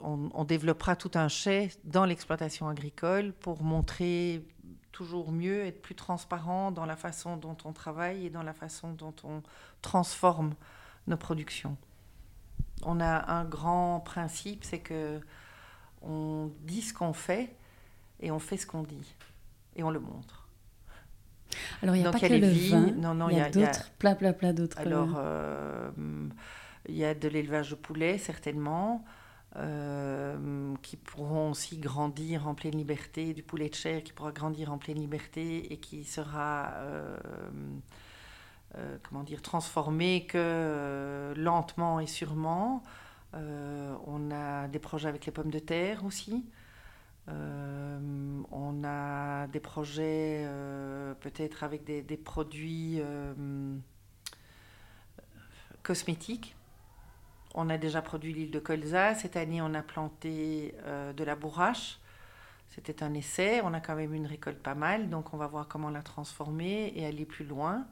on, 0.00 0.44
développera 0.44 0.96
tout 0.96 1.10
un 1.14 1.28
chai 1.28 1.70
dans 1.84 2.04
l'exploitation 2.04 2.68
agricole 2.68 3.32
pour 3.32 3.62
montrer 3.62 4.42
toujours 4.92 5.32
mieux, 5.32 5.64
être 5.64 5.82
plus 5.82 5.94
transparent 5.94 6.70
dans 6.70 6.86
la 6.86 6.96
façon 6.96 7.36
dont 7.36 7.56
on 7.64 7.72
travaille 7.72 8.26
et 8.26 8.30
dans 8.30 8.42
la 8.42 8.54
façon 8.54 8.92
dont 8.92 9.14
on 9.24 9.42
transforme 9.82 10.54
nos 11.06 11.16
productions. 11.16 11.76
On 12.82 13.00
a 13.00 13.30
un 13.32 13.44
grand 13.44 14.00
principe, 14.00 14.64
c'est 14.64 14.80
que 14.80 15.20
on 16.02 16.50
dit 16.62 16.82
ce 16.82 16.94
qu'on 16.94 17.12
fait 17.12 17.54
et 18.20 18.30
on 18.30 18.38
fait 18.38 18.56
ce 18.56 18.66
qu'on 18.66 18.82
dit 18.82 19.14
et 19.74 19.82
on 19.82 19.90
le 19.90 20.00
montre. 20.00 20.45
Alors, 21.82 21.96
il 21.96 22.02
n'y 22.02 22.06
a 22.06 22.10
pas 22.10 22.20
que 22.20 22.26
le 22.26 22.48
vin, 22.48 22.92
non, 22.96 23.14
non, 23.14 23.28
il 23.28 23.36
y 23.36 23.40
a, 23.40 23.50
d'autres, 23.50 23.90
plein, 23.98 24.14
plein, 24.14 24.32
plein 24.32 24.52
d'autres. 24.52 24.78
Alors, 24.78 25.14
euh, 25.16 25.90
il 26.88 26.96
y 26.96 27.04
a 27.04 27.14
de 27.14 27.28
l'élevage 27.28 27.70
de 27.70 27.74
poulets, 27.74 28.18
certainement, 28.18 29.04
euh, 29.56 30.74
qui 30.82 30.96
pourront 30.96 31.50
aussi 31.50 31.78
grandir 31.78 32.48
en 32.48 32.54
pleine 32.54 32.76
liberté, 32.76 33.34
du 33.34 33.42
poulet 33.42 33.68
de 33.68 33.74
chair 33.74 34.02
qui 34.02 34.12
pourra 34.12 34.32
grandir 34.32 34.72
en 34.72 34.78
pleine 34.78 34.98
liberté 34.98 35.72
et 35.72 35.78
qui 35.78 36.04
sera, 36.04 36.72
euh, 36.76 37.16
comment 39.02 39.22
dire, 39.22 39.42
transformé 39.42 40.26
que 40.26 41.32
lentement 41.36 42.00
et 42.00 42.06
sûrement. 42.06 42.82
on 43.32 44.30
a 44.30 44.68
des 44.68 44.78
projets 44.78 45.08
avec 45.08 45.26
les 45.26 45.32
pommes 45.32 45.50
de 45.50 45.58
terre 45.58 46.04
aussi. 46.04 46.44
Euh, 47.28 48.42
on 48.50 48.84
a 48.84 49.46
des 49.48 49.60
projets 49.60 50.44
euh, 50.46 51.14
peut-être 51.14 51.64
avec 51.64 51.84
des, 51.84 52.16
produits 52.16 53.00
euh, 53.00 53.76
cosmétiques. 55.82 56.56
On 57.54 57.68
a 57.70 57.78
déjà 57.78 58.02
produit 58.02 58.32
l'île 58.32 58.50
de 58.50 58.58
colza. 58.58 59.14
Cette 59.14 59.36
année, 59.36 59.62
on 59.62 59.74
a 59.74 59.82
planté 59.82 60.74
de 61.16 61.24
la 61.24 61.36
bourrache. 61.36 61.98
C'était 62.68 63.02
un 63.02 63.14
essai, 63.14 63.60
on 63.62 63.72
a 63.72 63.80
quand 63.80 63.94
même 63.94 64.12
une 64.12 64.26
récolte 64.26 64.58
pas 64.58 64.74
mal, 64.74 65.08
donc 65.08 65.32
on 65.32 65.36
va 65.36 65.46
voir 65.46 65.66
comment 65.68 65.88
la 65.88 66.02
transformer 66.02 66.92
et 66.94 67.06
aller 67.06 67.24
plus 67.24 67.46
loin. 67.46 67.86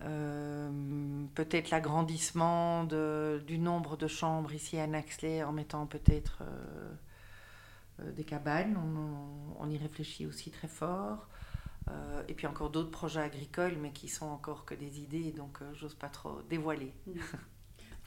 Peut-être 0.00 1.70
l'agrandissement 1.70 2.84
du 2.84 3.58
nombre 3.58 3.96
de 3.96 4.08
chambres 4.08 4.52
ici 4.52 4.78
à 4.78 4.86
Naxley 4.86 5.42
en 5.42 5.52
mettant 5.52 5.86
peut-être 5.86 6.42
des 8.16 8.24
cabanes. 8.24 8.76
On, 9.58 9.68
y 9.68 9.78
réfléchit 9.78 10.26
aussi 10.26 10.50
très 10.50 10.68
fort. 10.68 11.28
et 12.28 12.34
puis 12.34 12.46
encore 12.46 12.70
d'autres 12.70 12.90
projets 12.90 13.20
agricoles, 13.20 13.76
mais 13.80 13.92
qui 13.92 14.08
sont 14.08 14.26
encore 14.26 14.64
que 14.64 14.74
des 14.74 15.00
idées, 15.00 15.32
donc 15.32 15.58
j'ose 15.74 15.94
pas 15.94 16.08
trop 16.08 16.40
dévoiler. 16.48 16.92
Mm. 17.06 17.20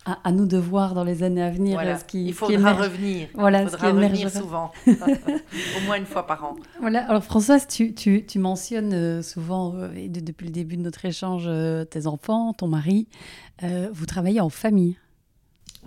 à, 0.06 0.32
nous 0.32 0.46
de 0.46 0.58
voir 0.58 0.94
dans 0.94 1.04
les 1.04 1.24
années 1.24 1.44
à 1.44 1.50
venir 1.50 1.80
ce 2.00 2.04
qui 2.04 2.28
Il 2.28 2.34
faudra 2.34 2.74
revenir. 2.74 3.28
Voilà, 3.34 3.64
Il 3.64 3.70
faudra 3.70 3.92
revenir 3.92 4.30
souvent, 4.30 4.72
au 4.88 5.86
moins 5.86 5.98
une 5.98 6.06
fois 6.06 6.26
par 6.26 6.44
an. 6.44 6.56
Voilà. 6.80 7.06
Alors 7.10 7.24
Françoise, 7.24 7.68
tu, 7.68 7.94
tu, 7.94 8.26
tu 8.26 8.40
mentionnes 8.40 8.94
euh, 8.94 9.22
souvent, 9.22 9.76
euh, 9.76 9.92
et 9.94 10.08
depuis 10.08 10.46
le 10.46 10.54
début 10.54 10.78
de 10.78 10.82
notre 10.82 11.04
échange, 11.06 11.46
euh, 11.48 11.84
tes 11.84 12.08
enfants, 12.08 12.54
ton 12.54 12.68
mari. 12.68 13.08
vous 13.62 14.06
travaillez 14.06 14.40
en 14.40 14.50
famille? 14.50 14.98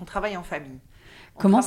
On 0.00 0.04
travaille 0.04 0.36
en 0.36 0.42
famille. 0.42 0.80
comment, 1.38 1.60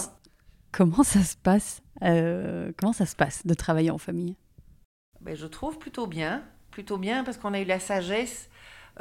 comment 0.76 1.04
ça 1.04 1.24
se 1.24 1.38
passe 1.38 1.82
Comment 2.02 2.94
ça 2.94 3.06
se 3.06 3.16
passe 3.16 3.46
de 3.48 3.54
travailler 3.54 3.92
en 3.92 3.98
famille? 3.98 4.36
Ben, 5.22 5.36
Je 5.36 5.48
trouve 5.48 5.78
plutôt 5.78 6.08
bien. 6.08 6.44
Plutôt 6.72 6.98
bien 6.98 7.24
parce 7.24 7.38
qu'on 7.38 7.54
a 7.54 7.62
eu 7.62 7.66
la 7.66 7.80
sagesse 7.80 8.50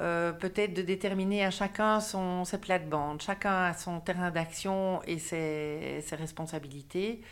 euh, 0.00 0.32
peut-être 0.32 0.74
de 0.74 0.82
déterminer 0.82 1.44
à 1.44 1.50
chacun 1.52 2.00
son, 2.00 2.44
ses 2.44 2.58
plates-bandes, 2.58 3.22
chacun 3.22 3.66
a 3.66 3.74
son 3.74 4.00
terrain 4.00 4.32
d'action 4.32 5.00
et 5.04 5.18
ses, 5.20 6.02
responsabilités. 6.12 7.22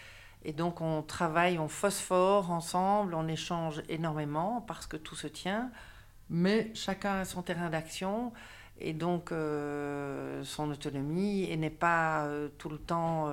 Et 0.45 0.53
donc 0.53 0.81
on 0.81 1.03
travaille, 1.03 1.59
on 1.59 1.69
phosphore 1.69 2.51
ensemble, 2.53 3.15
on 3.15 3.27
échange 3.27 3.83
énormément 3.89 4.61
parce 4.67 4.87
que 4.87 4.97
tout 4.97 5.17
se 5.17 5.27
tient, 5.27 5.71
mais 6.31 6.71
chacun 6.75 7.21
a 7.21 7.25
son 7.25 7.43
terrain 7.43 7.69
d'action 7.69 8.33
et 8.81 8.93
donc 8.93 9.33
euh, 9.33 10.43
son 10.45 10.71
autonomie 10.71 11.45
et 11.45 11.57
n'est 11.57 11.71
pas 11.71 12.27
euh, 12.27 12.49
tout 12.59 12.69
le 12.69 12.79
temps 12.79 13.29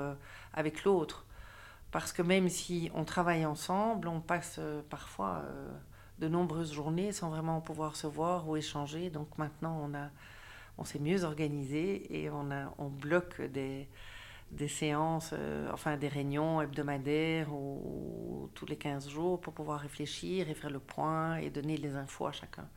avec 0.53 0.83
l'autre. 0.83 1.25
Parce 1.91 2.13
que 2.13 2.21
même 2.21 2.49
si 2.49 2.91
on 2.93 3.03
travaille 3.03 3.45
ensemble, 3.45 4.07
on 4.07 4.21
passe 4.21 4.59
parfois 4.89 5.43
de 6.19 6.27
nombreuses 6.27 6.73
journées 6.73 7.11
sans 7.11 7.29
vraiment 7.29 7.61
pouvoir 7.61 7.95
se 7.95 8.05
voir 8.05 8.47
ou 8.47 8.57
échanger. 8.57 9.09
Donc 9.09 9.37
maintenant, 9.37 9.89
on, 9.89 9.91
on 10.77 10.83
s'est 10.83 10.99
mieux 10.99 11.23
organisé 11.23 12.21
et 12.21 12.29
on, 12.29 12.51
a, 12.51 12.73
on 12.77 12.89
bloque 12.89 13.41
des, 13.41 13.87
des 14.51 14.67
séances, 14.67 15.31
euh, 15.33 15.69
enfin 15.73 15.97
des 15.97 16.07
réunions 16.07 16.61
hebdomadaires 16.61 17.53
ou, 17.53 18.49
tous 18.55 18.65
les 18.65 18.77
15 18.77 19.09
jours 19.09 19.39
pour 19.39 19.53
pouvoir 19.53 19.79
réfléchir 19.79 20.49
et 20.49 20.53
faire 20.53 20.71
le 20.71 20.79
point 20.79 21.37
et 21.37 21.49
donner 21.49 21.77
les 21.77 21.95
infos 21.95 22.27
à 22.27 22.31
chacun 22.31 22.67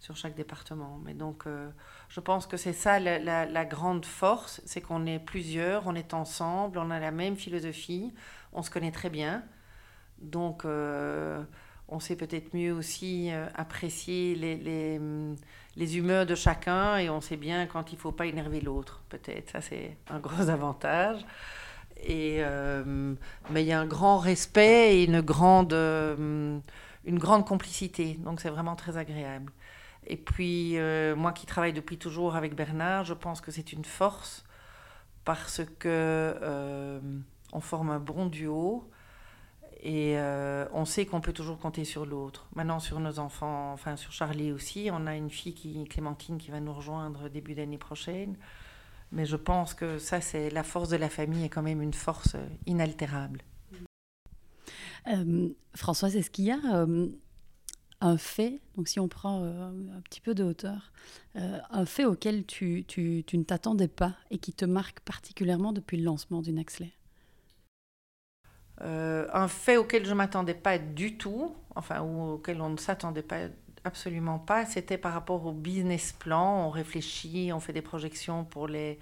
sur 0.00 0.16
chaque 0.16 0.34
département. 0.34 1.00
Mais 1.04 1.14
donc, 1.14 1.46
euh, 1.46 1.68
je 2.08 2.20
pense 2.20 2.46
que 2.46 2.56
c'est 2.56 2.72
ça 2.72 2.98
la, 3.00 3.46
la, 3.46 3.64
grande 3.64 4.04
force, 4.04 4.60
c'est 4.64 4.80
qu'on 4.80 5.06
est 5.06 5.18
plusieurs, 5.18 5.86
on 5.86 5.94
est 5.94 6.14
ensemble, 6.14 6.78
on 6.78 6.90
a 6.90 7.00
la 7.00 7.10
même 7.10 7.36
philosophie, 7.36 8.12
on 8.52 8.62
se 8.62 8.70
connaît 8.70 8.92
très 8.92 9.10
bien. 9.10 9.42
Donc, 10.20 10.64
euh, 10.64 11.42
on 11.88 12.00
sait 12.00 12.16
peut-être 12.16 12.54
mieux 12.54 12.72
aussi 12.72 13.30
euh, 13.32 13.46
apprécier 13.54 14.34
les, 14.34 14.98
mm, 14.98 15.36
les, 15.76 15.98
humeurs 15.98 16.26
de 16.26 16.34
chacun 16.34 16.98
et 16.98 17.10
on 17.10 17.20
sait 17.20 17.36
bien 17.36 17.66
quand 17.66 17.92
il 17.92 17.96
ne 17.96 18.00
faut 18.00 18.12
pas 18.12 18.26
énerver 18.26 18.60
l'autre, 18.60 19.02
peut-être. 19.08 19.50
Ça, 19.50 19.60
c'est 19.60 19.96
un 20.10 20.18
gros 20.20 20.48
avantage. 20.48 21.24
Et, 22.06 22.40
mais 23.50 23.64
il 23.64 23.66
y 23.66 23.72
a 23.72 23.80
un 23.80 23.86
grand 23.86 24.18
respect 24.18 24.98
et 24.98 25.04
une 25.04 25.20
grande, 25.20 25.72
une 25.72 26.62
grande 27.18 27.44
complicité. 27.44 28.14
Donc, 28.20 28.40
c'est 28.40 28.50
vraiment 28.50 28.76
très 28.76 28.96
agréable. 28.96 29.52
Et 30.06 30.16
puis, 30.16 30.78
euh, 30.78 31.14
moi 31.16 31.32
qui 31.32 31.46
travaille 31.46 31.72
depuis 31.72 31.98
toujours 31.98 32.36
avec 32.36 32.54
Bernard, 32.54 33.04
je 33.04 33.14
pense 33.14 33.40
que 33.40 33.50
c'est 33.50 33.72
une 33.72 33.84
force 33.84 34.44
parce 35.24 35.60
que 35.78 37.00
on 37.52 37.60
forme 37.60 37.90
un 37.90 38.00
bon 38.00 38.26
duo 38.26 38.90
et 39.80 40.18
euh, 40.18 40.66
on 40.72 40.84
sait 40.84 41.06
qu'on 41.06 41.20
peut 41.20 41.32
toujours 41.32 41.58
compter 41.58 41.84
sur 41.84 42.04
l'autre. 42.04 42.48
Maintenant, 42.54 42.80
sur 42.80 42.98
nos 42.98 43.18
enfants, 43.20 43.72
enfin 43.72 43.96
sur 43.96 44.12
Charlie 44.12 44.50
aussi, 44.52 44.90
on 44.92 45.06
a 45.06 45.14
une 45.14 45.30
fille, 45.30 45.54
qui, 45.54 45.84
Clémentine, 45.84 46.38
qui 46.38 46.50
va 46.50 46.60
nous 46.60 46.72
rejoindre 46.72 47.28
début 47.28 47.54
d'année 47.54 47.78
prochaine. 47.78 48.36
Mais 49.12 49.24
je 49.24 49.36
pense 49.36 49.74
que 49.74 49.98
ça, 49.98 50.20
c'est 50.20 50.50
la 50.50 50.64
force 50.64 50.88
de 50.88 50.96
la 50.96 51.08
famille 51.08 51.44
est 51.44 51.48
quand 51.48 51.62
même 51.62 51.80
une 51.80 51.94
force 51.94 52.36
inaltérable. 52.66 53.42
Euh, 55.06 55.48
Françoise, 55.74 56.16
est-ce 56.16 56.30
qu'il 56.30 56.46
y 56.46 56.50
a 56.50 56.58
euh, 56.74 57.08
un 58.00 58.16
fait, 58.16 58.60
donc 58.76 58.88
si 58.88 59.00
on 59.00 59.08
prend 59.08 59.42
un 59.42 60.00
petit 60.04 60.20
peu 60.20 60.34
de 60.34 60.44
hauteur, 60.44 60.92
un 61.34 61.84
fait 61.84 62.04
auquel 62.04 62.46
tu, 62.46 62.84
tu, 62.86 63.24
tu 63.26 63.38
ne 63.38 63.42
t'attendais 63.42 63.88
pas 63.88 64.14
et 64.30 64.38
qui 64.38 64.52
te 64.52 64.64
marque 64.64 65.00
particulièrement 65.00 65.72
depuis 65.72 65.96
le 65.96 66.04
lancement 66.04 66.40
du 66.40 66.52
Naxley 66.52 66.92
euh, 68.80 69.26
un 69.32 69.48
fait 69.48 69.76
auquel 69.76 70.04
je 70.04 70.10
ne 70.10 70.14
m'attendais 70.14 70.54
pas 70.54 70.78
du 70.78 71.16
tout, 71.16 71.54
enfin, 71.74 72.00
ou 72.00 72.34
auquel 72.34 72.60
on 72.60 72.70
ne 72.70 72.76
s'attendait 72.76 73.22
pas 73.22 73.48
absolument 73.84 74.38
pas, 74.38 74.66
c'était 74.66 74.98
par 74.98 75.12
rapport 75.12 75.46
au 75.46 75.52
business 75.52 76.12
plan. 76.12 76.66
On 76.66 76.70
réfléchit, 76.70 77.50
on 77.52 77.60
fait 77.60 77.72
des 77.72 77.82
projections 77.82 78.44
pour 78.44 78.68
les, 78.68 78.98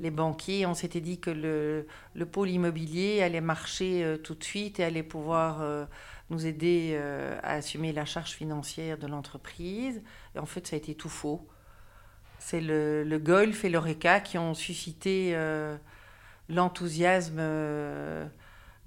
les 0.00 0.10
banquiers. 0.10 0.66
On 0.66 0.74
s'était 0.74 1.00
dit 1.00 1.18
que 1.18 1.30
le, 1.30 1.86
le, 2.14 2.26
pôle 2.26 2.50
immobilier 2.50 3.22
allait 3.22 3.40
marcher 3.40 4.04
euh, 4.04 4.16
tout 4.16 4.34
de 4.34 4.44
suite 4.44 4.80
et 4.80 4.84
allait 4.84 5.02
pouvoir 5.02 5.62
euh, 5.62 5.84
nous 6.30 6.46
aider 6.46 6.98
à 7.42 7.52
assumer 7.52 7.92
la 7.92 8.04
charge 8.04 8.32
financière 8.32 8.98
de 8.98 9.06
l'entreprise. 9.06 10.02
Et 10.34 10.38
en 10.38 10.46
fait, 10.46 10.66
ça 10.66 10.76
a 10.76 10.78
été 10.78 10.94
tout 10.94 11.08
faux. 11.08 11.46
C'est 12.38 12.60
le, 12.60 13.02
le 13.02 13.18
Golf 13.18 13.64
et 13.64 13.70
l'Oreca 13.70 14.20
qui 14.20 14.36
ont 14.36 14.52
suscité 14.52 15.34
l'enthousiasme 16.50 17.40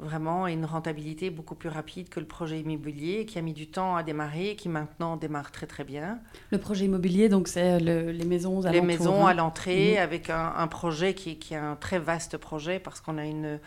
vraiment 0.01 0.47
une 0.47 0.65
rentabilité 0.65 1.29
beaucoup 1.29 1.55
plus 1.55 1.69
rapide 1.69 2.09
que 2.09 2.19
le 2.19 2.25
projet 2.25 2.59
immobilier 2.59 3.25
qui 3.25 3.37
a 3.37 3.41
mis 3.41 3.53
du 3.53 3.67
temps 3.67 3.95
à 3.95 4.03
démarrer 4.03 4.49
et 4.49 4.55
qui 4.55 4.67
maintenant 4.67 5.15
démarre 5.15 5.51
très 5.51 5.67
très 5.67 5.83
bien. 5.83 6.19
Le 6.49 6.57
projet 6.57 6.85
immobilier, 6.85 7.29
donc 7.29 7.47
c'est 7.47 7.79
les 7.79 8.25
maisons 8.25 8.65
à 8.65 8.71
Les 8.71 8.81
maisons 8.81 9.25
à 9.25 9.31
hein. 9.31 9.33
l'entrée 9.35 9.93
mhm. 9.93 10.03
avec 10.03 10.29
un, 10.29 10.67
projet 10.67 11.13
qui, 11.13 11.37
qui, 11.37 11.53
est 11.53 11.57
un 11.57 11.75
très 11.75 11.99
vaste 11.99 12.37
projet 12.37 12.79
parce 12.79 12.99
qu'on 12.99 13.17
a 13.17 13.25
une 13.25 13.59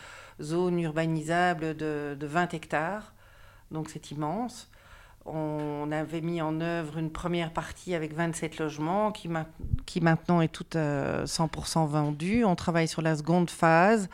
zone 0.43 0.81
urbanisable 0.81 1.77
de, 1.77 2.17
de 2.19 2.27
20 2.27 2.55
hectares, 2.55 3.15
donc 3.71 3.89
c'est 3.89 4.11
immense. 4.11 4.69
On 5.27 5.91
avait 5.91 6.21
mis 6.21 6.43
en 6.43 6.61
œuvre 6.61 6.99
une 6.99 7.11
première 7.11 7.51
partie 7.51 7.95
avec 7.95 8.13
27 8.13 8.59
logements 8.59 9.11
qui, 9.11 9.31
qui 9.87 10.03
maintenant 10.03 10.43
est 10.43 10.49
toute 10.49 10.75
100% 10.75 10.77
euh, 10.77 11.87
vendue. 11.87 12.45
On 12.45 12.55
travaille 12.57 12.89
sur 12.89 13.01
la 13.01 13.17
seconde 13.17 13.49
phase 13.49 14.11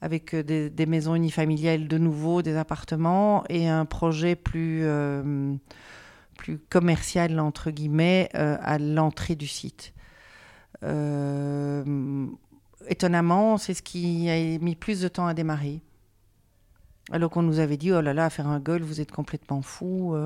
avec 0.00 0.34
euh, 0.34 0.42
des, 0.42 0.86
maisons 0.86 1.14
unifamiliales 1.14 1.88
de 1.88 1.98
nouveau, 1.98 2.42
des 2.42 2.56
appartements 2.56 3.44
et 3.48 3.68
un 3.68 3.84
projet 3.84 4.36
plus, 4.36 4.80
euh, 4.84 5.54
commercial, 6.68 7.38
entre 7.40 7.70
guillemets, 7.70 8.28
euh, 8.34 8.56
à 8.60 8.78
l'entrée 8.78 9.34
du 9.36 9.46
site. 9.46 9.92
étonnamment, 12.88 13.58
c'est 13.58 13.74
ce 13.74 13.82
qui 13.82 14.30
a 14.30 14.58
mis 14.58 14.76
plus 14.76 15.00
de 15.00 15.08
temps 15.08 15.26
à 15.26 15.34
démarrer. 15.34 15.80
Alors 17.12 17.30
qu'on 17.30 17.42
nous 17.42 17.60
avait 17.60 17.76
dit, 17.76 17.92
oh 17.92 18.00
là 18.00 18.12
là, 18.12 18.30
faire 18.30 18.48
un 18.48 18.58
golf, 18.58 18.82
vous 18.84 19.00
êtes 19.00 19.12
complètement 19.12 19.62
fou. 19.62 20.16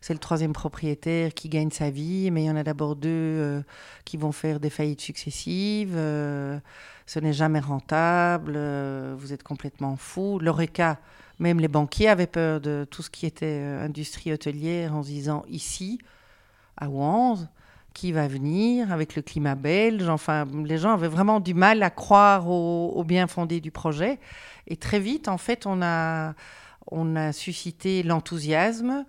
c'est 0.00 0.14
le 0.14 0.18
troisième 0.18 0.54
propriétaire 0.54 1.34
qui 1.34 1.50
gagne 1.50 1.70
sa 1.70 1.90
vie, 1.90 2.30
mais 2.30 2.44
il 2.44 2.46
y 2.46 2.50
en 2.50 2.56
a 2.56 2.62
d'abord 2.62 2.96
deux 2.96 3.62
qui 4.06 4.16
vont 4.16 4.32
faire 4.32 4.58
des 4.58 4.70
faillites 4.70 5.02
successives 5.02 5.94
ce 7.06 7.18
n'est 7.18 7.32
jamais 7.32 7.60
rentable, 7.60 8.54
euh, 8.56 9.14
vous 9.18 9.32
êtes 9.32 9.42
complètement 9.42 9.96
fou. 9.96 10.38
L'ORECA, 10.38 10.98
même 11.38 11.60
les 11.60 11.68
banquiers 11.68 12.08
avaient 12.08 12.26
peur 12.26 12.60
de 12.60 12.86
tout 12.90 13.02
ce 13.02 13.10
qui 13.10 13.26
était 13.26 13.60
euh, 13.60 13.84
industrie 13.84 14.32
hôtelière 14.32 14.94
en 14.94 15.02
se 15.02 15.08
disant 15.08 15.44
ici, 15.48 15.98
à 16.76 16.88
Wanze, 16.88 17.48
qui 17.92 18.12
va 18.12 18.28
venir 18.28 18.92
avec 18.92 19.16
le 19.16 19.22
climat 19.22 19.54
belge. 19.54 20.08
Enfin, 20.08 20.46
les 20.64 20.78
gens 20.78 20.92
avaient 20.92 21.08
vraiment 21.08 21.40
du 21.40 21.54
mal 21.54 21.82
à 21.82 21.90
croire 21.90 22.48
au, 22.48 23.04
bien 23.04 23.26
fondé 23.26 23.60
du 23.60 23.70
projet. 23.70 24.18
Et 24.66 24.76
très 24.76 25.00
vite, 25.00 25.28
en 25.28 25.38
fait, 25.38 25.66
on 25.66 25.82
a, 25.82 26.34
on 26.90 27.16
a 27.16 27.32
suscité 27.32 28.02
l'enthousiasme 28.02 29.04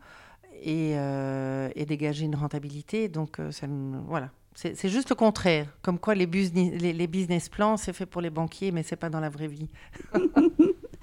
et, 0.61 0.93
euh, 0.95 1.69
dégagé 1.87 2.25
une 2.25 2.35
rentabilité. 2.35 3.07
Donc, 3.07 3.37
ça, 3.51 3.67
voilà, 4.07 4.29
c'est 4.55 4.89
juste 4.89 5.09
le 5.09 5.15
contraire. 5.15 5.67
Comme 5.81 5.99
quoi, 5.99 6.15
les, 6.15 6.27
business, 6.27 6.81
les, 6.81 7.07
business 7.07 7.49
plans, 7.49 7.77
c'est 7.77 7.93
fait 7.93 8.05
pour 8.05 8.21
les 8.21 8.29
banquiers, 8.29 8.71
mais 8.71 8.83
c'est 8.83 8.95
pas 8.95 9.09
dans 9.09 9.19
la 9.19 9.29
vraie 9.29 9.47
vie. 9.47 9.69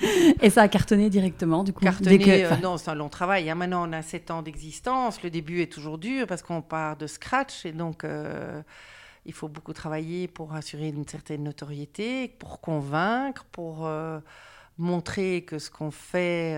Et 0.40 0.50
ça 0.50 0.62
a 0.62 0.68
cartonné 0.68 1.10
directement, 1.10 1.64
du 1.64 1.72
coup 1.72 1.80
Cartonné, 1.80 2.44
euh, 2.44 2.56
non, 2.56 2.78
c'est 2.78 2.90
un 2.90 2.94
long 2.94 3.08
travail. 3.08 3.50
Hein. 3.50 3.54
Maintenant, 3.54 3.88
on 3.88 3.92
a 3.92 4.02
7 4.02 4.30
ans 4.30 4.42
d'existence. 4.42 5.22
Le 5.22 5.30
début 5.30 5.60
est 5.60 5.72
toujours 5.72 5.98
dur 5.98 6.26
parce 6.26 6.42
qu'on 6.42 6.62
part 6.62 6.96
de 6.96 7.06
scratch. 7.06 7.66
Et 7.66 7.72
donc, 7.72 8.04
euh, 8.04 8.62
il 9.26 9.32
faut 9.32 9.48
beaucoup 9.48 9.72
travailler 9.72 10.28
pour 10.28 10.54
assurer 10.54 10.88
une 10.88 11.06
certaine 11.06 11.44
notoriété, 11.44 12.28
pour 12.28 12.60
convaincre, 12.60 13.44
pour 13.52 13.86
euh, 13.86 14.20
montrer 14.78 15.42
que 15.42 15.58
ce 15.58 15.70
qu'on 15.70 15.90
fait 15.90 16.52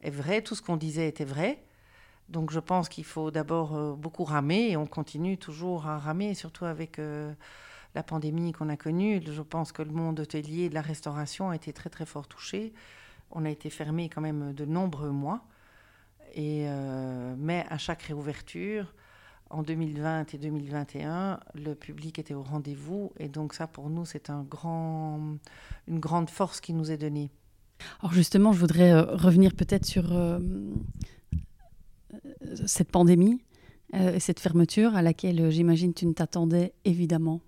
est 0.00 0.10
vrai, 0.10 0.42
tout 0.42 0.54
ce 0.54 0.62
qu'on 0.62 0.76
disait 0.76 1.08
était 1.08 1.24
vrai. 1.24 1.62
Donc 2.28 2.50
je 2.50 2.60
pense 2.60 2.88
qu'il 2.88 3.04
faut 3.04 3.30
d'abord 3.30 3.96
beaucoup 3.96 4.24
ramer 4.24 4.70
et 4.70 4.76
on 4.76 4.86
continue 4.86 5.36
toujours 5.36 5.86
à 5.86 5.98
ramer, 5.98 6.34
surtout 6.34 6.64
avec 6.64 6.98
la 7.94 8.02
pandémie 8.02 8.52
qu'on 8.52 8.68
a 8.68 8.76
connue. 8.76 9.20
Je 9.24 9.42
pense 9.42 9.72
que 9.72 9.82
le 9.82 9.90
monde 9.90 10.20
hôtelier 10.20 10.68
de 10.68 10.74
la 10.74 10.80
restauration 10.80 11.50
a 11.50 11.56
été 11.56 11.72
très 11.72 11.90
très 11.90 12.06
fort 12.06 12.26
touché. 12.26 12.72
On 13.30 13.44
a 13.44 13.50
été 13.50 13.70
fermé 13.70 14.08
quand 14.08 14.20
même 14.20 14.52
de 14.52 14.64
nombreux 14.64 15.10
mois. 15.10 15.44
Et, 16.34 16.64
euh, 16.66 17.34
mais 17.38 17.66
à 17.68 17.78
chaque 17.78 18.02
réouverture, 18.02 18.94
en 19.50 19.62
2020 19.62 20.32
et 20.34 20.38
2021, 20.38 21.40
le 21.54 21.74
public 21.74 22.18
était 22.18 22.34
au 22.34 22.42
rendez-vous. 22.42 23.12
Et 23.18 23.28
donc 23.28 23.54
ça, 23.54 23.66
pour 23.66 23.90
nous, 23.90 24.04
c'est 24.04 24.30
un 24.30 24.42
grand, 24.42 25.20
une 25.88 26.00
grande 26.00 26.30
force 26.30 26.60
qui 26.60 26.72
nous 26.72 26.90
est 26.90 26.96
donnée. 26.96 27.30
Alors 28.00 28.12
justement, 28.12 28.52
je 28.52 28.60
voudrais 28.60 28.98
revenir 29.00 29.54
peut-être 29.54 29.84
sur 29.84 30.12
cette 32.66 32.90
pandémie, 32.90 33.42
euh, 33.94 34.18
cette 34.18 34.40
fermeture 34.40 34.96
à 34.96 35.02
laquelle 35.02 35.40
euh, 35.40 35.50
j'imagine 35.50 35.94
tu 35.94 36.06
ne 36.06 36.12
t'attendais 36.12 36.72
évidemment. 36.84 37.40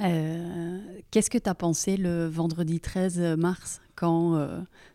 Euh, 0.00 0.78
qu'est-ce 1.10 1.30
que 1.30 1.38
tu 1.38 1.48
as 1.48 1.54
pensé 1.54 1.96
le 1.96 2.26
vendredi 2.26 2.80
13 2.80 3.36
mars 3.38 3.80
quand 3.94 4.38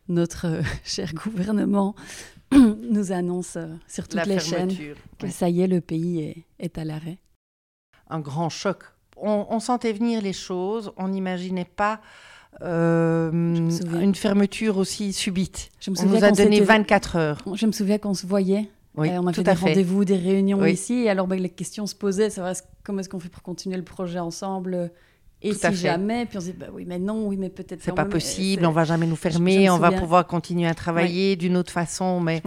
notre 0.07 0.61
cher 0.83 1.13
gouvernement 1.13 1.95
nous 2.51 3.11
annonce 3.11 3.57
sur 3.87 4.07
toutes 4.07 4.25
les 4.25 4.39
chaînes 4.39 4.75
que 5.17 5.27
ça 5.27 5.49
y 5.49 5.61
est, 5.61 5.67
le 5.67 5.81
pays 5.81 6.45
est, 6.59 6.77
à 6.77 6.85
l'arrêt? 6.85 7.17
Un 8.09 8.19
grand 8.19 8.49
choc. 8.49 8.83
On, 9.17 9.59
sentait 9.59 9.93
venir 9.93 10.21
les 10.21 10.33
choses, 10.33 10.91
on 10.97 11.07
n'imaginait 11.07 11.65
pas 11.65 12.01
une 12.61 14.15
fermeture 14.15 14.77
aussi 14.77 15.13
subite. 15.13 15.69
Je 15.79 15.91
me 15.91 15.99
on 15.99 16.05
nous 16.05 16.23
a 16.23 16.31
donné 16.31 16.61
24 16.61 17.15
heures. 17.15 17.43
Je 17.55 17.65
me 17.65 17.71
souviens 17.71 17.97
qu'on 17.97 18.13
se 18.13 18.27
voyait 18.27 18.69
oui, 18.95 19.09
on 19.11 19.27
a 19.27 19.33
fait 19.33 19.43
des 19.43 19.51
rendez-vous, 19.51 20.05
des 20.05 20.17
réunions 20.17 20.65
ici. 20.65 21.03
Et 21.03 21.09
alors, 21.09 21.27
ben, 21.27 21.39
les 21.39 21.49
questions 21.49 21.87
se 21.87 21.95
posaient 21.95 22.29
c'est 22.29 22.41
vrai, 22.41 22.53
comment 22.83 22.99
est-ce 22.99 23.09
qu'on 23.09 23.19
fait 23.19 23.29
pour 23.29 23.43
continuer 23.43 23.77
le 23.77 23.83
projet 23.83 24.19
ensemble? 24.19 24.91
Et 25.43 25.53
si 25.53 25.73
jamais, 25.73 26.27
puis 26.27 26.37
on 26.37 26.41
se 26.41 26.47
dit, 26.47 26.53
bah 26.53 26.67
oui, 26.71 26.85
mais 26.85 26.99
non, 26.99 27.27
oui, 27.27 27.35
mais 27.35 27.49
peut-être. 27.49 27.81
C'est 27.81 27.95
pas 27.95 28.05
possible, 28.05 28.65
on 28.65 28.71
va 28.71 28.83
jamais 28.83 29.07
nous 29.07 29.15
fermer, 29.15 29.69
on 29.69 29.79
va 29.79 29.91
pouvoir 29.91 30.27
continuer 30.27 30.67
à 30.67 30.75
travailler 30.75 31.35
d'une 31.35 31.57
autre 31.57 31.71
façon, 31.71 32.19
mais 32.19 32.43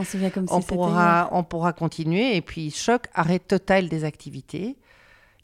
on, 0.49 0.61
pourra, 0.61 1.28
on 1.32 1.42
pourra 1.42 1.72
continuer. 1.72 2.36
Et 2.36 2.40
puis, 2.40 2.70
choc, 2.70 3.07
arrêt 3.14 3.40
total 3.40 3.88
des 3.88 4.05
activités, 4.05 4.76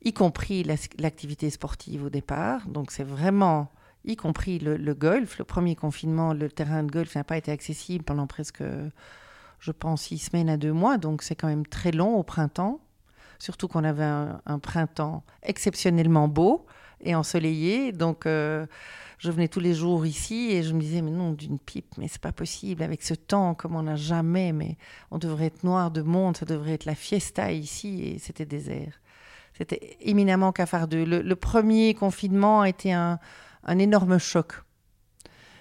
y 0.04 0.12
compris 0.12 0.64
l'activité 0.98 1.50
sportive 1.50 2.04
au 2.04 2.10
départ. 2.10 2.68
Donc, 2.68 2.92
c'est 2.92 3.02
vraiment, 3.02 3.72
y 4.04 4.14
compris 4.14 4.60
le, 4.60 4.76
le, 4.76 4.94
golf. 4.94 5.36
Le 5.38 5.44
premier 5.44 5.74
confinement, 5.74 6.32
le 6.32 6.48
terrain 6.50 6.84
de 6.84 6.90
golf 6.92 7.16
n'a 7.16 7.24
pas 7.24 7.36
été 7.36 7.50
accessible 7.50 8.04
pendant 8.04 8.28
presque 8.28 8.62
je 9.60 9.72
pense, 9.72 10.02
six 10.02 10.18
semaines 10.18 10.48
à 10.48 10.56
deux 10.56 10.72
mois, 10.72 10.98
donc 10.98 11.22
c'est 11.22 11.34
quand 11.36 11.48
même 11.48 11.66
très 11.66 11.92
long 11.92 12.16
au 12.16 12.22
printemps. 12.22 12.80
Surtout 13.38 13.68
qu'on 13.68 13.84
avait 13.84 14.04
un, 14.04 14.58
printemps 14.58 15.22
exceptionnellement 15.42 16.28
beau 16.28 16.66
et 17.00 17.14
ensoleillé. 17.14 17.90
Donc, 17.92 18.26
euh, 18.26 18.66
je 19.16 19.30
venais 19.30 19.48
tous 19.48 19.60
les 19.60 19.72
jours 19.72 20.04
ici 20.04 20.50
et 20.50 20.62
je 20.62 20.74
me 20.74 20.80
disais, 20.80 21.00
mais 21.00 21.10
non, 21.10 21.32
d'une 21.32 21.58
pipe, 21.58 21.94
mais 21.96 22.08
c'est 22.08 22.20
pas 22.20 22.32
possible. 22.32 22.82
Avec 22.82 23.02
ce 23.02 23.14
temps, 23.14 23.54
comme 23.54 23.76
on 23.76 23.82
n'a 23.82 23.96
jamais, 23.96 24.52
mais 24.52 24.76
on 25.10 25.18
devrait 25.18 25.46
être 25.46 25.64
noir 25.64 25.90
de 25.90 26.02
monde, 26.02 26.36
ça 26.36 26.44
devrait 26.44 26.72
être 26.72 26.84
la 26.84 26.94
fiesta 26.94 27.50
ici 27.52 28.02
et 28.02 28.18
c'était 28.18 28.44
désert. 28.44 29.00
C'était 29.56 29.96
éminemment 30.00 30.52
cafardeux. 30.52 31.04
Le, 31.04 31.20
le 31.20 31.36
premier 31.36 31.94
confinement 31.94 32.62
a 32.62 32.68
été 32.68 32.92
un, 32.92 33.18
énorme 33.66 34.18
choc 34.18 34.62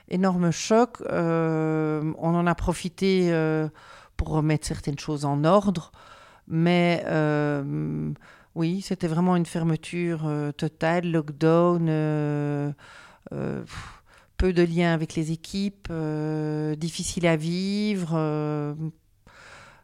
énorme 0.09 0.51
choc. 0.51 1.01
Euh, 1.09 2.13
on 2.17 2.35
en 2.35 2.47
a 2.47 2.55
profité 2.55 3.29
euh, 3.31 3.69
pour 4.17 4.29
remettre 4.29 4.67
certaines 4.67 4.99
choses 4.99 5.25
en 5.25 5.43
ordre. 5.43 5.91
Mais 6.47 7.03
euh, 7.05 8.11
oui, 8.55 8.81
c'était 8.81 9.07
vraiment 9.07 9.35
une 9.35 9.45
fermeture 9.45 10.29
totale, 10.57 11.11
lockdown, 11.11 11.85
peu 14.37 14.53
de 14.53 14.63
liens 14.63 14.93
avec 14.93 15.15
les 15.15 15.31
équipes, 15.31 15.91
difficile 16.77 17.27
à 17.27 17.35
vivre. 17.35 18.17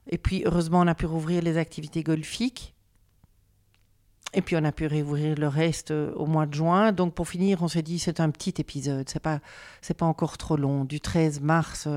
et 0.09 0.17
puis, 0.17 0.43
heureusement, 0.45 0.79
on 0.81 0.87
a 0.87 0.95
pu 0.95 1.05
rouvrir 1.05 1.41
les 1.43 1.57
activités 1.57 2.03
golfiques. 2.03 2.74
Et 4.35 4.41
puis 4.41 4.55
on 4.57 4.63
a 4.65 4.71
pu 4.71 4.85
réouvrir 4.85 5.35
le 5.37 5.47
reste 5.47 5.91
au 5.91 6.25
mois 6.25 6.45
de 6.45 6.53
juin. 6.53 6.91
Donc 6.91 7.13
pour 7.13 7.27
finir, 7.27 7.63
on 7.63 7.67
s'est 7.67 7.81
dit 7.81 7.99
c'est 7.99 8.19
un 8.19 8.29
petit 8.29 8.53
épisode, 8.59 9.07
c'est 9.09 9.21
pas 9.21 9.39
c'est 9.81 9.93
pas 9.93 10.05
encore 10.05 10.37
trop 10.37 10.57
long. 10.57 10.83
Du 10.83 10.99
13 10.99 11.39
mars 11.39 11.87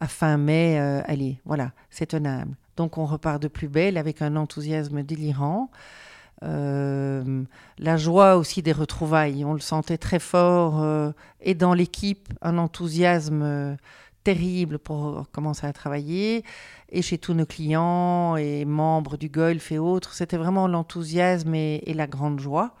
à 0.00 0.08
fin 0.08 0.36
mai, 0.38 0.78
euh, 0.80 1.02
allez, 1.06 1.38
voilà, 1.44 1.72
c'est 1.90 2.06
tenable. 2.06 2.56
Donc 2.76 2.98
on 2.98 3.04
repart 3.04 3.40
de 3.40 3.48
plus 3.48 3.68
belle 3.68 3.98
avec 3.98 4.22
un 4.22 4.34
enthousiasme 4.36 5.02
délirant. 5.02 5.70
Euh, 6.42 7.44
la 7.78 7.96
joie 7.98 8.36
aussi 8.36 8.62
des 8.62 8.72
retrouvailles, 8.72 9.44
on 9.44 9.52
le 9.52 9.60
sentait 9.60 9.98
très 9.98 10.18
fort, 10.18 10.82
euh, 10.82 11.12
et 11.42 11.54
dans 11.54 11.74
l'équipe, 11.74 12.28
un 12.40 12.56
enthousiasme 12.56 13.76
terrible 14.24 14.78
pour 14.78 15.30
commencer 15.32 15.66
à 15.66 15.72
travailler, 15.72 16.44
et 16.90 17.02
chez 17.02 17.18
tous 17.18 17.34
nos 17.34 17.46
clients 17.46 18.36
et 18.36 18.64
membres 18.64 19.16
du 19.16 19.28
golf 19.28 19.72
et 19.72 19.78
autres, 19.78 20.12
c'était 20.14 20.36
vraiment 20.36 20.68
l'enthousiasme 20.68 21.54
et, 21.54 21.94
la 21.94 22.06
grande 22.06 22.40
joie. 22.40 22.74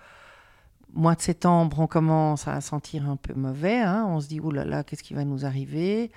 Mois 0.92 1.14
de 1.14 1.20
septembre, 1.20 1.78
on 1.78 1.86
commence 1.86 2.48
à 2.48 2.60
sentir 2.60 3.08
un 3.08 3.16
peu 3.16 3.34
mauvais, 3.34 3.78
hein. 3.78 4.06
on 4.08 4.20
se 4.20 4.28
dit, 4.28 4.40
oh 4.42 4.50
là 4.50 4.64
là, 4.64 4.82
qu'est-ce 4.82 5.02
qui 5.02 5.14
va 5.14 5.24
nous 5.24 5.44
arriver? 5.46 6.10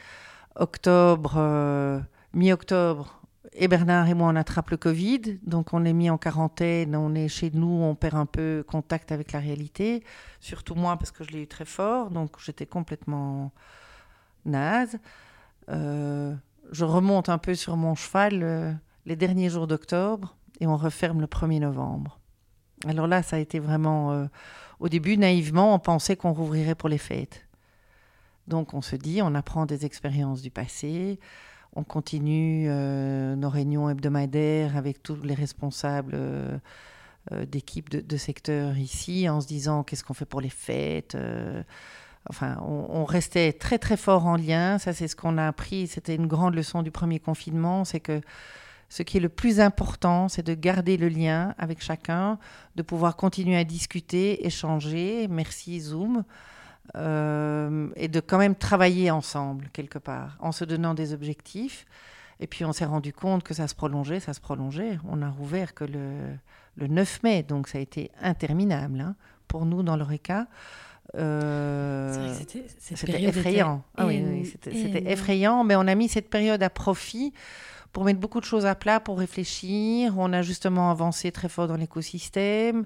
Octobre, 0.56 1.36
euh, 1.38 2.00
mi-octobre, 2.34 3.24
et 3.56 3.68
Bernard 3.68 4.10
et 4.10 4.14
moi, 4.14 4.30
on 4.30 4.36
attrape 4.36 4.72
le 4.72 4.78
Covid. 4.78 5.40
Donc, 5.44 5.74
on 5.74 5.86
est 5.86 5.94
mis 5.94 6.10
en 6.10 6.18
quarantaine, 6.18 6.96
on 6.96 7.14
est 7.14 7.28
chez 7.28 7.52
nous, 7.54 7.68
on 7.68 7.94
perd 7.96 8.16
un 8.16 8.26
peu 8.26 8.64
contact 8.68 9.12
avec 9.12 9.32
la 9.32 9.40
réalité. 9.40 10.04
Surtout 10.40 10.76
moi, 10.76 10.98
parce 10.98 11.12
que 11.12 11.24
je 11.24 11.32
l'ai 11.32 11.44
eu 11.44 11.48
très 11.48 11.66
fort. 11.66 12.10
Donc, 12.10 12.32
j'étais 12.40 12.66
complètement 12.66 13.52
naze. 14.46 14.98
Euh, 15.70 16.34
je 16.72 16.86
remonte 16.86 17.30
un 17.30 17.38
peu 17.38 17.56
sur 17.56 17.78
mon 17.78 17.96
cheval 17.96 18.41
euh, 18.44 18.74
les 19.06 19.16
derniers 19.16 19.50
jours 19.50 19.68
d'octobre 19.68 20.36
et 20.60 20.68
on 20.68 20.78
referme 20.78 21.22
le 21.22 21.28
1er 21.28 21.60
novembre. 21.60 22.20
Alors 22.88 23.08
là, 23.08 23.24
ça 23.24 23.38
a 23.38 23.39
été 23.39 23.60
vraiment. 23.60 24.28
au 24.80 24.89
début, 24.89 25.18
naïvement, 25.18 25.74
on 25.74 25.80
pensait 25.80 26.18
qu'on 26.18 26.34
rouvrirait 26.34 26.76
pour 26.76 26.89
les 26.89 26.98
fêtes. 26.98 27.48
Donc 28.48 28.74
on 28.74 28.82
se 28.82 28.96
dit, 28.96 29.22
on 29.22 29.36
apprend 29.36 29.66
des 29.66 29.86
expériences 29.86 30.41
du 30.41 30.52
passé, 30.52 31.20
on 31.76 31.84
continue 31.84 32.68
euh, 32.70 33.36
nos 33.36 33.50
réunions 33.50 33.89
hebdomadaires 33.89 34.78
avec 34.78 35.02
tous 35.02 35.24
les 35.24 35.34
responsables 35.34 36.14
euh, 36.16 36.58
euh, 37.32 37.46
d'équipes 37.46 37.89
de, 37.89 38.18
secteur 38.18 38.78
ici 38.78 39.28
en 39.30 39.41
se 39.41 39.48
disant 39.48 39.84
qu'est-ce 39.84 40.04
qu'on 40.04 40.14
fait 40.14 40.26
pour 40.26 40.41
les 40.41 40.50
fêtes. 40.50 41.18
Enfin, 42.30 42.58
on, 42.62 43.06
restait 43.06 43.54
très 43.54 43.78
très 43.78 43.98
fort 43.98 44.26
en 44.26 44.36
lien. 44.36 44.78
Ça, 44.80 44.94
c'est 44.94 45.08
ce 45.08 45.16
qu'on 45.16 45.38
a 45.38 45.48
appris. 45.48 45.88
C'était 45.88 46.16
une 46.16 46.28
grande 46.28 46.56
leçon 46.56 46.82
du 46.82 46.92
premier 46.92 47.20
confinement, 47.20 47.86
c'est 47.86 48.00
que 48.00 48.22
ce 48.90 49.02
qui 49.02 49.18
est 49.18 49.22
le 49.22 49.30
plus 49.30 49.60
important, 49.60 50.30
c'est 50.30 50.44
de 50.44 50.54
garder 50.54 50.98
le 50.98 51.10
lien 51.10 51.56
avec 51.58 51.82
chacun, 51.82 52.38
de 52.76 52.84
pouvoir 52.84 53.16
continuer 53.16 53.58
à 53.58 53.64
discuter, 53.64 54.46
échanger. 54.46 55.28
Merci 55.30 55.80
Zoom. 55.80 56.24
Euh, 56.96 57.90
et 57.96 58.10
de 58.10 58.20
quand 58.20 58.38
même 58.38 58.56
travailler 58.56 59.10
ensemble 59.10 59.70
quelque 59.72 59.98
part, 59.98 60.38
en 60.40 60.52
se 60.52 60.66
donnant 60.66 60.94
des 60.94 61.14
objectifs. 61.14 61.86
Et 62.40 62.48
puis 62.48 62.66
on 62.66 62.74
s'est 62.74 62.86
rendu 62.86 63.14
compte 63.14 63.44
que 63.44 63.54
ça 63.54 63.68
se 63.68 63.76
prolongeait, 63.76 64.20
ça 64.20 64.34
se 64.34 64.42
prolongeait. 64.42 65.00
On 65.08 65.22
a 65.22 65.30
rouvert 65.30 65.74
que 65.74 65.86
le, 65.86 66.36
le 66.76 66.88
9 66.88 67.24
mai, 67.24 67.44
donc 67.44 67.68
ça 67.68 67.78
a 67.78 67.82
été 67.82 68.12
interminable 68.22 69.00
hein, 69.02 69.16
pour 69.48 69.66
nous 69.66 69.82
dans 69.82 69.96
l'ORECA. 69.96 70.48
Euh, 71.16 72.34
c'était 72.80 73.24
effrayant. 73.24 73.84
Ah, 73.97 74.07
oui, 74.07 74.45
c'était 74.45 75.11
effrayant, 75.11 75.64
mais 75.64 75.76
on 75.76 75.88
a 75.88 75.95
mis 75.95 76.07
cette 76.07 76.30
période 76.30 76.64
à 76.64 76.70
profit 76.70 77.34
pour 77.91 78.03
mettre 78.05 78.20
beaucoup 78.20 78.39
de 78.39 78.45
choses 78.45 78.66
à 78.66 78.74
plat, 78.74 78.99
pour 78.99 79.20
réfléchir. 79.20 80.16
On 80.18 80.34
a 80.34 80.41
justement 80.41 80.89
avancé 80.89 81.32
très 81.32 81.49
fort 81.49 81.68
dans 81.68 81.76
l'écosystème. 81.76 82.86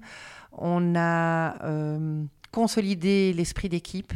On 0.51 0.95
a 0.95 1.63
euh, 1.63 2.23
consolider 2.51 3.31
l'esprit 3.33 3.69
d'équipe, 3.69 4.13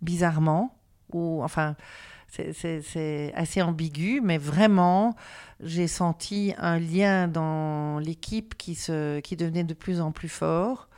bizarrement, 0.00 0.76
ou 1.12 1.42
enfin, 1.42 1.74
c'est 2.28 3.32
assez 3.34 3.60
ambigu, 3.60 4.20
mais 4.22 4.38
vraiment, 4.38 5.16
j'ai 5.58 5.88
senti 5.88 6.54
un 6.58 6.78
lien 6.78 7.26
dans 7.26 7.98
l'équipe 7.98 8.56
qui, 8.56 8.78
qui 9.24 9.36
devenait 9.36 9.64
de 9.64 9.74
plus 9.74 10.00
en 10.00 10.12
plus 10.12 10.28
fort. 10.28 10.89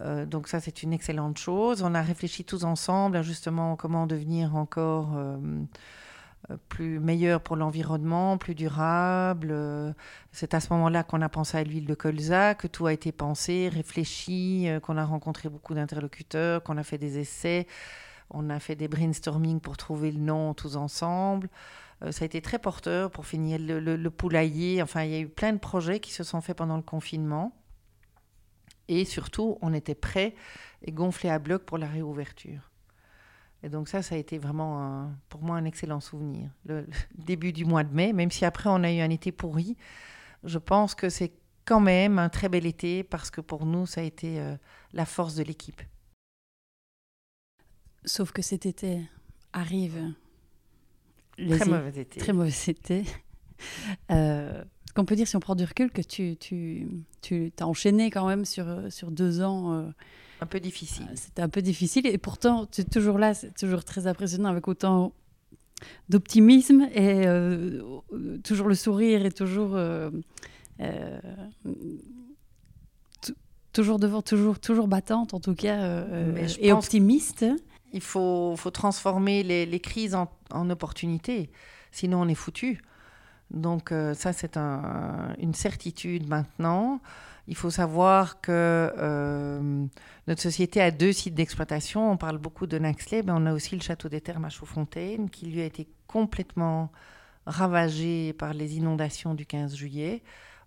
Euh, 0.00 0.26
donc 0.26 0.48
ça, 0.48 0.60
c'est 0.60 0.82
une 0.82 0.92
excellente 0.92 1.38
chose. 1.38 1.82
On 1.82 1.94
a 1.94 2.02
réfléchi 2.02 2.44
tous 2.44 2.64
ensemble 2.64 3.16
à 3.16 3.22
justement 3.22 3.76
comment 3.76 4.06
devenir 4.06 4.56
encore 4.56 5.16
euh, 5.16 5.36
euh, 6.50 6.56
plus 6.68 7.00
meilleur 7.00 7.40
pour 7.40 7.56
l'environnement, 7.56 8.38
plus 8.38 8.54
durable. 8.54 9.54
C'est 10.32 10.54
à 10.54 10.60
ce 10.60 10.72
moment-là 10.72 11.02
qu'on 11.02 11.22
a 11.22 11.28
pensé 11.28 11.58
à 11.58 11.64
l'huile 11.64 11.86
de 11.86 11.94
colza, 11.94 12.54
que 12.54 12.66
tout 12.66 12.86
a 12.86 12.92
été 12.92 13.12
pensé, 13.12 13.68
réfléchi, 13.68 14.68
qu'on 14.82 14.96
a 14.96 15.04
rencontré 15.04 15.48
beaucoup 15.48 15.74
d'interlocuteurs, 15.74 16.62
qu'on 16.62 16.76
a 16.76 16.84
fait 16.84 16.98
des 16.98 17.18
essais. 17.18 17.66
On 18.32 18.48
a 18.48 18.60
fait 18.60 18.76
des 18.76 18.86
brainstorming 18.86 19.60
pour 19.60 19.76
trouver 19.76 20.12
le 20.12 20.20
nom 20.20 20.54
tous 20.54 20.76
ensemble. 20.76 21.48
Ça 22.12 22.22
a 22.22 22.26
été 22.26 22.40
très 22.40 22.58
porteur 22.58 23.10
pour 23.10 23.26
finir 23.26 23.58
le, 23.60 24.08
poulailler. 24.08 24.82
Enfin, 24.82 25.02
il 25.02 25.10
y 25.10 25.16
a 25.16 25.18
eu 25.18 25.28
plein 25.28 25.52
de 25.52 25.58
projets 25.58 26.00
qui 26.00 26.12
se 26.12 26.22
sont 26.22 26.40
faits 26.40 26.56
pendant 26.56 26.76
le 26.76 26.82
confinement. 26.82 27.52
Et 28.90 29.04
surtout, 29.04 29.56
on 29.62 29.72
était 29.72 29.94
prêts 29.94 30.34
et 30.82 30.90
gonflés 30.90 31.30
à 31.30 31.38
bloc 31.38 31.62
pour 31.62 31.78
la 31.78 31.86
réouverture. 31.86 32.72
Et 33.62 33.68
donc 33.68 33.88
ça, 33.88 34.02
ça 34.02 34.16
a 34.16 34.18
été 34.18 34.36
vraiment 34.36 35.12
pour 35.28 35.42
moi 35.42 35.56
un 35.56 35.64
excellent 35.64 36.00
souvenir. 36.00 36.50
Le, 36.64 36.84
début 37.14 37.52
du 37.52 37.64
mois 37.64 37.84
de 37.84 37.94
mai, 37.94 38.12
même 38.12 38.32
si 38.32 38.44
après 38.44 38.68
on 38.68 38.82
a 38.82 38.90
eu 38.90 38.98
un 38.98 39.10
été 39.10 39.30
pourri, 39.30 39.76
je 40.42 40.58
pense 40.58 40.96
que 40.96 41.08
c'est 41.08 41.30
quand 41.64 41.78
même 41.78 42.18
un 42.18 42.28
très 42.28 42.48
bel 42.48 42.66
été 42.66 43.04
parce 43.04 43.30
que 43.30 43.40
pour 43.40 43.64
nous, 43.64 43.86
ça 43.86 44.00
a 44.00 44.04
été 44.04 44.40
euh, 44.40 44.56
la 44.92 45.06
force 45.06 45.36
de 45.36 45.44
l'équipe. 45.44 45.80
Sauf 48.04 48.32
que 48.32 48.42
cet 48.42 48.66
été 48.66 49.08
arrive 49.52 50.12
très 51.36 51.64
mauvais 51.64 52.00
été. 52.00 52.18
Très 52.18 52.32
mauvais 52.32 52.50
été. 52.66 53.04
Euh, 54.10 54.64
qu'on 55.00 55.06
peut 55.06 55.16
dire, 55.16 55.26
si 55.26 55.36
on 55.36 55.40
prend 55.40 55.54
du 55.54 55.64
recul, 55.64 55.90
que 55.90 56.02
tu, 56.02 56.36
tu, 56.36 56.86
tu 57.22 57.52
as 57.58 57.66
enchaîné 57.66 58.10
quand 58.10 58.26
même 58.26 58.44
sur, 58.44 58.66
sur 58.90 59.10
deux 59.10 59.40
ans. 59.40 59.72
Euh, 59.72 59.82
un 60.42 60.46
peu 60.46 60.60
difficile. 60.60 61.06
Euh, 61.10 61.14
c'était 61.14 61.42
un 61.42 61.48
peu 61.48 61.62
difficile 61.62 62.06
et 62.06 62.18
pourtant, 62.18 62.66
tu 62.66 62.82
es 62.82 62.84
toujours 62.84 63.18
là, 63.18 63.32
c'est 63.32 63.54
toujours 63.54 63.84
très 63.84 64.06
impressionnant 64.06 64.50
avec 64.50 64.68
autant 64.68 65.12
d'optimisme 66.10 66.88
et 66.92 67.26
euh, 67.26 67.82
toujours 68.44 68.68
le 68.68 68.74
sourire 68.74 69.24
et 69.24 69.32
toujours. 69.32 69.78
toujours 73.72 73.98
devant, 73.98 74.20
toujours, 74.20 74.58
toujours 74.58 74.88
battante 74.88 75.32
en 75.32 75.40
tout 75.40 75.54
cas, 75.54 76.04
et 76.60 76.72
optimiste 76.72 77.46
il 77.92 78.02
faut, 78.02 78.54
faut 78.56 78.70
transformer 78.70 79.42
les, 79.42 79.66
les 79.66 79.80
crises 79.80 80.14
en, 80.14 80.30
en, 80.52 80.68
opportunités, 80.70 81.50
sinon 81.90 82.22
on 82.22 82.28
est 82.28 82.34
foutu. 82.34 82.80
Donc 83.50 83.92
euh, 83.92 84.14
ça, 84.14 84.32
c'est 84.32 84.56
un, 84.56 85.34
une 85.38 85.54
certitude 85.54 86.28
maintenant. 86.28 87.00
Il 87.48 87.56
faut 87.56 87.70
savoir 87.70 88.40
que 88.40 88.92
euh, 88.96 89.86
notre 90.28 90.40
société 90.40 90.80
a 90.80 90.90
deux 90.90 91.12
sites 91.12 91.34
d'exploitation. 91.34 92.12
On 92.12 92.16
parle 92.16 92.38
beaucoup 92.38 92.66
de 92.66 92.78
Naxley, 92.78 93.22
mais 93.24 93.32
on 93.34 93.46
a 93.46 93.52
aussi 93.52 93.74
le 93.74 93.82
château 93.82 94.08
des 94.08 94.20
Thermes 94.20 94.44
à 94.44 94.50
Chaudfontaine, 94.50 95.30
qui 95.30 95.46
lui 95.46 95.60
a 95.60 95.64
été 95.64 95.88
complètement 96.06 96.92
ravagé 97.46 98.34
par 98.34 98.54
les 98.54 98.76
inondations 98.76 99.34
du 99.34 99.46
15 99.46 99.74
juillet. 99.74 100.22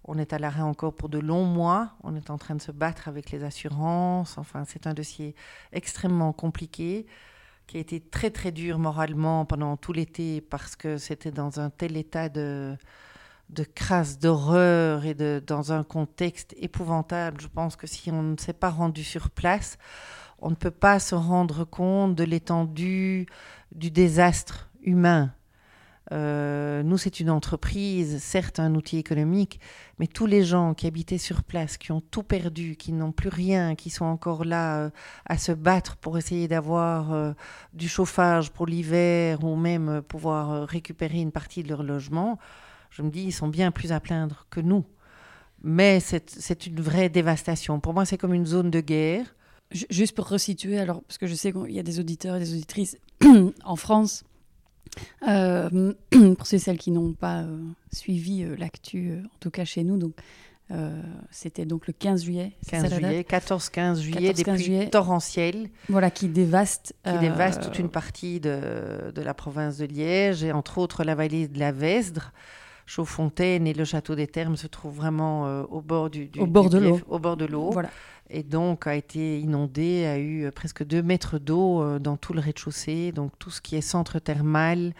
On 0.05 0.17
est 0.17 0.33
à 0.33 0.39
l'arrêt 0.39 0.61
encore 0.61 0.93
pour 0.93 1.07
de 1.07 1.19
longs 1.19 1.45
mois. 1.45 1.93
On 2.03 2.15
est 2.15 2.29
en 2.29 2.37
train 2.37 2.55
de 2.55 2.61
se 2.61 2.73
battre 2.73 3.07
avec 3.07 3.31
les 3.31 3.45
assurances. 3.45 4.37
Enfin, 4.37 4.65
c'est 4.67 4.85
un 4.85 4.93
dossier 4.93 5.35
extrêmement 5.71 6.33
compliqué 6.33 7.05
qui 7.67 7.77
a 7.77 7.79
été 7.79 7.99
très 7.99 8.29
très 8.29 8.51
dur 8.51 8.79
moralement 8.79 9.45
pendant 9.45 9.77
tout 9.77 9.93
l'été 9.93 10.41
parce 10.41 10.75
que 10.75 10.97
c'était 10.97 11.31
dans 11.31 11.59
un 11.59 11.69
tel 11.69 11.97
état 11.97 12.29
de, 12.29 12.75
de 13.49 13.63
crasse, 13.63 14.19
d'horreur 14.19 15.05
et 15.05 15.13
de, 15.13 15.41
dans 15.45 15.71
un 15.71 15.83
contexte 15.83 16.53
épouvantable. 16.57 17.41
Je 17.41 17.47
pense 17.47 17.75
que 17.75 17.87
si 17.87 18.11
on 18.11 18.23
ne 18.23 18.37
s'est 18.37 18.53
pas 18.53 18.69
rendu 18.69 19.03
sur 19.03 19.29
place, 19.29 19.77
on 20.39 20.49
ne 20.49 20.55
peut 20.55 20.71
pas 20.71 20.99
se 20.99 21.15
rendre 21.15 21.63
compte 21.63 22.15
de 22.15 22.23
l'étendue 22.23 23.27
du 23.71 23.91
désastre 23.91 24.69
humain 24.81 25.33
euh, 26.11 26.83
nous, 26.83 26.97
c'est 26.97 27.19
une 27.19 27.29
entreprise, 27.29 28.21
certes 28.21 28.59
un 28.59 28.75
outil 28.75 28.97
économique, 28.97 29.59
mais 29.99 30.07
tous 30.07 30.25
les 30.25 30.43
gens 30.43 30.73
qui 30.73 30.85
habitaient 30.85 31.17
sur 31.17 31.43
place, 31.43 31.77
qui 31.77 31.91
ont 31.91 32.01
tout 32.01 32.23
perdu, 32.23 32.75
qui 32.75 32.91
n'ont 32.91 33.13
plus 33.13 33.29
rien, 33.29 33.75
qui 33.75 33.89
sont 33.89 34.05
encore 34.05 34.43
là 34.43 34.79
euh, 34.79 34.89
à 35.25 35.37
se 35.37 35.53
battre 35.53 35.95
pour 35.95 36.17
essayer 36.17 36.47
d'avoir 36.47 37.13
euh, 37.13 37.31
du 37.73 37.87
chauffage 37.87 38.51
pour 38.51 38.65
l'hiver 38.65 39.43
ou 39.43 39.55
même 39.55 40.01
pouvoir 40.01 40.67
récupérer 40.67 41.21
une 41.21 41.31
partie 41.31 41.63
de 41.63 41.69
leur 41.69 41.83
logement, 41.83 42.37
je 42.89 43.01
me 43.01 43.09
dis, 43.09 43.23
ils 43.23 43.31
sont 43.31 43.47
bien 43.47 43.71
plus 43.71 43.91
à 43.91 43.99
plaindre 43.99 44.45
que 44.49 44.59
nous. 44.59 44.85
Mais 45.63 46.01
c'est 46.01 46.67
une 46.67 46.81
vraie 46.81 47.07
dévastation. 47.07 47.79
Pour 47.79 47.93
moi, 47.93 48.05
c'est 48.05 48.17
comme 48.17 48.33
une 48.33 48.45
zone 48.45 48.69
de 48.69 48.81
guerre. 48.81 49.33
Juste 49.89 50.13
pour 50.13 50.27
resituer, 50.27 50.77
alors, 50.77 51.01
parce 51.03 51.17
que 51.17 51.25
je 51.25 51.33
sais 51.33 51.53
qu'il 51.53 51.71
y 51.71 51.79
a 51.79 51.83
des 51.83 51.99
auditeurs 51.99 52.35
et 52.35 52.39
des 52.39 52.53
auditrices 52.53 52.97
en 53.63 53.75
France 53.77 54.25
euh, 55.27 55.93
pour 56.37 56.47
ceux 56.47 56.57
et 56.57 56.59
celles 56.59 56.77
qui 56.77 56.91
n'ont 56.91 57.13
pas 57.13 57.41
euh, 57.41 57.57
suivi 57.91 58.43
euh, 58.43 58.55
l'actu, 58.57 59.13
en 59.23 59.37
tout 59.39 59.51
cas 59.51 59.65
chez 59.65 59.83
nous, 59.83 59.97
donc 59.97 60.13
c'était 61.29 61.65
donc 61.65 61.85
le 61.85 61.93
15 61.93 62.23
juillet. 62.23 62.53
15 62.67 62.95
juillet, 62.95 63.21
14-15 63.29 63.99
juillet, 63.99 64.33
des 64.33 64.43
pluies 64.43 64.89
torrentielles. 64.89 65.69
Voilà, 65.87 66.09
qui 66.09 66.27
dévastent. 66.27 66.95
Qui 67.05 67.19
dévastent 67.19 67.61
toute 67.61 67.77
une 67.77 67.89
partie 67.89 68.39
de, 68.39 69.11
de, 69.13 69.21
la 69.21 69.35
province 69.35 69.77
de 69.77 69.85
Liège 69.85 70.43
et 70.43 70.51
entre 70.51 70.79
autres 70.79 71.03
la 71.03 71.13
vallée 71.13 71.47
de 71.47 71.59
la 71.59 71.71
Vesdre. 71.71 72.31
Chaudfontaine 72.85 73.67
et 73.67 73.73
le 73.73 73.85
château 73.85 74.15
des 74.15 74.27
Thermes 74.27 74.57
se 74.57 74.67
trouvent 74.67 74.95
vraiment 74.95 75.61
au 75.63 75.81
bord 75.81 76.09
du, 76.09 76.29
au 76.37 76.47
bord 76.47 76.69
de 76.69 76.79
l'eau. 76.79 76.99
Au 77.07 77.19
bord 77.19 77.37
de 77.37 77.45
l'eau. 77.45 77.71
Voilà 77.71 77.89
et 78.29 78.43
donc 78.43 78.87
a 78.87 78.95
été 78.95 79.39
inondé, 79.39 80.05
a 80.05 80.17
eu 80.17 80.49
presque 80.51 80.83
2 80.83 81.01
mètres 81.01 81.39
d'eau 81.39 81.81
euh, 81.81 81.99
dans 81.99 82.17
tout 82.17 82.33
le 82.33 82.39
rez-de-chaussée, 82.39 83.11
donc 83.11 83.31
tout 83.39 83.49
ce 83.49 83.61
qui 83.61 83.75
est 83.75 83.81
centre 83.81 84.19
thermal, 84.19 84.93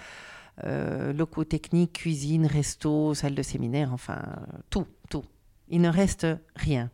euh, 0.63 1.13
locaux 1.13 1.43
techniques, 1.43 1.93
cuisine, 1.93 2.45
resto, 2.45 3.13
salle 3.13 3.35
de 3.35 3.41
séminaire, 3.41 3.91
enfin 3.93 4.21
tout, 4.69 4.85
tout. 5.09 5.23
Il 5.69 5.81
ne 5.81 5.89
reste 5.89 6.27
rien. 6.55 6.91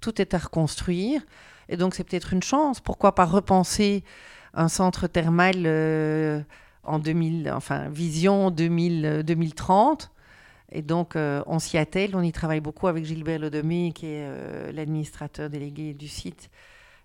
Tout 0.00 0.20
est 0.20 0.34
à 0.34 0.38
reconstruire, 0.38 1.22
et 1.68 1.76
donc 1.76 1.94
c'est 1.94 2.04
peut-être 2.04 2.32
une 2.32 2.42
chance. 2.42 2.80
Pourquoi 2.80 3.14
pas 3.14 3.26
repenser 3.26 4.04
un 4.54 4.68
centre 4.68 5.06
thermal 5.06 5.56
euh, 5.66 6.40
en 6.84 6.98
2000, 6.98 7.52
enfin 7.54 7.88
vision 7.88 8.50
2000, 8.50 9.22
2030 9.24 10.11
et 10.74 10.80
donc, 10.80 11.16
euh, 11.16 11.42
on 11.46 11.58
s'y 11.58 11.76
attelle. 11.76 12.16
On 12.16 12.22
y 12.22 12.32
travaille 12.32 12.60
beaucoup 12.60 12.88
avec 12.88 13.04
Gilbert 13.04 13.38
Lodemé, 13.38 13.92
qui 13.94 14.06
est 14.06 14.24
euh, 14.26 14.72
l'administrateur 14.72 15.50
délégué 15.50 15.92
du 15.92 16.08
site 16.08 16.50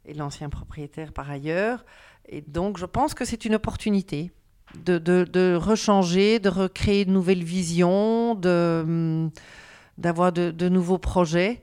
et 0.06 0.14
l'ancien 0.14 0.48
propriétaire 0.48 1.12
par 1.12 1.30
ailleurs. 1.30 1.86
Et 2.30 2.42
donc, 2.42 2.78
je 2.78 2.86
pense 2.86 3.14
que 3.14 3.26
c'est 3.26 3.44
une 3.44 3.56
opportunité 3.56 4.32
de, 4.76 5.56
rechanger, 5.56 6.40
de 6.40 6.48
recréer 6.48 7.04
de 7.04 7.12
nouvelles 7.12 7.44
visions, 7.44 8.40
hum, 8.46 9.32
d'avoir 9.98 10.32
de, 10.32 10.70
nouveaux 10.70 10.98
projets 10.98 11.62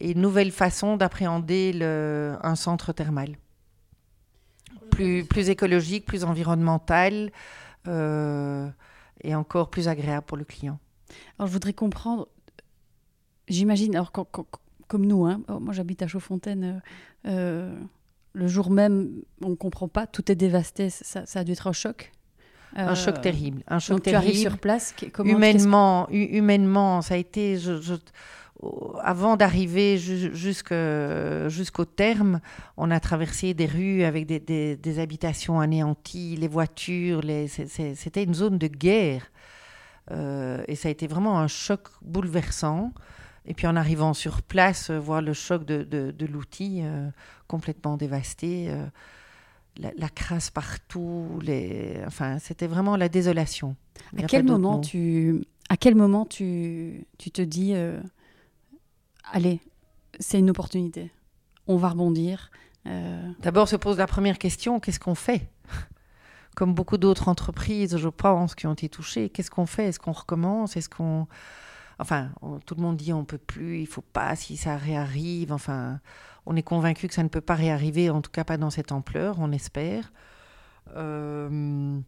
et 0.00 0.10
une 0.10 0.20
nouvelle 0.20 0.50
façon 0.50 0.96
d'appréhender 0.96 1.78
un 1.82 2.56
centre 2.56 2.92
thermal. 2.92 3.36
Plus, 4.90 5.24
plus 5.24 5.50
écologique, 5.50 6.04
plus 6.04 6.24
environnemental 6.24 7.30
euh, 7.86 8.68
et 9.22 9.34
encore 9.34 9.70
plus 9.70 9.88
agréable 9.88 10.26
pour 10.26 10.36
le 10.36 10.44
client. 10.44 10.78
Alors, 11.38 11.48
je 11.48 11.52
voudrais 11.52 11.72
comprendre. 11.72 12.28
J'imagine, 13.48 13.94
alors, 13.94 14.12
comme 14.88 15.06
nous, 15.06 15.26
hein, 15.26 15.40
oh, 15.48 15.60
moi 15.60 15.72
j'habite 15.72 16.02
à 16.02 16.06
Chaudfontaine, 16.06 16.82
euh, 17.26 17.30
euh, 17.30 17.78
le 18.32 18.48
jour 18.48 18.70
même, 18.70 19.22
on 19.42 19.50
ne 19.50 19.54
comprend 19.54 19.88
pas, 19.88 20.06
tout 20.06 20.30
est 20.30 20.34
dévasté, 20.34 20.90
ça, 20.90 21.24
a 21.34 21.44
dû 21.44 21.52
être 21.52 21.66
un 21.66 21.72
choc. 21.72 22.12
un 22.74 22.94
choc 22.94 23.16
euh, 23.18 23.20
terrible. 23.20 23.62
Un 23.68 23.78
choc 23.78 23.96
donc 23.96 24.04
Tu 24.04 24.14
arrives 24.14 24.36
sur 24.36 24.58
place, 24.58 24.94
comment, 25.12 25.30
humainement, 25.30 26.08
humainement, 26.10 27.02
ça 27.02 27.14
a 27.14 27.16
été. 27.16 27.58
Je, 27.58 27.96
avant 29.02 29.36
d'arriver 29.36 29.98
jusqu'au 29.98 31.84
terme, 31.84 32.40
on 32.76 32.90
a 32.90 33.00
traversé 33.00 33.52
des 33.52 33.66
rues 33.66 34.04
avec 34.04 34.26
des, 34.26 34.38
des, 34.38 34.76
des 34.76 34.98
habitations 35.00 35.60
anéanties, 35.60 36.36
les 36.36 36.48
voitures, 36.48 37.20
les, 37.20 37.48
c'était 37.48 38.22
une 38.22 38.34
zone 38.34 38.58
de 38.58 38.68
guerre. 38.68 39.30
Euh, 40.10 40.62
et 40.68 40.76
ça 40.76 40.88
a 40.88 40.90
été 40.90 41.06
vraiment 41.06 41.38
un 41.38 41.48
choc 41.48 41.88
bouleversant. 42.02 42.92
Et 43.46 43.54
puis 43.54 43.66
en 43.66 43.76
arrivant 43.76 44.14
sur 44.14 44.42
place, 44.42 44.90
euh, 44.90 44.98
voir 44.98 45.20
le 45.20 45.32
choc 45.32 45.64
de, 45.64 45.82
de, 45.82 46.26
l'outil 46.26 46.80
euh, 46.82 47.08
complètement 47.46 47.96
dévasté, 47.96 48.74
la, 49.76 50.08
crasse 50.08 50.50
partout, 50.50 51.38
les... 51.42 52.00
enfin, 52.06 52.38
c'était 52.38 52.66
vraiment 52.66 52.96
la 52.96 53.08
désolation. 53.08 53.76
À 54.16 54.22
quel, 54.22 54.44
moment 54.44 54.80
tu, 54.80 55.44
à 55.68 55.76
quel 55.76 55.94
moment 55.94 56.24
tu, 56.24 57.06
tu 57.18 57.30
te 57.30 57.42
dis, 57.42 57.74
allez, 59.32 59.60
c'est 60.20 60.38
une 60.38 60.50
opportunité, 60.50 61.10
on 61.66 61.76
va 61.76 61.90
rebondir 61.90 62.50
D'abord 63.40 63.68
se 63.68 63.76
pose 63.76 63.98
la 63.98 64.06
première 64.06 64.38
question, 64.38 64.78
qu'est-ce 64.78 65.00
qu'on 65.00 65.14
fait? 65.14 65.48
Comme 66.54 66.74
beaucoup 66.74 66.98
d'autres 66.98 67.28
entreprises, 67.28 67.96
je 67.96 68.08
pense, 68.08 68.54
qui 68.54 68.66
ont 68.66 68.72
été 68.72 68.88
touchées. 68.88 69.28
Qu'est-ce 69.30 69.50
qu'on 69.50 69.66
fait? 69.66 69.86
Est-ce 69.86 69.98
qu'on 69.98 70.12
recommence? 70.12 70.76
Est-ce 70.76 70.88
qu'on... 70.88 71.26
Enfin, 71.98 72.30
tout 72.66 72.74
le 72.74 72.82
monde 72.82 72.96
dit 72.96 73.12
on 73.12 73.24
peut 73.24 73.38
plus, 73.38 73.80
il 73.80 73.86
faut 73.86 74.02
pas, 74.02 74.34
si 74.36 74.56
ça 74.56 74.76
réarrive. 74.76 75.52
Enfin, 75.52 76.00
on 76.46 76.56
est 76.56 76.62
convaincu 76.62 77.08
que 77.08 77.14
ça 77.14 77.22
ne 77.22 77.28
peut 77.28 77.40
pas 77.40 77.54
réarriver, 77.54 78.10
en 78.10 78.20
tout 78.20 78.30
cas 78.30 78.44
pas 78.44 78.56
dans 78.56 78.70
cette 78.70 78.92
ampleur, 78.92 79.36
on 79.38 79.52
espère. 79.52 80.12
Euh, 80.96 81.98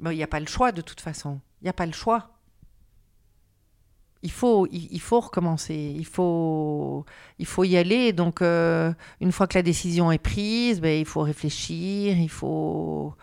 il 0.00 0.08
n'y 0.08 0.22
a 0.22 0.26
pas 0.26 0.40
le 0.40 0.46
choix 0.46 0.72
de 0.72 0.80
toute 0.80 1.00
façon. 1.00 1.40
Il 1.60 1.64
n'y 1.64 1.70
a 1.70 1.74
pas 1.74 1.86
le 1.86 1.92
choix. 1.92 2.30
il 4.22 4.30
faut, 4.30 4.66
il, 4.70 5.00
faut 5.00 5.20
recommencer, 5.20 5.94
il 5.96 6.04
faut, 6.06 7.04
il 7.38 7.46
faut 7.46 7.64
y 7.64 7.76
aller. 7.76 8.12
Donc, 8.12 8.42
euh, 8.42 8.92
une 9.20 9.32
fois 9.32 9.46
que 9.46 9.56
la 9.56 9.62
décision 9.62 10.12
est 10.12 10.18
prise, 10.18 10.80
ben, 10.80 10.98
il 10.98 11.06
faut 11.06 11.22
réfléchir, 11.22 12.18
il 12.18 12.28
faut, 12.28 13.14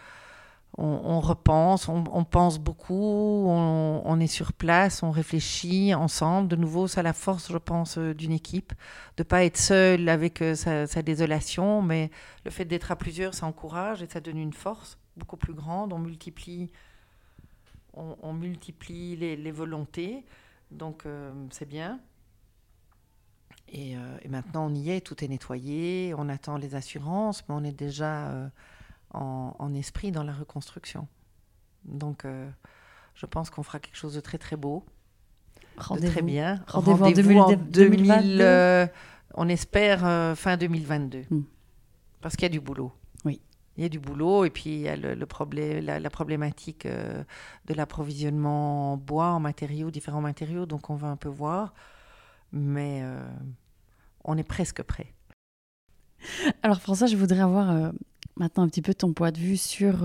on, 0.79 1.19
repense, 1.21 1.87
on, 1.89 2.23
pense 2.23 2.59
beaucoup, 2.59 3.47
on, 3.47 4.19
est 4.19 4.27
sur 4.27 4.53
place, 4.53 5.01
on 5.01 5.09
réfléchit 5.09 5.95
ensemble. 5.95 6.47
De 6.47 6.55
nouveau, 6.55 6.87
c'est 6.87 7.01
la 7.01 7.13
force, 7.13 7.51
je 7.51 7.57
pense, 7.57 7.97
euh, 7.97 8.13
d'une 8.13 8.31
équipe, 8.31 8.73
de 9.17 9.23
pas 9.23 9.43
être 9.43 9.57
seul 9.57 10.07
avec 10.07 10.41
euh, 10.43 10.53
sa, 10.53 11.01
désolation, 11.01 11.81
mais 11.81 12.11
le 12.45 12.51
fait 12.51 12.65
d'être 12.65 12.91
à 12.91 12.95
plusieurs, 12.95 13.33
ça 13.33 13.47
encourage 13.47 14.03
et 14.03 14.07
ça 14.07 14.19
donne 14.19 14.37
une 14.37 14.53
force 14.53 14.99
beaucoup 15.15 15.37
plus 15.37 15.55
grande. 15.55 15.93
On 15.93 15.99
multiplie, 15.99 16.69
on, 17.93 18.33
multiplie 18.33 19.15
les 19.15 19.51
volontés. 19.51 20.25
Donc 20.69 21.05
euh, 21.07 21.31
c'est 21.49 21.67
bien. 21.67 21.99
Et, 23.69 23.95
maintenant 24.29 24.67
on 24.67 24.75
y 24.75 24.91
est, 24.91 25.01
tout 25.01 25.23
est 25.23 25.27
nettoyé, 25.27 26.13
on 26.17 26.29
attend 26.29 26.57
les 26.57 26.75
assurances, 26.75 27.43
mais 27.49 27.55
on 27.55 27.63
est 27.63 27.77
déjà 27.77 28.31
en, 29.11 29.73
esprit 29.73 30.11
dans 30.11 30.23
la 30.23 30.33
reconstruction. 30.33 31.07
Donc 31.85 32.25
je 33.15 33.25
pense 33.25 33.49
qu'on 33.49 33.63
fera 33.63 33.79
quelque 33.79 33.95
chose 33.95 34.13
de 34.13 34.19
très 34.19 34.37
très 34.37 34.55
beau, 34.55 34.85
de 35.91 36.07
très 36.07 36.21
bien. 36.21 36.63
Rendez-vous 36.67 37.37
en 37.39 37.51
2022. 37.51 38.89
on 39.35 39.49
espère 39.49 40.37
fin 40.37 40.57
2022, 40.57 41.25
hmm. 41.29 41.43
parce 42.21 42.35
qu'il 42.35 42.43
y 42.43 42.47
a 42.47 42.49
du 42.49 42.59
boulot 42.59 42.91
il 43.77 43.83
y 43.83 43.85
a 43.85 43.89
du 43.89 43.99
boulot 43.99 44.43
et 44.43 44.49
puis 44.49 44.69
il 44.71 44.81
y 44.81 44.89
a 44.89 44.95
le, 44.95 45.25
problème, 45.25 45.85
la, 45.85 46.09
problématique 46.09 46.85
euh, 46.87 47.23
de 47.67 47.73
l'approvisionnement 47.75 48.93
en 48.93 48.97
bois, 48.97 49.27
en 49.27 49.39
matériaux, 49.39 49.91
différents 49.91 50.21
matériaux. 50.21 50.65
Donc 50.65 50.89
on 50.89 50.95
va 50.95 51.07
un 51.09 51.15
peu 51.15 51.29
voir, 51.29 51.75
mais 52.51 53.01
euh, 53.03 53.21
on 54.23 54.35
est 54.37 54.43
presque 54.43 54.81
prêt. 54.81 55.13
Alors 56.63 56.81
François, 56.81 57.05
je 57.05 57.15
voudrais 57.15 57.41
avoir 57.41 57.69
euh, 57.69 57.91
maintenant 58.37 58.63
un 58.63 58.67
petit 58.67 58.81
peu 58.81 58.93
ton 58.93 59.13
point 59.13 59.31
de 59.31 59.37
vue 59.37 59.57
sur, 59.57 59.95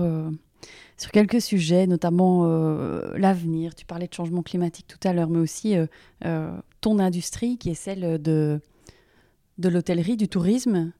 sur 0.97 1.11
quelques 1.11 1.41
sujets, 1.41 1.87
notamment 1.87 2.45
l'avenir. 3.15 3.75
Tu 3.75 3.85
parlais 3.85 4.07
de 4.07 4.13
changement 4.13 4.43
climatique 4.43 4.87
tout 4.87 5.07
à 5.07 5.13
l'heure, 5.13 5.29
mais 5.29 5.39
aussi 5.39 5.75
ton 6.81 6.99
industrie 6.99 7.57
qui 7.57 7.69
est 7.69 7.75
celle 7.75 8.21
de, 8.21 8.59
de 9.57 9.69
l'hôtellerie, 9.69 10.17
du 10.17 10.27
tourisme. 10.27 10.91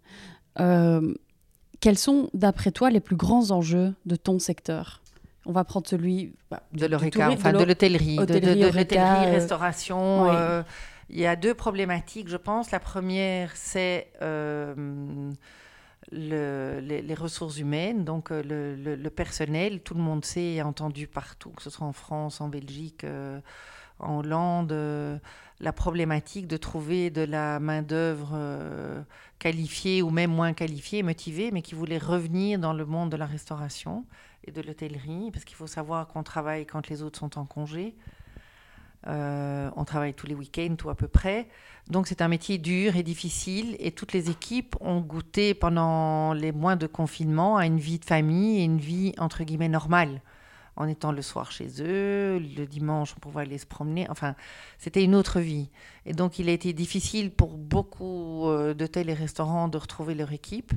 Quels 1.84 1.98
sont, 1.98 2.30
d'après 2.34 2.72
toi, 2.72 2.90
les 2.90 3.02
plus 3.02 3.18
grands 3.18 3.52
enjeux 3.52 3.94
de 4.06 4.16
ton 4.16 4.40
secteur? 4.40 5.04
On 5.46 5.52
va 5.52 5.66
prendre 5.66 5.86
celui 5.86 6.34
bah, 6.50 6.64
de 6.72 6.86
enfin 6.86 7.52
de 7.52 7.64
l'hôtellerie, 7.64 8.16
de, 8.16 8.22
l'hôtellerie, 8.22 8.64
euh, 8.64 9.32
restauration. 9.32 10.32
Euh, 10.32 10.64
il 11.10 11.20
y 11.20 11.26
a 11.26 11.36
deux 11.36 11.54
problématiques, 11.54 12.30
je 12.30 12.38
pense. 12.38 12.72
La 12.72 12.80
première, 12.80 13.52
c'est 13.56 14.08
euh, 14.22 14.74
les, 16.12 17.16
ressources 17.16 17.58
humaines, 17.58 18.04
donc 18.04 18.30
le, 18.32 19.10
personnel. 19.10 19.82
Tout 19.82 19.94
le 19.94 20.02
monde 20.02 20.26
sait 20.26 20.54
et 20.54 20.62
entendu 20.62 21.08
partout, 21.08 21.52
que 21.52 21.62
ce 21.62 21.70
soit 21.70 21.86
en 21.86 21.94
France, 21.94 22.42
en 22.42 22.50
Belgique, 22.50 23.06
en 24.00 24.20
Hollande, 24.20 24.74
la 25.60 25.74
problématique 25.74 26.48
de 26.48 26.58
trouver 26.58 27.10
de 27.10 27.22
la 27.22 27.60
main-d'œuvre 27.60 29.06
qualifiés 29.40 30.02
ou 30.02 30.10
même 30.10 30.32
moins 30.32 30.54
qualifiés, 30.54 31.04
motivés, 31.04 31.52
mais 31.52 31.62
qui 31.62 31.76
voulaient 31.76 31.98
revenir 31.98 32.60
dans 32.60 32.74
le 32.74 32.86
monde 32.86 33.10
de 33.10 33.18
la 33.18 33.26
restauration 33.26 34.06
et 34.46 34.52
de 34.52 34.62
l'hôtellerie, 34.62 35.32
parce 35.32 35.46
qu'il 35.46 35.56
faut 35.56 35.68
savoir 35.68 36.08
qu'on 36.08 36.24
travaille 36.24 36.66
quand 36.66 36.90
les 36.90 37.02
autres 37.02 37.20
sont 37.20 37.38
en 37.38 37.46
congé. 37.46 37.96
Euh, 39.08 39.70
on 39.76 39.84
travaille 39.86 40.14
tous 40.14 40.28
les 40.28 40.36
week-ends, 40.36 40.76
tout 40.78 40.90
à 40.90 40.96
peu 40.96 41.08
près. 41.08 41.48
Donc 41.90 42.08
c'est 42.08 42.22
un 42.22 42.28
métier 42.28 42.58
dur 42.58 42.96
et 42.96 43.04
difficile, 43.04 43.76
et 43.80 43.92
toutes 43.92 44.14
les 44.14 44.30
équipes 44.30 44.76
ont 44.80 45.02
goûté 45.02 45.54
pendant 45.54 46.34
les 46.34 46.52
mois 46.52 46.76
de 46.76 46.88
confinement 46.88 47.58
à 47.58 47.66
une 47.66 47.80
vie 47.80 48.00
de 48.00 48.06
famille 48.06 48.62
et 48.62 48.64
une 48.64 48.80
vie 48.80 49.14
entre 49.18 49.44
guillemets 49.44 49.70
normale 49.70 50.22
en 50.76 50.88
étant 50.88 51.12
le 51.12 51.22
soir 51.22 51.52
chez 51.52 51.68
eux, 51.82 52.40
le 52.40 52.66
dimanche 52.66 53.14
on 53.16 53.20
pouvait 53.20 53.42
aller 53.42 53.58
se 53.58 53.66
promener. 53.66 54.08
Enfin, 54.10 54.36
c'était 54.80 55.04
une 55.04 55.14
autre 55.14 55.40
vie. 55.40 55.70
Et 56.06 56.14
donc 56.14 56.40
il 56.40 56.50
a 56.50 56.52
été 56.52 56.74
difficile 56.74 57.32
pour 57.32 57.58
beaucoup 57.58 58.48
euh, 58.48 58.74
d'hôtels 58.74 59.10
et 59.10 59.14
restaurants 59.14 59.68
de 59.68 59.78
retrouver 59.78 60.16
leur 60.16 60.32
équipe. 60.32 60.74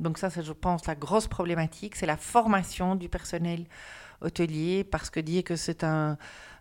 Donc 0.00 0.18
ça, 0.18 0.30
c'est, 0.30 0.42
je 0.42 0.52
pense, 0.52 0.86
la 0.86 0.94
grosse 0.94 1.26
problématique, 1.26 1.96
c'est 1.96 2.06
la 2.06 2.16
formation 2.16 2.94
du 2.94 3.08
personnel 3.08 3.66
hôtelier, 4.20 4.84
parce 4.84 5.10
que 5.10 5.20
dire 5.20 5.44
que 5.44 5.56
c'est 5.56 5.84
un... 5.84 6.18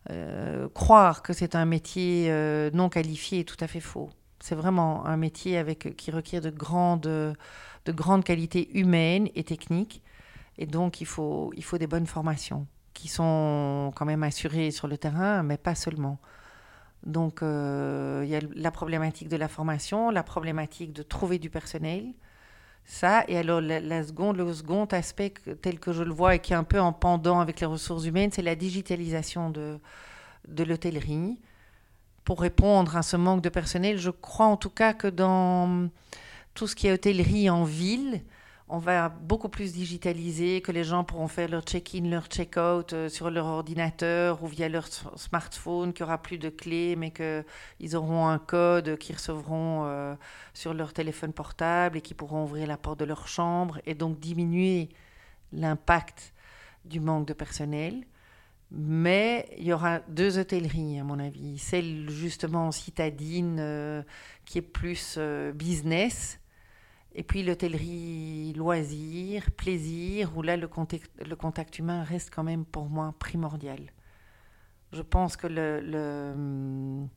Euh, 0.09 0.69
croire 0.73 1.21
que 1.21 1.33
c'est 1.33 1.55
un 1.55 1.65
métier 1.65 2.27
euh, 2.29 2.69
non 2.73 2.89
qualifié 2.89 3.41
est 3.41 3.43
tout 3.43 3.57
à 3.59 3.67
fait 3.67 3.79
faux. 3.79 4.09
C'est 4.39 4.55
vraiment 4.55 5.05
un 5.05 5.17
métier 5.17 5.57
avec, 5.57 5.95
qui 5.97 6.11
requiert 6.11 6.41
de 6.41 6.49
grandes, 6.49 7.01
de 7.01 7.91
grandes 7.91 8.23
qualités 8.23 8.77
humaines 8.77 9.29
et 9.35 9.43
techniques. 9.43 10.01
Et 10.57 10.65
donc, 10.65 11.01
il 11.01 11.05
faut, 11.05 11.51
il 11.55 11.63
faut 11.63 11.77
des 11.77 11.87
bonnes 11.87 12.07
formations 12.07 12.67
qui 12.93 13.07
sont 13.07 13.91
quand 13.95 14.05
même 14.05 14.23
assurées 14.23 14.71
sur 14.71 14.87
le 14.87 14.97
terrain, 14.97 15.43
mais 15.43 15.57
pas 15.57 15.75
seulement. 15.75 16.19
Donc, 17.05 17.43
euh, 17.43 18.23
il 18.25 18.29
y 18.29 18.35
a 18.35 18.39
la 18.55 18.71
problématique 18.71 19.29
de 19.29 19.37
la 19.37 19.47
formation, 19.47 20.09
la 20.09 20.23
problématique 20.23 20.93
de 20.93 21.03
trouver 21.03 21.37
du 21.37 21.49
personnel. 21.49 22.13
Ça, 22.89 23.25
et 23.27 23.37
alors 23.37 23.59
la, 23.59 24.03
seconde, 24.05 24.37
le 24.37 24.53
second 24.53 24.85
aspect 24.85 25.33
tel 25.61 25.77
que 25.77 25.91
je 25.91 26.03
le 26.03 26.13
vois 26.13 26.35
et 26.35 26.39
qui 26.39 26.53
est 26.53 26.55
un 26.55 26.63
peu 26.63 26.79
en 26.79 26.93
pendant 26.93 27.41
avec 27.41 27.59
les 27.59 27.65
ressources 27.65 28.05
humaines, 28.05 28.31
c'est 28.31 28.41
la 28.41 28.55
digitalisation 28.55 29.49
de, 29.49 29.77
de 30.47 30.63
l'hôtellerie. 30.63 31.37
Pour 32.23 32.39
répondre 32.39 32.95
à 32.95 33.03
ce 33.03 33.17
manque 33.17 33.41
de 33.41 33.49
personnel, 33.49 33.97
je 33.97 34.09
crois 34.09 34.45
en 34.45 34.55
tout 34.55 34.69
cas 34.69 34.93
que 34.93 35.07
dans 35.07 35.89
tout 36.53 36.65
ce 36.65 36.75
qui 36.75 36.87
est 36.87 36.93
hôtellerie 36.93 37.49
en 37.49 37.65
ville, 37.65 38.21
on 38.69 38.79
va 38.79 39.07
beaucoup 39.07 39.47
plus 39.47 39.73
digitaliser, 39.73 40.61
que 40.61 40.73
les 40.73 40.83
gens 40.83 41.05
pourront 41.05 41.29
faire 41.29 41.47
leur 41.47 41.63
check-in, 41.63 42.09
leur 42.09 42.25
check-out 42.25 42.91
euh, 42.91 43.07
sur 43.07 43.31
leur 43.31 43.45
ordinateur 43.45 44.43
ou 44.43 44.47
via 44.47 44.67
leur 44.67 44.87
smartphone, 44.87 45.93
qu'il 45.93 46.03
n'y 46.03 46.09
aura 46.09 46.21
plus 46.21 46.37
de 46.37 46.49
clés, 46.49 46.97
mais 46.97 47.11
qu'ils 47.11 47.95
auront 47.95 48.27
un 48.27 48.39
code 48.39 48.97
qu'ils 48.97 49.15
recevront 49.15 49.85
euh, 49.85 50.15
sur 50.53 50.73
leur 50.73 50.91
téléphone 50.91 51.31
portable 51.31 51.97
et 51.97 52.01
qui 52.01 52.13
pourront 52.13 52.43
ouvrir 52.43 52.67
la 52.67 52.75
porte 52.77 52.99
de 52.99 53.05
leur 53.05 53.29
chambre 53.29 53.79
et 53.85 53.95
donc 53.95 54.19
diminuer 54.19 54.89
l'impact 55.53 56.33
du 56.83 56.99
manque 56.99 57.25
de 57.25 57.33
personnel. 57.33 58.03
Mais 58.69 59.47
il 59.57 59.63
y 59.63 59.71
aura 59.71 59.99
deux 60.09 60.37
hôtelleries, 60.37 60.99
à 60.99 61.05
mon 61.05 61.19
avis. 61.19 61.57
Celle 61.57 62.09
justement 62.09 62.73
citadine, 62.73 63.59
euh, 63.61 64.03
qui 64.43 64.57
est 64.57 64.61
plus 64.61 65.17
business, 65.55 66.41
et 67.17 67.23
puis 67.23 67.41
l'hôtellerie 67.41 68.53
loisir, 68.55 69.49
plaisir, 69.57 70.37
où 70.37 70.43
là 70.43 70.55
le 70.55 70.67
contact, 70.67 71.79
humain 71.79 72.03
reste 72.03 72.29
quand 72.33 72.43
même 72.43 72.63
pour 72.63 72.89
moi 72.89 73.15
primordial. 73.17 73.79
Je 74.93 75.01
pense 75.01 75.35
que 75.35 75.47
le, 75.47 77.07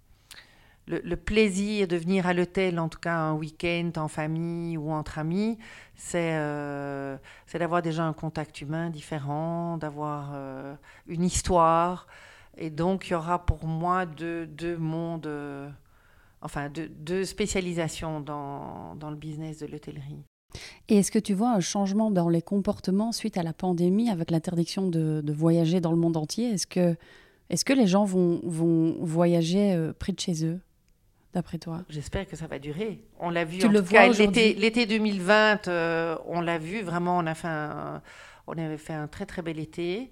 plaisir 1.16 1.86
de 1.86 1.96
venir 1.96 2.26
à 2.26 2.32
l'hôtel, 2.32 2.80
en 2.80 2.88
tout 2.88 2.98
cas 2.98 3.14
un 3.14 3.34
week-end 3.34 3.90
en 3.96 4.09
famille 4.09 4.78
ou 4.78 4.90
entre 4.90 5.18
amis, 5.18 5.59
c'est 5.94 6.30
euh, 6.32 7.18
d'avoir 7.53 7.82
déjà 7.82 8.05
un 8.05 8.14
contact 8.14 8.62
humain 8.62 8.88
différent, 8.88 9.76
d'avoir 9.76 10.30
euh, 10.32 10.74
une 11.09 11.24
histoire. 11.24 12.07
Et 12.57 12.70
donc 12.70 13.09
il 13.09 13.11
y 13.11 13.14
aura 13.14 13.44
pour 13.44 13.66
moi 13.66 14.07
deux, 14.07 14.46
deux 14.46 14.78
mondes. 14.78 15.28
Enfin, 16.43 16.70
de, 16.70 17.24
spécialisation 17.24 18.20
dans, 18.20 19.11
le 19.11 19.16
business 19.16 19.59
de 19.59 19.66
l'hôtellerie. 19.66 20.24
Et 20.88 20.97
est-ce 20.99 21.11
que 21.11 21.18
tu 21.18 21.34
vois 21.34 21.51
un 21.51 21.61
changement 21.61 22.11
dans 22.11 22.28
les 22.28 22.43
comportements 22.43 23.12
suite 23.12 23.36
à 23.36 23.43
la 23.43 23.53
pandémie 23.53 24.11
avec 24.11 24.30
l'interdiction 24.30 24.88
de, 24.88 25.32
voyager 25.32 25.80
dans 25.80 25.93
le 25.93 25.99
monde 25.99 26.16
entier? 26.16 26.51
Est-ce 26.51 26.66
que, 26.66 26.97
est 27.51 27.62
que 27.62 27.72
les 27.72 27.86
gens 27.86 28.05
vont, 28.05 28.41
vont 28.43 28.97
voyager 29.01 29.74
euh, 29.74 29.93
près 29.93 30.12
de 30.12 30.20
chez 30.20 30.45
eux, 30.47 30.61
d'après 31.34 31.59
toi? 31.59 31.82
J'espère 31.91 32.26
que 32.26 32.36
ça 32.36 32.47
va 32.47 32.59
durer. 32.59 33.05
On 33.18 33.30
l'a 33.30 33.45
vu 33.45 33.59
tu 33.59 33.66
en 33.66 33.70
le 33.70 33.82
tout 33.82 33.93
cas 33.93 34.09
l'été 34.09 34.86
2020, 34.86 35.68
euh, 35.68 36.16
on 36.26 36.41
l'a 36.41 36.59
vu 36.59 36.80
vraiment, 36.80 37.18
on, 37.18 37.26
a 37.26 37.34
fait 37.34 37.49
on 38.47 38.53
avait 38.53 38.78
fait 38.78 38.95
un 38.95 39.09
très 39.09 39.26
très 39.26 39.43
bel 39.43 39.59
été. 39.59 40.11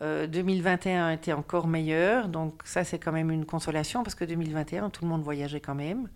2021 0.00 1.08
euh, 1.08 1.12
était 1.12 1.32
encore 1.32 1.66
meilleur, 1.66 2.28
donc 2.28 2.62
ça 2.64 2.84
c'est 2.84 2.98
quand 2.98 3.12
même 3.12 3.30
une 3.30 3.44
consolation 3.44 4.02
parce 4.02 4.14
que 4.14 4.24
2021 4.24 4.90
tout 4.90 5.04
le 5.04 5.10
monde 5.10 5.22
voyageait 5.22 5.60
quand 5.60 5.74
même. 5.74 6.08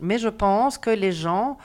Mais 0.00 0.18
je 0.18 0.28
pense 0.28 0.78
que 0.78 0.90
les 0.90 1.12
gens 1.12 1.58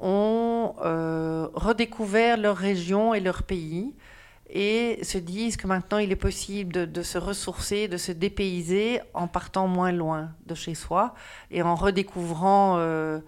ont 0.00 0.74
euh, 0.84 1.48
redécouvert 1.54 2.36
leur 2.36 2.56
région 2.56 3.14
et 3.14 3.20
leur 3.20 3.42
pays 3.42 3.94
et 4.50 5.02
se 5.02 5.16
disent 5.16 5.56
que 5.56 5.66
maintenant 5.66 5.98
il 5.98 6.12
est 6.12 6.16
possible 6.16 6.72
de, 6.72 7.02
se 7.02 7.16
ressourcer, 7.16 7.88
de 7.88 7.96
se 7.96 8.12
dépayser 8.12 9.00
en 9.14 9.26
partant 9.26 9.66
moins 9.66 9.92
loin 9.92 10.30
de 10.46 10.54
chez 10.54 10.74
soi 10.74 11.14
et 11.50 11.62
en 11.62 11.74
redécouvrant 11.74 12.76
euh, 12.76 13.20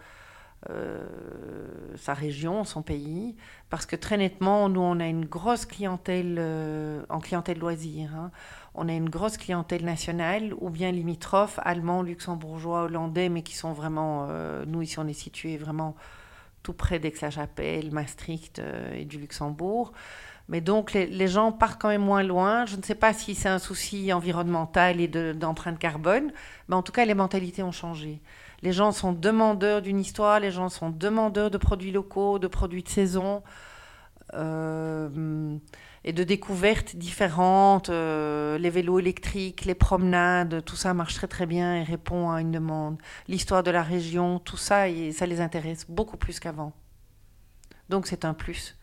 sa 1.97 2.15
région, 2.15 2.65
son 2.65 2.83
pays, 2.83 3.37
parce 3.71 3.87
que 3.87 3.97
très 3.97 4.17
nettement, 4.17 4.69
nous, 4.69 4.81
on 4.81 4.99
a 5.01 5.07
une 5.07 5.27
grosse 5.27 5.67
clientèle 5.67 6.41
en 7.09 7.21
clientèle 7.21 7.59
loisir. 7.59 8.11
Hein. 8.15 8.31
On 8.75 8.89
a 8.89 8.93
une 8.93 9.11
grosse 9.11 9.37
clientèle 9.37 9.85
nationale, 9.85 10.55
ou 10.61 10.71
bien 10.71 10.91
limitrophes, 10.91 11.61
allemands, 11.63 12.03
luxembourgeois, 12.03 12.85
hollandais, 12.85 13.29
mais 13.29 13.43
qui 13.43 13.55
sont 13.55 13.73
vraiment, 13.73 14.29
nous 14.67 14.83
ici, 14.83 14.99
on 14.99 15.07
est 15.07 15.13
situé 15.13 15.57
vraiment 15.57 15.95
tout 16.63 16.73
près 16.73 16.99
d'Aix-la-Chapelle, 16.99 17.93
Maastricht 17.93 18.61
et 18.95 19.05
du 19.05 19.19
Luxembourg. 19.19 19.93
Mais 20.49 20.61
donc, 20.61 20.93
les, 20.93 21.29
gens 21.29 21.53
partent 21.53 21.81
quand 21.81 21.89
même 21.89 22.03
moins 22.03 22.23
loin. 22.23 22.67
Je 22.67 22.77
ne 22.77 22.83
sais 22.83 22.95
pas 22.95 23.15
si 23.15 23.35
c'est 23.35 23.49
un 23.49 23.59
souci 23.59 24.13
environnemental 24.13 25.01
et 25.01 25.09
d'empreinte 25.09 25.79
carbone, 25.79 26.33
mais 26.69 26.75
en 26.75 26.83
tout 26.83 26.93
cas, 26.93 27.05
les 27.05 27.15
mentalités 27.15 27.63
ont 27.63 27.73
changé. 27.73 28.21
Les 28.65 28.73
gens 28.73 28.93
sont 28.93 29.13
demandeurs 29.13 29.83
d'une 29.83 30.01
histoire, 30.01 30.41
les 30.41 30.51
gens 30.51 30.71
sont 30.71 30.89
demandeurs 30.89 31.51
de 31.51 31.59
produits 31.59 31.93
locaux, 31.93 32.39
de 32.39 32.47
produits 32.47 32.83
de 32.83 32.89
saison 32.89 33.43
euh, 34.33 35.59
et 36.03 36.15
de 36.15 36.25
découvertes 36.25 36.97
différentes. 36.97 37.91
Euh, 37.91 38.57
les 38.57 38.71
vélos 38.71 39.01
électriques, 39.01 39.67
les 39.67 39.75
promenades, 39.75 40.65
tout 40.65 40.77
ça 40.77 40.95
marche 40.95 41.15
très 41.15 41.29
très 41.29 41.45
bien 41.45 41.77
et 41.77 41.83
répond 41.83 42.31
à 42.31 42.41
une 42.41 42.53
demande. 42.53 42.97
L'histoire 43.29 43.63
de 43.63 43.71
la 43.71 43.83
région, 43.83 44.39
tout 44.39 44.57
ça, 44.57 44.89
et 44.89 45.13
ça 45.13 45.27
les 45.27 45.43
intéresse 45.43 45.85
beaucoup 45.87 46.17
plus 46.17 46.41
qu'avant. 46.41 46.73
Donc 47.91 48.07
c'est 48.07 48.25
un 48.25 48.33
plus 48.33 48.79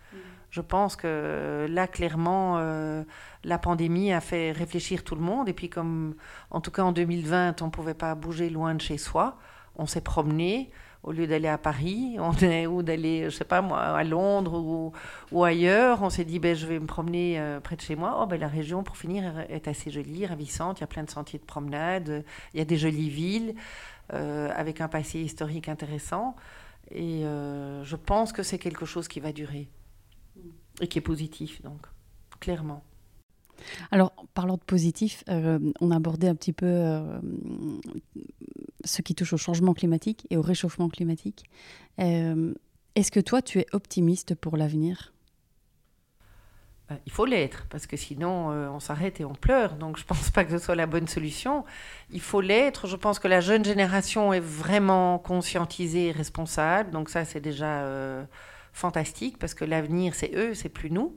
je 0.51 0.59
pense 0.59 0.97
que 0.97 1.65
là, 1.69 1.87
clairement, 1.87 2.57
euh, 2.57 3.03
la 3.45 3.57
pandémie 3.57 4.11
a 4.11 4.19
fait 4.19 4.51
réfléchir 4.51 5.03
tout 5.05 5.15
le 5.15 5.21
monde. 5.21 5.47
Et 5.47 5.53
puis, 5.53 5.69
comme 5.69 6.15
en 6.51 6.59
tout 6.59 6.71
cas 6.71 6.83
en 6.83 6.91
2020, 6.91 7.61
on 7.61 7.67
ne 7.67 7.71
pouvait 7.71 7.93
pas 7.93 8.13
bouger 8.15 8.49
loin 8.49 8.75
de 8.75 8.81
chez 8.81 8.97
soi, 8.97 9.37
on 9.81 9.85
s'est 9.85 10.01
promené. 10.01 10.69
Au 11.03 11.11
lieu 11.11 11.25
d'aller 11.25 11.47
à 11.47 11.57
Paris, 11.57 12.17
on 12.19 12.31
ou 12.67 12.83
d'aller, 12.83 13.25
je 13.25 13.29
sais 13.35 13.43
pas 13.43 13.61
moi, 13.61 13.79
à 13.79 14.03
Londres 14.03 14.91
ou, 15.31 15.43
ailleurs, 15.43 16.03
on 16.03 16.11
s'est 16.11 16.25
dit, 16.25 16.37
ben, 16.37 16.55
je 16.55 16.67
vais 16.67 16.79
me 16.79 16.85
promener 16.85 17.39
euh, 17.39 17.59
près 17.59 17.75
de 17.75 17.81
chez 17.81 17.95
moi. 17.95 18.19
Oh, 18.21 18.27
ben, 18.27 18.39
la 18.39 18.47
région, 18.47 18.83
pour 18.83 18.97
finir, 18.97 19.39
est 19.49 19.67
assez 19.67 19.89
jolie, 19.89 20.27
ravissante. 20.27 20.79
Il 20.79 20.81
y 20.81 20.83
a 20.83 20.87
plein 20.87 21.03
de 21.03 21.09
sentiers 21.09 21.39
de 21.39 21.45
promenade, 21.45 22.23
il 22.53 22.59
y 22.59 22.61
a 22.61 22.65
des 22.65 22.77
jolies 22.77 23.09
villes 23.09 23.55
euh, 24.13 24.51
avec 24.55 24.79
un 24.79 24.87
passé 24.87 25.19
historique 25.19 25.69
intéressant. 25.69 26.35
Et 26.91 27.21
je 27.23 27.95
pense 27.95 28.33
que 28.33 28.43
c'est 28.43 28.59
quelque 28.59 28.85
chose 28.85 29.07
qui 29.07 29.21
va 29.21 29.31
durer 29.31 29.69
et 30.81 30.87
qui 30.87 30.97
est 30.97 31.01
positif, 31.01 31.61
donc, 31.61 31.79
clairement. 32.39 32.83
Alors, 33.91 34.13
parlant 34.33 34.55
de 34.55 34.63
positif, 34.63 35.23
euh, 35.29 35.59
on 35.79 35.91
a 35.91 35.95
abordé 35.95 36.27
un 36.27 36.35
petit 36.35 36.53
peu 36.53 36.65
euh, 36.65 37.19
ce 38.83 39.01
qui 39.01 39.15
touche 39.15 39.33
au 39.33 39.37
changement 39.37 39.73
climatique 39.73 40.27
et 40.29 40.37
au 40.37 40.41
réchauffement 40.41 40.89
climatique. 40.89 41.45
Euh, 41.99 42.53
est-ce 42.95 43.11
que 43.11 43.19
toi, 43.19 43.41
tu 43.41 43.59
es 43.59 43.65
optimiste 43.71 44.35
pour 44.35 44.57
l'avenir? 44.57 45.13
Ben, 46.89 46.99
il 47.05 47.11
faut 47.11 47.25
l'être, 47.25 47.67
parce 47.69 47.87
que 47.87 47.95
sinon 47.95 48.49
on 48.49 48.79
s'arrête 48.81 49.21
et 49.21 49.25
on 49.25 49.33
pleure. 49.33 49.75
Donc 49.75 49.97
je 49.97 50.03
ne 50.03 50.07
pense 50.07 50.29
pas 50.29 50.43
que 50.43 50.51
ce 50.51 50.57
soit 50.57 50.75
la 50.75 50.87
bonne 50.87 51.07
solution. 51.07 51.63
Il 52.09 52.19
faut 52.19 52.41
l'être. 52.41 52.87
Je 52.87 52.97
pense 52.97 53.17
que 53.17 53.29
la 53.29 53.39
jeune 53.39 53.63
génération 53.63 54.33
est 54.33 54.41
vraiment 54.41 55.17
conscientisée 55.19 56.07
et 56.07 56.11
responsable. 56.11 56.91
Donc 56.91 57.09
ça, 57.09 57.23
c'est 57.23 57.39
déjà 57.39 57.87
fantastique 58.73 59.37
parce 59.37 59.53
que 59.53 59.63
l'avenir, 59.63 60.15
c'est 60.15 60.31
eux, 60.35 60.53
c'est 60.53 60.69
plus 60.69 60.91
nous. 60.91 61.15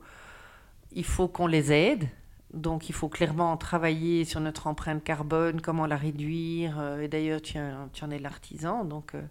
Il 0.93 1.03
faut 1.03 1.27
qu'on 1.27 1.47
les 1.47 1.73
aide. 1.73 2.07
Donc, 2.55 2.87
il 2.87 2.95
faut 2.95 3.09
clairement 3.09 3.57
travailler 3.57 4.23
sur 4.23 4.39
notre 4.39 4.67
empreinte 4.67 5.03
carbone, 5.03 5.59
comment 5.59 5.85
la 5.85 5.97
réduire. 5.97 6.79
Euh, 6.79 7.01
et 7.01 7.09
d'ailleurs, 7.09 7.41
tu, 7.41 7.57
en 7.57 8.11
es 8.11 8.17
l'artisan. 8.17 8.85
Donc, 8.85 9.13
euh, 9.13 9.21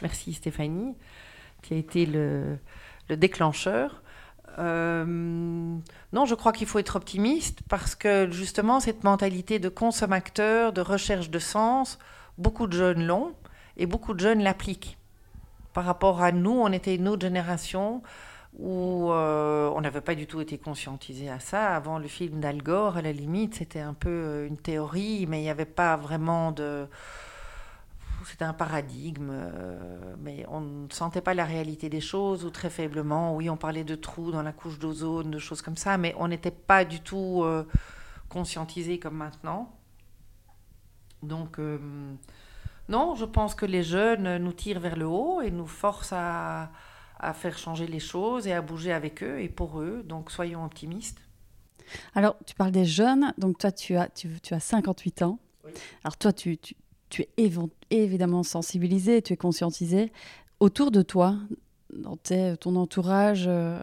merci 0.00 0.32
Stéphanie, 0.32 0.94
qui 1.60 1.74
a 1.74 1.76
été 1.76 2.06
le, 2.06 2.58
déclencheur. 3.10 4.00
Euh, 4.58 5.04
non, 5.04 6.24
je 6.24 6.34
crois 6.34 6.52
qu'il 6.52 6.68
faut 6.68 6.78
être 6.78 6.96
optimiste 6.96 7.60
parce 7.68 7.96
que 7.96 8.30
justement, 8.30 8.78
cette 8.78 9.02
mentalité 9.02 9.58
de 9.58 9.68
consommateur, 9.68 10.72
de 10.72 10.80
recherche 10.80 11.30
de 11.30 11.38
sens, 11.40 11.98
beaucoup 12.38 12.68
de 12.68 12.72
jeunes 12.72 13.04
l'ont 13.04 13.34
et 13.76 13.86
beaucoup 13.86 14.14
de 14.14 14.20
jeunes 14.20 14.42
l'appliquent 14.42 14.98
par 15.72 15.84
rapport 15.84 16.22
à 16.22 16.32
nous, 16.32 16.50
on 16.50 16.72
était 16.72 16.96
une 16.96 17.08
autre 17.08 17.22
génération 17.22 18.02
où 18.54 19.10
euh, 19.10 19.70
on 19.74 19.80
n'avait 19.80 20.00
pas 20.00 20.14
du 20.14 20.26
tout 20.26 20.40
été 20.40 20.58
conscientisé 20.58 21.28
à 21.28 21.40
ça. 21.40 21.76
Avant 21.76 21.98
le 21.98 22.08
film 22.08 22.40
d'Al 22.40 22.62
Gore, 22.62 22.96
à 22.96 23.02
la 23.02 23.12
limite, 23.12 23.56
c'était 23.56 23.80
un 23.80 23.94
peu 23.94 24.08
euh, 24.08 24.46
une 24.46 24.56
théorie, 24.56 25.26
mais 25.28 25.40
il 25.40 25.42
n'y 25.42 25.50
avait 25.50 25.64
pas 25.64 25.96
vraiment 25.96 26.52
de... 26.52 26.86
C'était 28.24 28.44
un 28.44 28.52
paradigme, 28.52 29.30
euh, 29.30 30.14
mais 30.18 30.44
on 30.48 30.60
ne 30.60 30.88
sentait 30.90 31.20
pas 31.20 31.34
la 31.34 31.44
réalité 31.44 31.88
des 31.88 32.00
choses, 32.00 32.44
ou 32.44 32.50
très 32.50 32.68
faiblement. 32.68 33.34
Oui, 33.36 33.48
on 33.48 33.56
parlait 33.56 33.84
de 33.84 33.94
trous 33.94 34.32
dans 34.32 34.42
la 34.42 34.52
couche 34.52 34.78
d'ozone, 34.78 35.30
de 35.30 35.38
choses 35.38 35.62
comme 35.62 35.76
ça, 35.76 35.96
mais 35.98 36.14
on 36.18 36.28
n'était 36.28 36.50
pas 36.50 36.84
du 36.84 37.00
tout 37.00 37.44
conscientisé 38.28 38.98
comme 38.98 39.14
maintenant. 39.14 39.72
Donc... 41.22 41.60
Non, 42.88 43.14
je 43.14 43.26
pense 43.26 43.54
que 43.54 43.66
les 43.66 43.82
jeunes 43.82 44.38
nous 44.38 44.52
tirent 44.52 44.80
vers 44.80 44.96
le 44.96 45.06
haut 45.06 45.42
et 45.42 45.50
nous 45.50 45.66
forcent 45.66 46.14
à, 46.14 46.70
faire 47.32 47.58
changer 47.58 47.86
les 47.86 48.00
choses 48.00 48.46
et 48.46 48.52
à 48.52 48.62
bouger 48.62 48.92
avec 48.92 49.22
eux 49.22 49.40
et 49.40 49.48
pour 49.48 49.80
eux. 49.80 50.02
Donc 50.06 50.30
soyons 50.30 50.64
optimistes. 50.64 51.20
Alors, 52.14 52.36
tu 52.46 52.54
parles 52.54 52.72
des 52.72 52.84
jeunes, 52.84 53.32
donc 53.38 53.58
toi, 53.58 53.72
tu 53.72 53.96
as, 53.96 54.08
tu, 54.08 54.28
as 54.50 54.60
58 54.60 55.22
ans. 55.22 55.38
Alors, 56.04 56.16
toi, 56.16 56.32
tu, 56.32 56.58
tu, 57.08 57.22
es 57.36 57.50
évidemment 57.90 58.42
sensibilisé, 58.42 59.22
tu 59.22 59.32
es 59.32 59.36
conscientisé. 59.36 60.12
Autour 60.60 60.90
de 60.90 61.02
toi, 61.02 61.36
dans 61.92 62.16
ton 62.56 62.76
entourage 62.76 63.44
euh, 63.46 63.80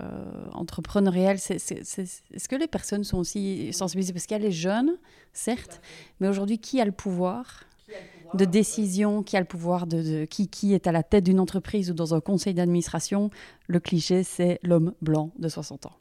entrepreneurial, 0.54 1.38
est-ce 1.38 2.48
que 2.48 2.56
les 2.56 2.68
personnes 2.68 3.04
sont 3.04 3.18
aussi 3.18 3.74
sensibilisées? 3.74 4.14
Parce 4.14 4.26
qu'il 4.26 4.38
y 4.38 4.40
a 4.40 4.44
les 4.44 4.52
jeunes, 4.52 4.98
certes, 5.34 5.82
mais 6.20 6.28
aujourd'hui, 6.28 6.60
qui 6.60 6.80
a 6.82 6.86
le 6.86 6.92
pouvoir? 6.92 7.64
De 8.34 8.46
décision, 8.46 9.24
qui 9.24 9.38
a 9.38 9.40
le 9.40 9.46
pouvoir 9.46 9.88
de, 9.88 10.26
qui, 10.26 10.48
qui 10.48 10.74
est 10.74 10.88
à 10.88 10.92
la 10.92 11.04
tête 11.04 11.24
d'une 11.24 11.40
entreprise 11.40 11.92
ou 11.92 11.94
dans 11.94 12.14
un 12.14 12.20
conseil 12.20 12.54
d'administration, 12.54 13.30
le 13.68 13.80
cliché, 13.80 14.24
c'est 14.24 14.60
l'homme 14.64 14.94
blanc 15.02 15.32
de 15.38 15.48
60 15.48 15.86
ans. 15.88 15.94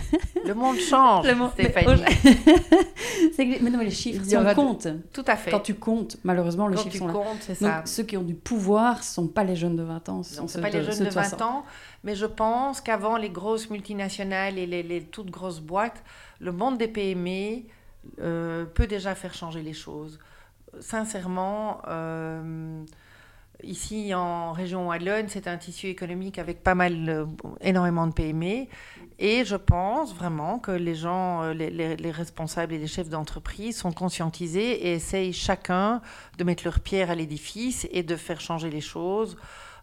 Le 0.46 0.54
monde 0.54 0.78
change, 0.78 1.26
le 1.26 1.34
monde... 1.34 1.50
Stéphanie. 1.50 2.02
mais 3.60 3.70
non, 3.70 3.80
les 3.80 3.90
chiffres, 3.90 4.24
si 4.24 4.34
on 4.36 4.54
compte. 4.54 4.88
Tout 5.12 5.24
à 5.26 5.36
fait. 5.36 5.50
Quand 5.50 5.60
tu 5.60 5.74
comptes, 5.74 6.16
malheureusement, 6.24 6.68
les 6.68 6.76
chiffres 6.78 6.96
sont 6.96 7.08
là. 7.08 7.14
c'est 7.40 7.54
ça. 7.54 7.76
Donc, 7.76 7.88
ceux 7.88 8.04
qui 8.04 8.16
ont 8.16 8.22
du 8.22 8.34
pouvoir 8.34 8.98
ne 8.98 9.02
sont 9.02 9.28
pas 9.28 9.44
les 9.44 9.56
jeunes 9.56 9.76
de 9.76 9.82
20 9.82 10.08
ans. 10.08 10.22
Ce 10.22 10.40
ne 10.40 10.48
sont 10.48 10.60
pas 10.60 10.70
les 10.70 10.82
jeunes 10.82 11.04
de 11.04 11.10
20 11.10 11.42
ans. 11.42 11.64
Mais 12.02 12.14
je 12.14 12.24
pense 12.24 12.80
qu'avant 12.80 13.16
les 13.16 13.28
grosses 13.30 13.68
multinationales 13.68 14.58
et 14.58 14.66
les, 14.66 15.02
toutes 15.02 15.30
grosses 15.30 15.60
boîtes, 15.60 16.02
le 16.38 16.52
monde 16.52 16.78
des 16.78 16.88
PME 16.88 17.64
euh, 18.20 18.64
peut 18.64 18.86
déjà 18.86 19.14
faire 19.14 19.34
changer 19.34 19.60
les 19.60 19.74
choses 19.74 20.18
sincèrement, 20.78 21.82
euh, 21.88 22.84
ici 23.62 24.14
en 24.14 24.52
région 24.52 24.88
Wallonne, 24.88 25.28
c'est 25.28 25.48
un 25.48 25.56
tissu 25.56 25.88
économique 25.88 26.38
avec 26.38 26.62
pas 26.62 26.74
mal, 26.74 27.08
euh, 27.08 27.26
énormément 27.60 28.06
de 28.06 28.12
PME. 28.12 28.66
Et 29.18 29.44
je 29.44 29.56
pense 29.56 30.14
vraiment 30.14 30.58
que 30.58 30.70
les 30.70 30.94
gens, 30.94 31.42
euh, 31.42 31.52
les, 31.52 32.10
responsables 32.10 32.72
et 32.72 32.78
les 32.78 32.86
chefs 32.86 33.08
d'entreprise 33.08 33.76
sont 33.76 33.92
conscientisés 33.92 34.86
et 34.86 34.94
essayent 34.94 35.32
chacun 35.32 36.00
de 36.38 36.44
mettre 36.44 36.64
leur 36.64 36.80
pierre 36.80 37.10
à 37.10 37.14
l'édifice 37.14 37.86
et 37.90 38.02
de 38.02 38.16
faire 38.16 38.40
changer 38.40 38.70
les 38.70 38.80
choses 38.80 39.36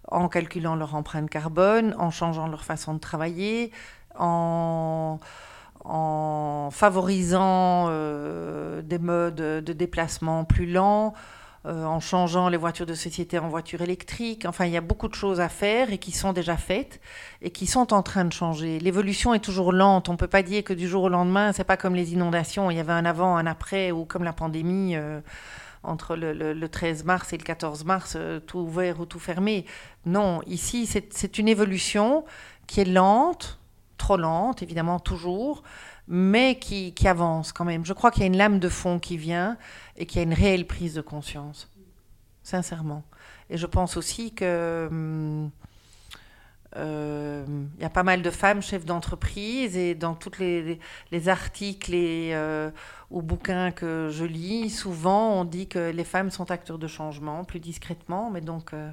en 0.08 0.30
calculant 0.30 0.76
leur 0.76 0.96
empreinte 0.96 1.30
carbone, 1.30 1.94
en 2.00 2.12
changeant 2.12 2.48
leur 2.48 2.64
façon 2.64 2.94
de 2.94 3.00
travailler, 3.00 3.72
en 4.18 5.20
en 5.86 6.70
favorisant 6.72 7.88
euh, 7.90 8.82
des 8.82 9.00
modes 9.00 9.36
de 9.36 9.74
déplacement 9.74 10.44
plus 10.44 10.72
lents, 10.72 11.14
euh, 11.66 11.84
en 11.84 12.00
changeant 12.00 12.50
les 12.50 12.58
voitures 12.58 12.86
de 12.86 12.94
société 12.94 13.40
en 13.40 13.50
voitures 13.50 13.82
électriques. 13.82 14.46
Enfin, 14.46 14.66
il 14.66 14.72
y 14.72 14.78
a 14.78 14.82
beaucoup 14.82 15.08
de 15.08 15.16
choses 15.16 15.42
à 15.42 15.50
faire 15.50 15.92
et 15.92 15.98
qui 15.98 16.12
sont 16.12 16.32
déjà 16.32 16.56
faites 16.56 17.02
et 17.42 17.50
qui 17.50 17.68
sont 17.68 17.94
en 17.94 18.04
train 18.04 18.26
de 18.26 18.32
changer. 18.32 18.80
L'évolution 18.80 19.34
est 19.34 19.40
toujours 19.40 19.74
lente. 19.74 20.08
On 20.08 20.14
ne 20.14 20.18
peut 20.18 20.28
pas 20.28 20.44
dire 20.44 20.64
que 20.64 20.74
du 20.74 20.88
jour 20.88 21.04
au 21.04 21.10
lendemain, 21.10 21.52
c'est 21.52 21.64
pas 21.64 21.78
comme 21.78 21.96
les 21.96 22.14
inondations. 22.14 22.72
Il 22.72 22.78
y 22.78 22.80
avait 22.80 22.94
un 22.94 23.06
avant, 23.06 23.36
un 23.36 23.46
après, 23.46 23.92
ou 23.92 24.06
comme 24.06 24.24
la 24.24 24.34
pandémie. 24.34 24.96
Euh, 24.96 25.20
entre 25.84 26.18
le, 26.18 26.34
le, 26.34 26.68
13 26.68 27.06
mars 27.06 27.32
et 27.32 27.38
le 27.38 27.44
14 27.44 27.86
mars, 27.86 28.18
tout 28.46 28.58
ouvert 28.58 29.00
ou 29.00 29.06
tout 29.06 29.20
fermé. 29.20 29.66
Non, 30.06 30.42
ici, 30.46 30.86
c'est 30.86 31.38
une 31.38 31.48
évolution 31.48 32.26
qui 32.66 32.82
est 32.82 32.86
lente, 32.86 33.58
trop 33.98 34.18
lente, 34.18 34.62
évidemment, 34.62 35.00
toujours, 35.00 35.64
mais 36.08 36.58
qui, 36.60 36.94
qui 36.94 37.08
avance 37.08 37.52
quand 37.52 37.66
même. 37.66 37.86
Je 37.86 37.94
crois 37.94 38.12
qu'il 38.12 38.22
y 38.22 38.24
a 38.24 38.28
une 38.28 38.38
lame 38.38 38.60
de 38.60 38.70
fond 38.70 39.00
qui 39.00 39.18
vient 39.18 39.58
et 39.98 40.06
qu'il 40.06 40.18
y 40.18 40.20
a 40.20 40.24
une 40.24 40.34
réelle 40.34 40.66
prise 40.68 40.94
de 40.94 41.02
conscience, 41.02 41.70
sincèrement. 42.44 43.04
Et 43.50 43.58
je 43.58 43.66
pense 43.66 43.98
aussi 43.98 44.34
que... 44.34 44.88
Hum, 44.90 45.52
euh, 46.76 47.46
il 47.78 47.82
y 47.82 47.86
a 47.86 47.90
pas 47.90 48.04
mal 48.04 48.22
de 48.22 48.30
femmes 48.30 48.62
chefs 48.62 48.86
d'entreprise 48.86 49.78
et 49.78 49.96
dans 49.96 50.14
tous 50.14 50.38
les, 50.38 50.80
les, 51.12 51.30
articles 51.30 51.94
et, 51.94 52.32
euh, 52.34 52.70
ou 53.10 53.22
bouquins 53.22 53.72
que 53.72 54.10
je 54.12 54.26
lis, 54.26 54.70
souvent 54.70 55.32
on 55.40 55.46
dit 55.46 55.68
que 55.68 55.92
les 55.92 56.04
femmes 56.04 56.30
sont 56.30 56.52
acteurs 56.52 56.78
de 56.78 56.88
changement, 56.88 57.46
plus 57.46 57.60
discrètement, 57.62 58.30
mais 58.30 58.42
donc 58.42 58.74
euh, 58.74 58.92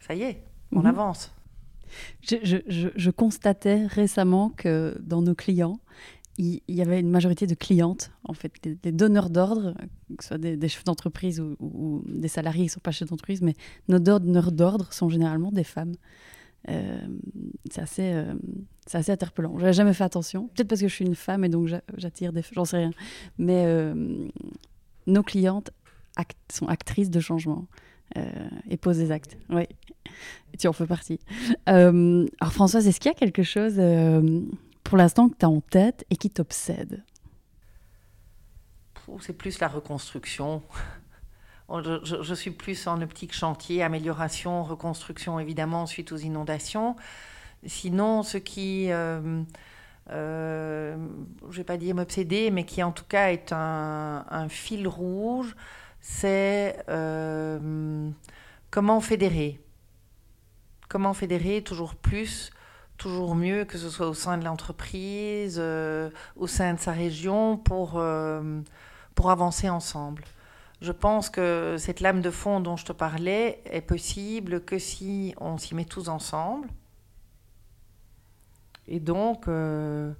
ça 0.00 0.14
y 0.14 0.22
est, 0.22 0.42
on 0.72 0.80
Mhm. 0.80 0.86
avance. 0.86 1.33
Je, 2.22 3.10
constatais 3.10 3.86
récemment 3.86 4.50
que 4.50 4.96
dans 5.02 5.22
nos 5.22 5.34
clients, 5.34 5.80
il, 6.36 6.60
y 6.66 6.82
avait 6.82 6.98
une 6.98 7.10
majorité 7.10 7.46
de 7.46 7.54
clientes, 7.54 8.10
en 8.24 8.32
fait, 8.32 8.52
les 8.64 8.92
donneurs 8.92 9.30
d'ordre, 9.30 9.74
que 10.16 10.24
ce 10.24 10.28
soit 10.28 10.38
des, 10.38 10.56
des 10.56 10.68
chefs 10.68 10.84
d'entreprise 10.84 11.40
ou, 11.40 12.02
des 12.06 12.28
salariés 12.28 12.62
qui 12.62 12.70
ne 12.70 12.72
sont 12.72 12.80
pas 12.80 12.90
chefs 12.90 13.08
d'entreprise, 13.08 13.40
mais 13.40 13.54
nos 13.88 14.00
donneurs 14.00 14.50
d'ordre 14.50 14.92
sont 14.92 15.08
généralement 15.08 15.52
des 15.52 15.64
femmes. 15.64 15.94
Euh, 16.70 16.98
c'est 17.70 17.82
assez, 17.82 18.12
euh, 18.12 18.34
assez 18.92 19.12
interpellant. 19.12 19.52
Je 19.56 19.62
n'avais 19.62 19.74
jamais 19.74 19.92
fait 19.92 20.04
attention. 20.04 20.48
Peut-être 20.48 20.68
parce 20.68 20.80
que 20.80 20.88
je 20.88 20.94
suis 20.94 21.04
une 21.04 21.14
femme 21.14 21.44
et 21.44 21.48
donc 21.48 21.66
j'a- 21.66 21.82
j'attire 21.96 22.32
des... 22.32 22.42
J'en 22.52 22.64
sais 22.64 22.78
rien. 22.78 22.90
Mais 23.36 23.64
euh, 23.66 24.28
nos 25.06 25.22
clientes 25.22 25.70
sont 26.50 26.66
actrices 26.66 27.10
de 27.10 27.20
changement 27.20 27.66
euh, 28.16 28.48
et 28.68 28.76
posent 28.76 28.98
des 28.98 29.10
actes. 29.10 29.36
Oui, 29.50 29.64
tu 30.58 30.68
en 30.68 30.72
fais 30.72 30.86
partie. 30.86 31.18
Euh, 31.68 32.26
alors 32.40 32.52
Françoise, 32.52 32.86
est-ce 32.86 33.00
qu'il 33.00 33.10
y 33.10 33.14
a 33.14 33.18
quelque 33.18 33.42
chose 33.42 33.74
euh, 33.78 34.40
pour 34.82 34.98
l'instant 34.98 35.28
que 35.28 35.36
tu 35.38 35.44
as 35.44 35.48
en 35.48 35.60
tête 35.60 36.04
et 36.10 36.16
qui 36.16 36.30
t'obsède? 36.30 37.02
C'est 39.20 39.36
plus 39.36 39.58
la 39.60 39.68
reconstruction. 39.68 40.62
Oh, 41.66 41.80
Je, 41.82 42.34
suis 42.34 42.50
plus 42.50 42.86
en 42.86 43.00
optique 43.00 43.32
chantier, 43.32 43.82
amélioration, 43.82 44.62
reconstruction 44.64 45.40
évidemment 45.40 45.86
suite 45.86 46.12
aux 46.12 46.18
inondations. 46.18 46.94
Sinon, 47.64 48.22
ce 48.22 48.36
qui, 48.36 48.92
euh, 48.92 49.42
je 50.10 51.46
ne 51.46 51.52
vais 51.52 51.64
pas 51.64 51.78
dire 51.78 51.94
m'obséder, 51.94 52.50
mais 52.50 52.64
qui 52.64 52.82
en 52.82 52.92
tout 52.92 53.06
cas 53.08 53.32
est 53.32 53.50
un, 53.50 54.46
fil 54.50 54.86
rouge, 54.86 55.56
c'est 56.02 56.76
comment 58.70 59.00
fédérer. 59.00 59.63
Comment 60.94 61.12
fédérer 61.12 61.60
toujours 61.60 61.96
plus, 61.96 62.52
toujours 62.98 63.34
mieux, 63.34 63.64
que 63.64 63.78
ce 63.78 63.90
soit 63.90 64.06
au 64.06 64.14
sein 64.14 64.38
de 64.38 64.44
l'entreprise, 64.44 65.56
euh, 65.58 66.08
au 66.36 66.46
sein 66.46 66.74
de 66.74 66.78
sa 66.78 66.92
région, 66.92 67.56
pour, 67.56 67.94
euh, 67.96 68.60
pour 69.16 69.32
avancer 69.32 69.68
ensemble. 69.68 70.22
Je 70.80 70.92
pense 70.92 71.30
que 71.30 71.74
cette 71.80 71.98
lame 71.98 72.20
de 72.20 72.30
fond 72.30 72.60
dont 72.60 72.76
je 72.76 72.84
te 72.84 72.92
parlais 72.92 73.60
est 73.64 73.80
possible 73.80 74.64
que 74.64 74.78
si 74.78 75.34
on 75.40 75.58
s'y 75.58 75.74
met 75.74 75.84
tous 75.84 76.08
ensemble. 76.08 76.68
Et 78.86 79.00
donc, 79.00 79.48
euh, 79.48 80.12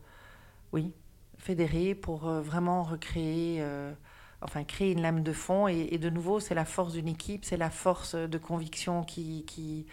oui, 0.73 0.93
fédérer 1.39 1.95
pour 1.95 2.27
vraiment 2.27 2.83
recréer, 2.83 3.65
enfin 4.41 4.65
créer 4.65 4.91
une 4.91 5.03
lame 5.03 5.23
de 5.23 5.33
fond. 5.33 5.69
Et, 5.69 5.99
de 5.99 6.11
nouveau, 6.11 6.41
c'est 6.41 6.57
la 6.57 6.65
force 6.65 6.95
d'une 6.95 7.07
équipe, 7.07 7.45
c'est 7.45 7.57
la 7.57 7.71
force 7.71 8.17
de 8.17 8.39
conviction 8.39 9.05
qui, 9.05 9.87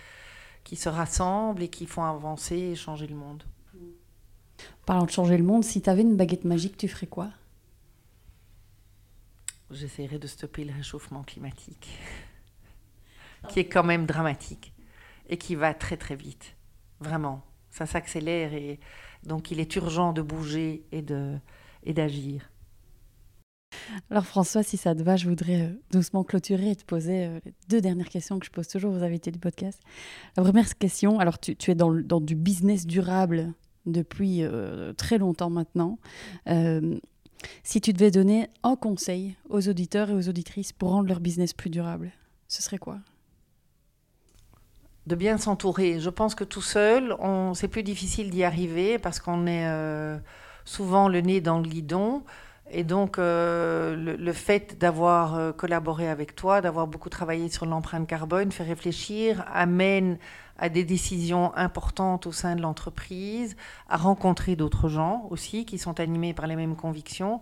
qui 0.64 0.76
se 0.76 0.89
rassemblent 0.89 1.64
et 1.64 1.70
qui 1.70 1.86
font 1.86 2.03
avancer 2.03 2.55
et 2.55 2.76
changer 2.76 3.07
le 3.07 3.16
monde. 3.16 3.43
Parlant 4.86 5.05
de 5.05 5.12
changer 5.12 5.38
le 5.38 5.43
monde, 5.43 5.64
si 5.64 5.82
tu 5.82 5.89
avais 5.89 6.01
une 6.01 6.16
baguette 6.16 6.45
magique, 6.45 6.78
tu 6.78 6.88
ferais 6.88 7.07
quoi? 7.07 7.30
J'essaierai 9.72 10.20
de 10.20 10.28
stopper 10.28 10.66
le 10.66 10.74
réchauffement 10.74 11.24
climatique, 11.24 11.97
qui 13.47 13.59
est 13.59 13.70
quand 13.70 13.84
même 13.84 14.05
dramatique 14.05 14.74
et 15.30 15.38
qui 15.38 15.55
va 15.55 15.74
très 15.74 15.95
très 15.97 16.16
vite. 16.16 16.55
Vraiment, 16.99 17.41
ça 17.70 17.86
s'accélère 17.86 18.53
et 18.53 18.80
donc 19.24 19.49
il 19.49 19.59
est 19.59 19.76
urgent 19.78 20.12
de 20.12 20.22
bouger 20.22 20.86
et 20.91 21.01
de 21.01 21.38
et 21.84 21.93
d'agir. 21.93 22.51
Alors 24.09 24.26
François, 24.26 24.63
si 24.63 24.78
ça 24.78 24.95
te 24.95 25.01
va, 25.01 25.15
je 25.15 25.28
voudrais 25.28 25.61
euh, 25.61 25.69
doucement 25.91 26.24
clôturer 26.24 26.72
et 26.72 26.76
te 26.76 26.84
poser 26.84 27.26
euh, 27.26 27.39
les 27.45 27.53
deux 27.69 27.82
dernières 27.82 28.09
questions 28.09 28.39
que 28.39 28.45
je 28.45 28.51
pose 28.51 28.67
toujours 28.67 28.93
aux 28.93 29.03
invités 29.03 29.32
du 29.32 29.39
podcast. 29.39 29.80
La 30.38 30.43
première 30.43 30.78
question, 30.78 31.19
alors 31.19 31.39
tu, 31.39 31.55
es 31.72 31.76
dans, 31.76 31.91
du 31.91 32.36
business 32.36 32.86
durable 32.86 33.53
depuis 33.86 34.43
euh, 34.43 34.93
très 34.93 35.17
longtemps 35.17 35.49
maintenant. 35.49 35.97
Si 37.63 37.82
tu 37.82 37.91
devais 37.91 38.11
donner 38.11 38.49
un 38.61 38.76
conseil 38.76 39.36
aux 39.49 39.67
auditeurs 39.67 40.11
et 40.11 40.13
aux 40.13 40.30
auditrices 40.30 40.74
pour 40.74 40.91
rendre 40.91 41.07
leur 41.07 41.19
business 41.19 41.53
plus 41.53 41.72
durable, 41.72 42.11
ce 42.47 42.61
serait 42.61 42.78
quoi? 42.78 42.99
De 45.07 45.15
bien 45.15 45.39
s'entourer. 45.39 45.99
Je 45.99 46.09
pense 46.11 46.36
que 46.36 46.43
tout 46.43 46.61
seul, 46.61 47.15
c'est 47.55 47.67
plus 47.67 47.82
difficile 47.82 48.30
d'y 48.30 48.43
arriver 48.43 48.99
parce 48.99 49.19
qu'on 49.19 49.47
est 49.47 49.65
souvent 50.65 51.07
le 51.07 51.22
nez 51.22 51.41
dans 51.41 51.59
le 51.59 51.67
guidon. 51.67 52.22
Et 52.74 52.84
donc, 52.86 53.19
euh, 53.19 53.95
le, 53.95 54.34
fait 54.34 54.78
d'avoir 54.80 55.36
euh, 55.36 55.51
collaboré 55.51 56.07
avec 56.07 56.36
toi, 56.36 56.61
d'avoir 56.61 56.88
beaucoup 56.88 57.09
travaillé 57.09 57.49
sur 57.49 57.65
l'empreinte 57.65 58.07
carbone, 58.07 58.51
fait 58.51 58.63
réfléchir, 58.63 59.43
amène 59.53 60.17
à 60.57 60.69
des 60.69 60.86
décisions 60.86 61.55
importantes 61.57 62.28
au 62.28 62.32
sein 62.32 62.55
de 62.55 62.61
l'entreprise, 62.61 63.57
à 63.89 63.97
rencontrer 63.97 64.55
d'autres 64.55 64.88
gens 64.88 65.28
aussi 65.32 65.65
qui 65.65 65.78
sont 65.78 65.99
animés 65.99 66.34
par 66.34 66.47
les 66.47 66.55
mêmes 66.55 66.78
convictions. 66.78 67.41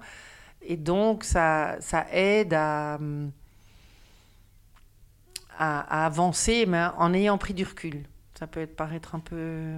Et 0.63 0.77
donc, 0.77 1.23
ça, 1.23 1.75
ça 1.79 2.07
aide 2.11 2.55
à, 2.55 2.95
à, 2.95 2.99
à 5.59 6.05
avancer, 6.07 6.65
mais 6.65 6.85
en 6.97 7.13
ayant 7.13 7.37
pris 7.37 7.53
du 7.53 7.65
recul. 7.65 8.03
Ça 8.33 8.47
peut 8.47 8.61
être, 8.61 8.75
paraître 8.75 9.13
un 9.13 9.19
peu 9.19 9.75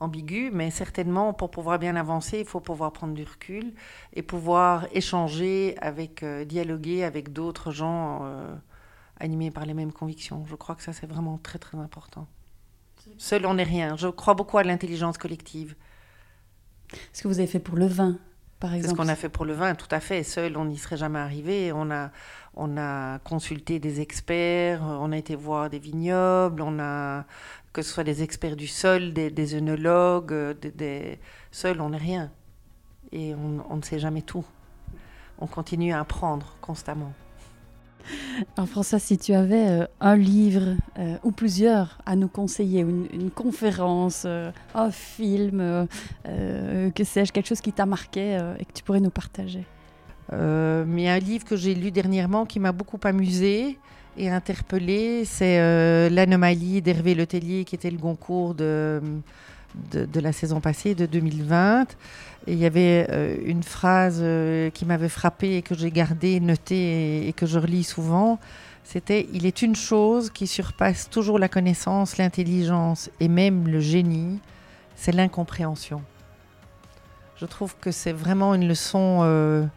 ambigu, 0.00 0.50
mais 0.52 0.70
certainement, 0.70 1.32
pour 1.32 1.50
pouvoir 1.50 1.78
bien 1.78 1.96
avancer, 1.96 2.40
il 2.40 2.46
faut 2.46 2.60
pouvoir 2.60 2.92
prendre 2.92 3.14
du 3.14 3.24
recul 3.24 3.72
et 4.12 4.22
pouvoir 4.22 4.86
échanger 4.92 5.76
avec, 5.80 6.22
euh, 6.22 6.44
dialoguer 6.44 7.04
avec 7.04 7.32
d'autres 7.32 7.70
gens 7.70 8.20
euh, 8.22 8.54
animés 9.20 9.50
par 9.50 9.64
les 9.66 9.74
mêmes 9.74 9.92
convictions. 9.92 10.44
Je 10.46 10.54
crois 10.54 10.74
que 10.74 10.82
ça, 10.82 10.92
c'est 10.92 11.06
vraiment 11.06 11.38
très, 11.38 11.58
très 11.58 11.78
important. 11.78 12.26
Seul, 13.18 13.46
on 13.46 13.54
n'est 13.54 13.62
rien. 13.62 13.96
Je 13.96 14.08
crois 14.08 14.34
beaucoup 14.34 14.58
à 14.58 14.62
l'intelligence 14.62 15.16
collective. 15.16 15.76
Ce 17.12 17.22
que 17.22 17.28
vous 17.28 17.38
avez 17.38 17.48
fait 17.48 17.60
pour 17.60 17.76
le 17.76 17.86
vin, 17.86 18.18
par 18.60 18.70
C'est 18.70 18.76
ce 18.78 18.80
exemple. 18.84 19.02
qu'on 19.02 19.08
a 19.08 19.16
fait 19.16 19.28
pour 19.28 19.44
le 19.44 19.52
vin, 19.54 19.74
tout 19.74 19.88
à 19.90 20.00
fait. 20.00 20.22
Seul, 20.22 20.56
on 20.56 20.64
n'y 20.66 20.76
serait 20.76 20.96
jamais 20.96 21.18
arrivé. 21.18 21.72
On 21.72 21.90
a, 21.90 22.10
on 22.54 22.76
a 22.76 23.18
consulté 23.20 23.78
des 23.78 24.00
experts, 24.00 24.82
on 24.82 25.12
a 25.12 25.16
été 25.16 25.34
voir 25.36 25.70
des 25.70 25.78
vignobles, 25.78 26.62
on 26.62 26.78
a 26.80 27.24
que 27.76 27.82
ce 27.82 27.92
soit 27.92 28.04
des 28.04 28.22
experts 28.22 28.56
du 28.56 28.66
sol, 28.66 29.12
des, 29.12 29.30
des 29.30 29.54
œnologues, 29.54 30.32
euh, 30.32 30.54
des, 30.54 30.70
des... 30.70 31.18
seul, 31.50 31.82
on 31.82 31.90
n'est 31.90 31.98
rien. 31.98 32.30
Et 33.12 33.34
on, 33.34 33.62
on 33.68 33.76
ne 33.76 33.82
sait 33.82 33.98
jamais 33.98 34.22
tout. 34.22 34.46
On 35.38 35.46
continue 35.46 35.92
à 35.92 36.00
apprendre 36.00 36.56
constamment. 36.62 37.12
Alors 38.56 38.66
François, 38.66 38.98
si 38.98 39.18
tu 39.18 39.34
avais 39.34 39.68
euh, 39.68 39.86
un 40.00 40.16
livre 40.16 40.76
euh, 40.98 41.18
ou 41.22 41.32
plusieurs 41.32 41.98
à 42.06 42.16
nous 42.16 42.28
conseiller, 42.28 42.80
une, 42.80 43.08
une 43.12 43.30
conférence, 43.30 44.24
euh, 44.24 44.50
un 44.74 44.90
film, 44.90 45.86
que 46.24 47.04
sais-je, 47.04 47.30
quelque 47.30 47.46
chose 47.46 47.60
qui 47.60 47.74
t'a 47.74 47.84
marqué 47.84 48.40
et 48.58 48.64
que 48.64 48.72
tu 48.72 48.82
pourrais 48.82 49.00
nous 49.00 49.10
partager? 49.10 49.66
Mais 50.32 51.08
un 51.10 51.18
livre 51.18 51.44
que 51.44 51.56
j'ai 51.56 51.74
lu 51.74 51.90
dernièrement 51.90 52.46
qui 52.46 52.58
m'a 52.58 52.72
beaucoup 52.72 52.98
amusé 53.04 53.78
et 54.16 54.30
interpellé, 54.30 55.24
c'est 55.24 55.58
euh, 55.58 56.08
L'anomalie 56.08 56.82
d'Hervé 56.82 57.14
Letellier, 57.14 57.64
qui 57.64 57.74
était 57.74 57.90
le 57.90 57.98
Goncourt 57.98 58.54
de, 58.54 59.00
de, 59.90 60.20
la 60.20 60.32
saison 60.32 60.60
passée, 60.60 60.94
de 60.94 61.06
2020. 61.06 61.96
Et 62.46 62.52
il 62.52 62.58
y 62.58 62.66
avait 62.66 63.06
euh, 63.10 63.36
une 63.44 63.62
phrase 63.62 64.20
euh, 64.22 64.70
qui 64.70 64.84
m'avait 64.84 65.08
frappée 65.08 65.56
et 65.56 65.62
que 65.62 65.74
j'ai 65.74 65.90
gardée, 65.90 66.40
notée 66.40 67.28
et, 67.28 67.32
que 67.32 67.46
je 67.46 67.58
relis 67.58 67.84
souvent. 67.84 68.38
C'était 68.84 69.28
Il 69.32 69.46
est 69.46 69.62
une 69.62 69.76
chose 69.76 70.30
qui 70.30 70.46
surpasse 70.46 71.10
toujours 71.10 71.38
la 71.38 71.48
connaissance, 71.48 72.18
l'intelligence 72.18 73.10
et 73.20 73.28
même 73.28 73.68
le 73.68 73.80
génie, 73.80 74.40
c'est 74.94 75.12
l'incompréhension. 75.12 76.02
Je 77.36 77.46
trouve 77.46 77.74
que 77.80 77.90
c'est 77.90 78.12
vraiment 78.12 78.54
une 78.54 78.66
leçon 78.66 79.68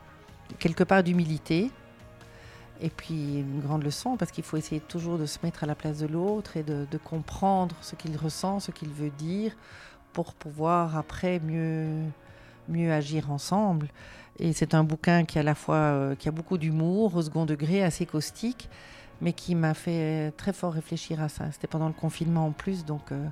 quelque 0.59 0.83
part 0.83 1.03
d'humilité. 1.03 1.71
Et 2.81 2.89
puis 2.89 3.39
une 3.39 3.59
grande 3.59 3.83
leçon 3.83 4.15
parce 4.15 4.31
qu'il 4.31 4.43
faut 4.43 4.57
essayer 4.57 4.79
toujours 4.79 5.17
de 5.17 5.25
se 5.25 5.39
mettre 5.43 5.63
à 5.63 5.67
la 5.67 5.75
place 5.75 5.99
de 5.99 6.07
l'autre 6.07 6.55
et 6.55 6.63
de, 6.63 6.85
comprendre 7.03 7.75
ce 7.81 7.95
qu'il 7.95 8.15
ressent, 8.15 8.59
ce 8.59 8.71
qu'il 8.71 8.89
veut 8.89 9.11
dire 9.11 9.53
pour 10.13 10.33
pouvoir 10.33 10.97
après 10.97 11.39
mieux, 11.39 12.03
mieux 12.67 12.91
agir 12.91 13.31
ensemble. 13.31 13.89
Et 14.39 14.53
c'est 14.53 14.73
un 14.73 14.83
bouquin 14.83 15.25
qui, 15.25 15.37
à 15.37 15.43
la 15.43 15.55
fois, 15.55 15.75
euh, 15.75 16.15
qui 16.15 16.29
a 16.29 16.31
beaucoup 16.31 16.57
d'humour, 16.57 17.15
au 17.15 17.21
second 17.21 17.45
degré, 17.45 17.83
assez 17.83 18.05
caustique, 18.05 18.69
mais 19.21 19.33
qui 19.33 19.53
m'a 19.53 19.73
fait 19.73 20.31
très 20.37 20.53
fort 20.53 20.73
réfléchir 20.73 21.21
à 21.21 21.27
ça. 21.27 21.51
C'était 21.51 21.67
pendant 21.67 21.87
le 21.87 21.93
confinement 21.93 22.47
en 22.47 22.51
plus, 22.51 22.85
donc 22.85 23.11
euh, 23.11 23.25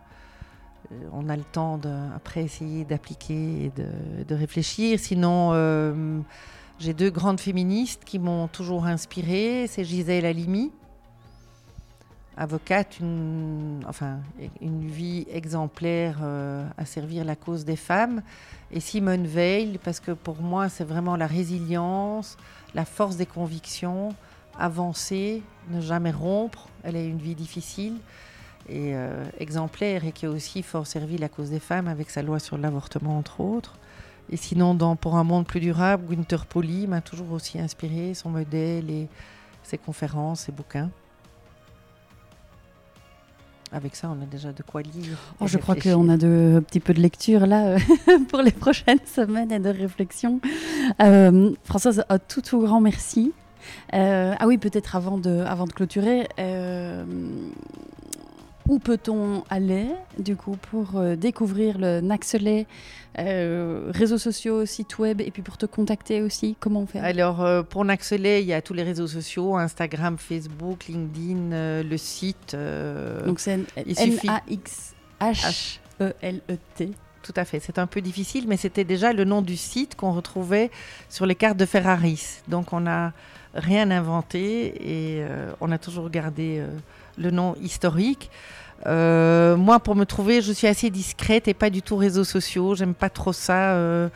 euh, 0.91 0.95
on 1.13 1.29
a 1.29 1.37
le 1.37 1.43
temps 1.43 1.77
de, 1.77 1.89
après 2.13 2.43
essayer 2.43 2.83
d'appliquer 2.83 3.65
et 3.65 3.71
de, 3.73 3.87
de 4.27 4.35
réfléchir. 4.35 4.99
Sinon, 4.99 5.53
j'ai 6.79 6.93
deux 6.93 7.09
grandes 7.09 7.39
féministes 7.39 8.03
qui 8.05 8.19
m'ont 8.19 8.47
toujours 8.47 8.85
inspirée. 8.85 9.65
C'est 9.67 9.83
Gisèle 9.83 10.25
Halimi, 10.25 10.71
avocate, 12.37 12.99
une, 12.99 13.83
enfin, 13.87 14.19
une 14.61 14.87
vie 14.87 15.25
exemplaire 15.31 16.19
euh, 16.21 16.67
à 16.77 16.85
servir 16.85 17.25
la 17.25 17.35
cause 17.35 17.65
des 17.65 17.75
femmes. 17.75 18.21
Et 18.71 18.79
Simone 18.79 19.25
Veil, 19.25 19.79
parce 19.83 19.99
que 19.99 20.11
pour 20.11 20.39
moi, 20.39 20.69
c'est 20.69 20.83
vraiment 20.83 21.15
la 21.15 21.25
résilience, 21.25 22.37
la 22.75 22.85
force 22.85 23.17
des 23.17 23.25
convictions, 23.25 24.13
avancer, 24.59 25.41
ne 25.71 25.81
jamais 25.81 26.11
rompre. 26.11 26.67
Elle 26.83 26.95
a 26.95 27.03
une 27.03 27.17
vie 27.17 27.35
difficile. 27.35 27.95
et 28.69 28.93
exemplaire 29.39 30.03
et 30.03 30.11
qui 30.11 30.25
a 30.25 30.29
aussi 30.29 30.61
fort 30.61 30.85
servi 30.85 31.17
la 31.17 31.29
cause 31.29 31.49
des 31.49 31.61
femmes 31.61 31.87
avec 31.87 32.09
sa 32.09 32.21
loi 32.21 32.37
sur 32.37 32.57
l'avortement, 32.57 33.17
entre 33.17 33.39
autres. 33.39 33.77
Et 34.29 34.37
sinon, 34.37 34.75
dans 34.75 34.95
Pour 34.95 35.15
un 35.15 35.23
monde 35.23 35.45
plus 35.45 35.59
durable, 35.59 36.03
Winter 36.09 36.37
Polly 36.49 36.87
m'a 36.87 37.01
toujours 37.01 37.31
aussi 37.31 37.59
inspiré, 37.59 38.13
son 38.13 38.29
modèle 38.29 38.89
et 38.89 39.07
ses 39.63 39.77
conférences, 39.77 40.41
ses 40.41 40.51
bouquins. 40.51 40.89
Avec 43.71 43.95
ça, 43.95 44.09
on 44.09 44.21
a 44.23 44.25
déjà 44.25 44.53
de 44.53 44.63
quoi 44.63 44.81
lire. 44.81 45.17
Oh, 45.41 45.47
je 45.47 45.57
crois 45.57 45.75
qu'on 45.75 46.07
a 46.07 46.15
de, 46.15 46.55
un 46.57 46.61
petit 46.61 46.79
peu 46.79 46.93
de 46.93 47.01
lecture 47.01 47.45
là 47.45 47.77
pour 48.29 48.41
les 48.41 48.51
prochaines 48.51 49.05
semaines 49.05 49.51
et 49.51 49.59
de 49.59 49.69
réflexion. 49.69 50.39
Euh, 51.01 51.51
Françoise, 51.65 52.05
un 52.07 52.17
tout, 52.17 52.41
tout 52.41 52.61
grand 52.61 52.79
merci. 52.79 53.33
Euh, 53.93 54.33
ah 54.39 54.47
oui, 54.47 54.57
peut-être 54.57 54.95
avant 54.95 55.17
de, 55.17 55.41
avant 55.41 55.65
de 55.65 55.73
clôturer, 55.73 56.27
euh, 56.39 57.03
où 58.67 58.79
peut-on 58.79 59.43
aller 59.49 59.87
du 60.19 60.35
coup 60.35 60.57
pour 60.69 60.97
euh, 60.97 61.15
découvrir 61.15 61.77
le 61.77 62.01
Naxelet 62.01 62.65
euh, 63.17 63.89
réseaux 63.93 64.17
sociaux, 64.17 64.65
site 64.65 64.99
web 64.99 65.21
et 65.21 65.31
puis 65.31 65.41
pour 65.41 65.57
te 65.57 65.65
contacter 65.65 66.21
aussi 66.21 66.57
Comment 66.59 66.81
on 66.81 66.85
fait? 66.87 66.99
Alors 66.99 67.41
euh, 67.41 67.63
pour 67.63 67.85
Naxelet, 67.85 68.41
il 68.41 68.47
y 68.47 68.53
a 68.53 68.61
tous 68.61 68.73
les 68.73 68.83
réseaux 68.83 69.07
sociaux 69.07 69.55
Instagram, 69.55 70.17
Facebook, 70.17 70.87
LinkedIn, 70.87 71.83
le 71.83 71.97
site. 71.97 72.55
Donc 73.25 73.39
c'est 73.39 73.53
N-A-X-H-E-L-E-T. 73.75 74.11
Tout 77.23 77.33
à 77.35 77.45
fait. 77.45 77.59
C'est 77.59 77.79
un 77.79 77.87
peu 77.87 78.01
difficile, 78.01 78.45
mais 78.47 78.57
c'était 78.57 78.83
déjà 78.83 79.11
le 79.13 79.25
nom 79.25 79.41
du 79.41 79.57
site 79.57 79.95
qu'on 79.95 80.11
retrouvait 80.13 80.69
sur 81.09 81.25
les 81.25 81.33
cartes 81.35 81.57
de 81.57 81.65
Ferraris. 81.65 82.41
Donc 82.47 82.71
on 82.73 82.81
n'a 82.81 83.13
rien 83.53 83.89
inventé 83.91 85.17
et 85.19 85.25
on 85.59 85.71
a 85.71 85.77
toujours 85.77 86.09
gardé 86.09 86.63
le 87.17 87.31
nom 87.31 87.55
historique. 87.61 88.29
Euh, 88.85 89.57
moi, 89.57 89.79
pour 89.79 89.95
me 89.95 90.05
trouver, 90.05 90.41
je 90.41 90.51
suis 90.51 90.67
assez 90.67 90.89
discrète 90.89 91.47
et 91.47 91.53
pas 91.53 91.69
du 91.69 91.81
tout 91.81 91.95
réseaux 91.95 92.23
sociaux. 92.23 92.75
J'aime 92.75 92.93
pas 92.93 93.09
trop 93.09 93.33
ça. 93.33 93.73
Euh, 93.73 94.09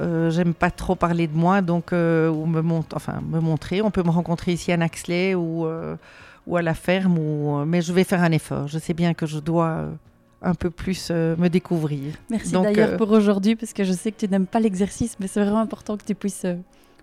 euh, 0.00 0.30
j'aime 0.30 0.54
pas 0.54 0.70
trop 0.70 0.96
parler 0.96 1.26
de 1.26 1.36
moi, 1.36 1.62
donc 1.62 1.92
ou 1.92 1.94
me, 2.46 2.62
enfin, 2.94 3.20
me 3.28 3.40
montrer. 3.40 3.80
On 3.82 3.90
peut 3.90 4.02
me 4.02 4.10
rencontrer 4.10 4.52
ici 4.52 4.72
à 4.72 4.76
Naxley 4.76 5.34
ou, 5.34 5.66
ou 6.46 6.56
à 6.56 6.62
la 6.62 6.74
ferme, 6.74 7.18
ou, 7.18 7.64
mais 7.64 7.80
je 7.80 7.92
vais 7.92 8.04
faire 8.04 8.22
un 8.22 8.32
effort. 8.32 8.68
Je 8.68 8.78
sais 8.78 8.94
bien 8.94 9.14
que 9.14 9.26
je 9.26 9.38
dois 9.38 9.86
un 10.42 10.54
peu 10.54 10.68
plus 10.70 11.10
me 11.10 11.48
découvrir. 11.48 12.14
Merci 12.28 12.52
d'ailleurs 12.52 12.96
pour 12.96 13.10
aujourd'hui, 13.12 13.56
parce 13.56 13.72
que 13.72 13.84
je 13.84 13.92
sais 13.92 14.12
que 14.12 14.18
tu 14.18 14.28
n'aimes 14.28 14.46
pas 14.46 14.60
l'exercice, 14.60 15.16
mais 15.20 15.28
c'est 15.28 15.42
vraiment 15.42 15.60
important 15.60 15.96
que 15.96 16.04
tu 16.04 16.14
puisses 16.14 16.46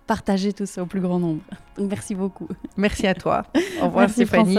partager 0.06 0.52
tout 0.52 0.66
ça 0.66 0.82
au 0.82 0.86
plus 0.86 1.00
grand 1.00 1.18
nombre. 1.18 1.40
Donc 1.78 1.88
merci 1.88 2.14
beaucoup. 2.14 2.48
Merci 2.76 3.06
à 3.06 3.14
toi. 3.14 3.44
Au 3.80 3.86
revoir 3.86 4.10
Stéphanie. 4.10 4.58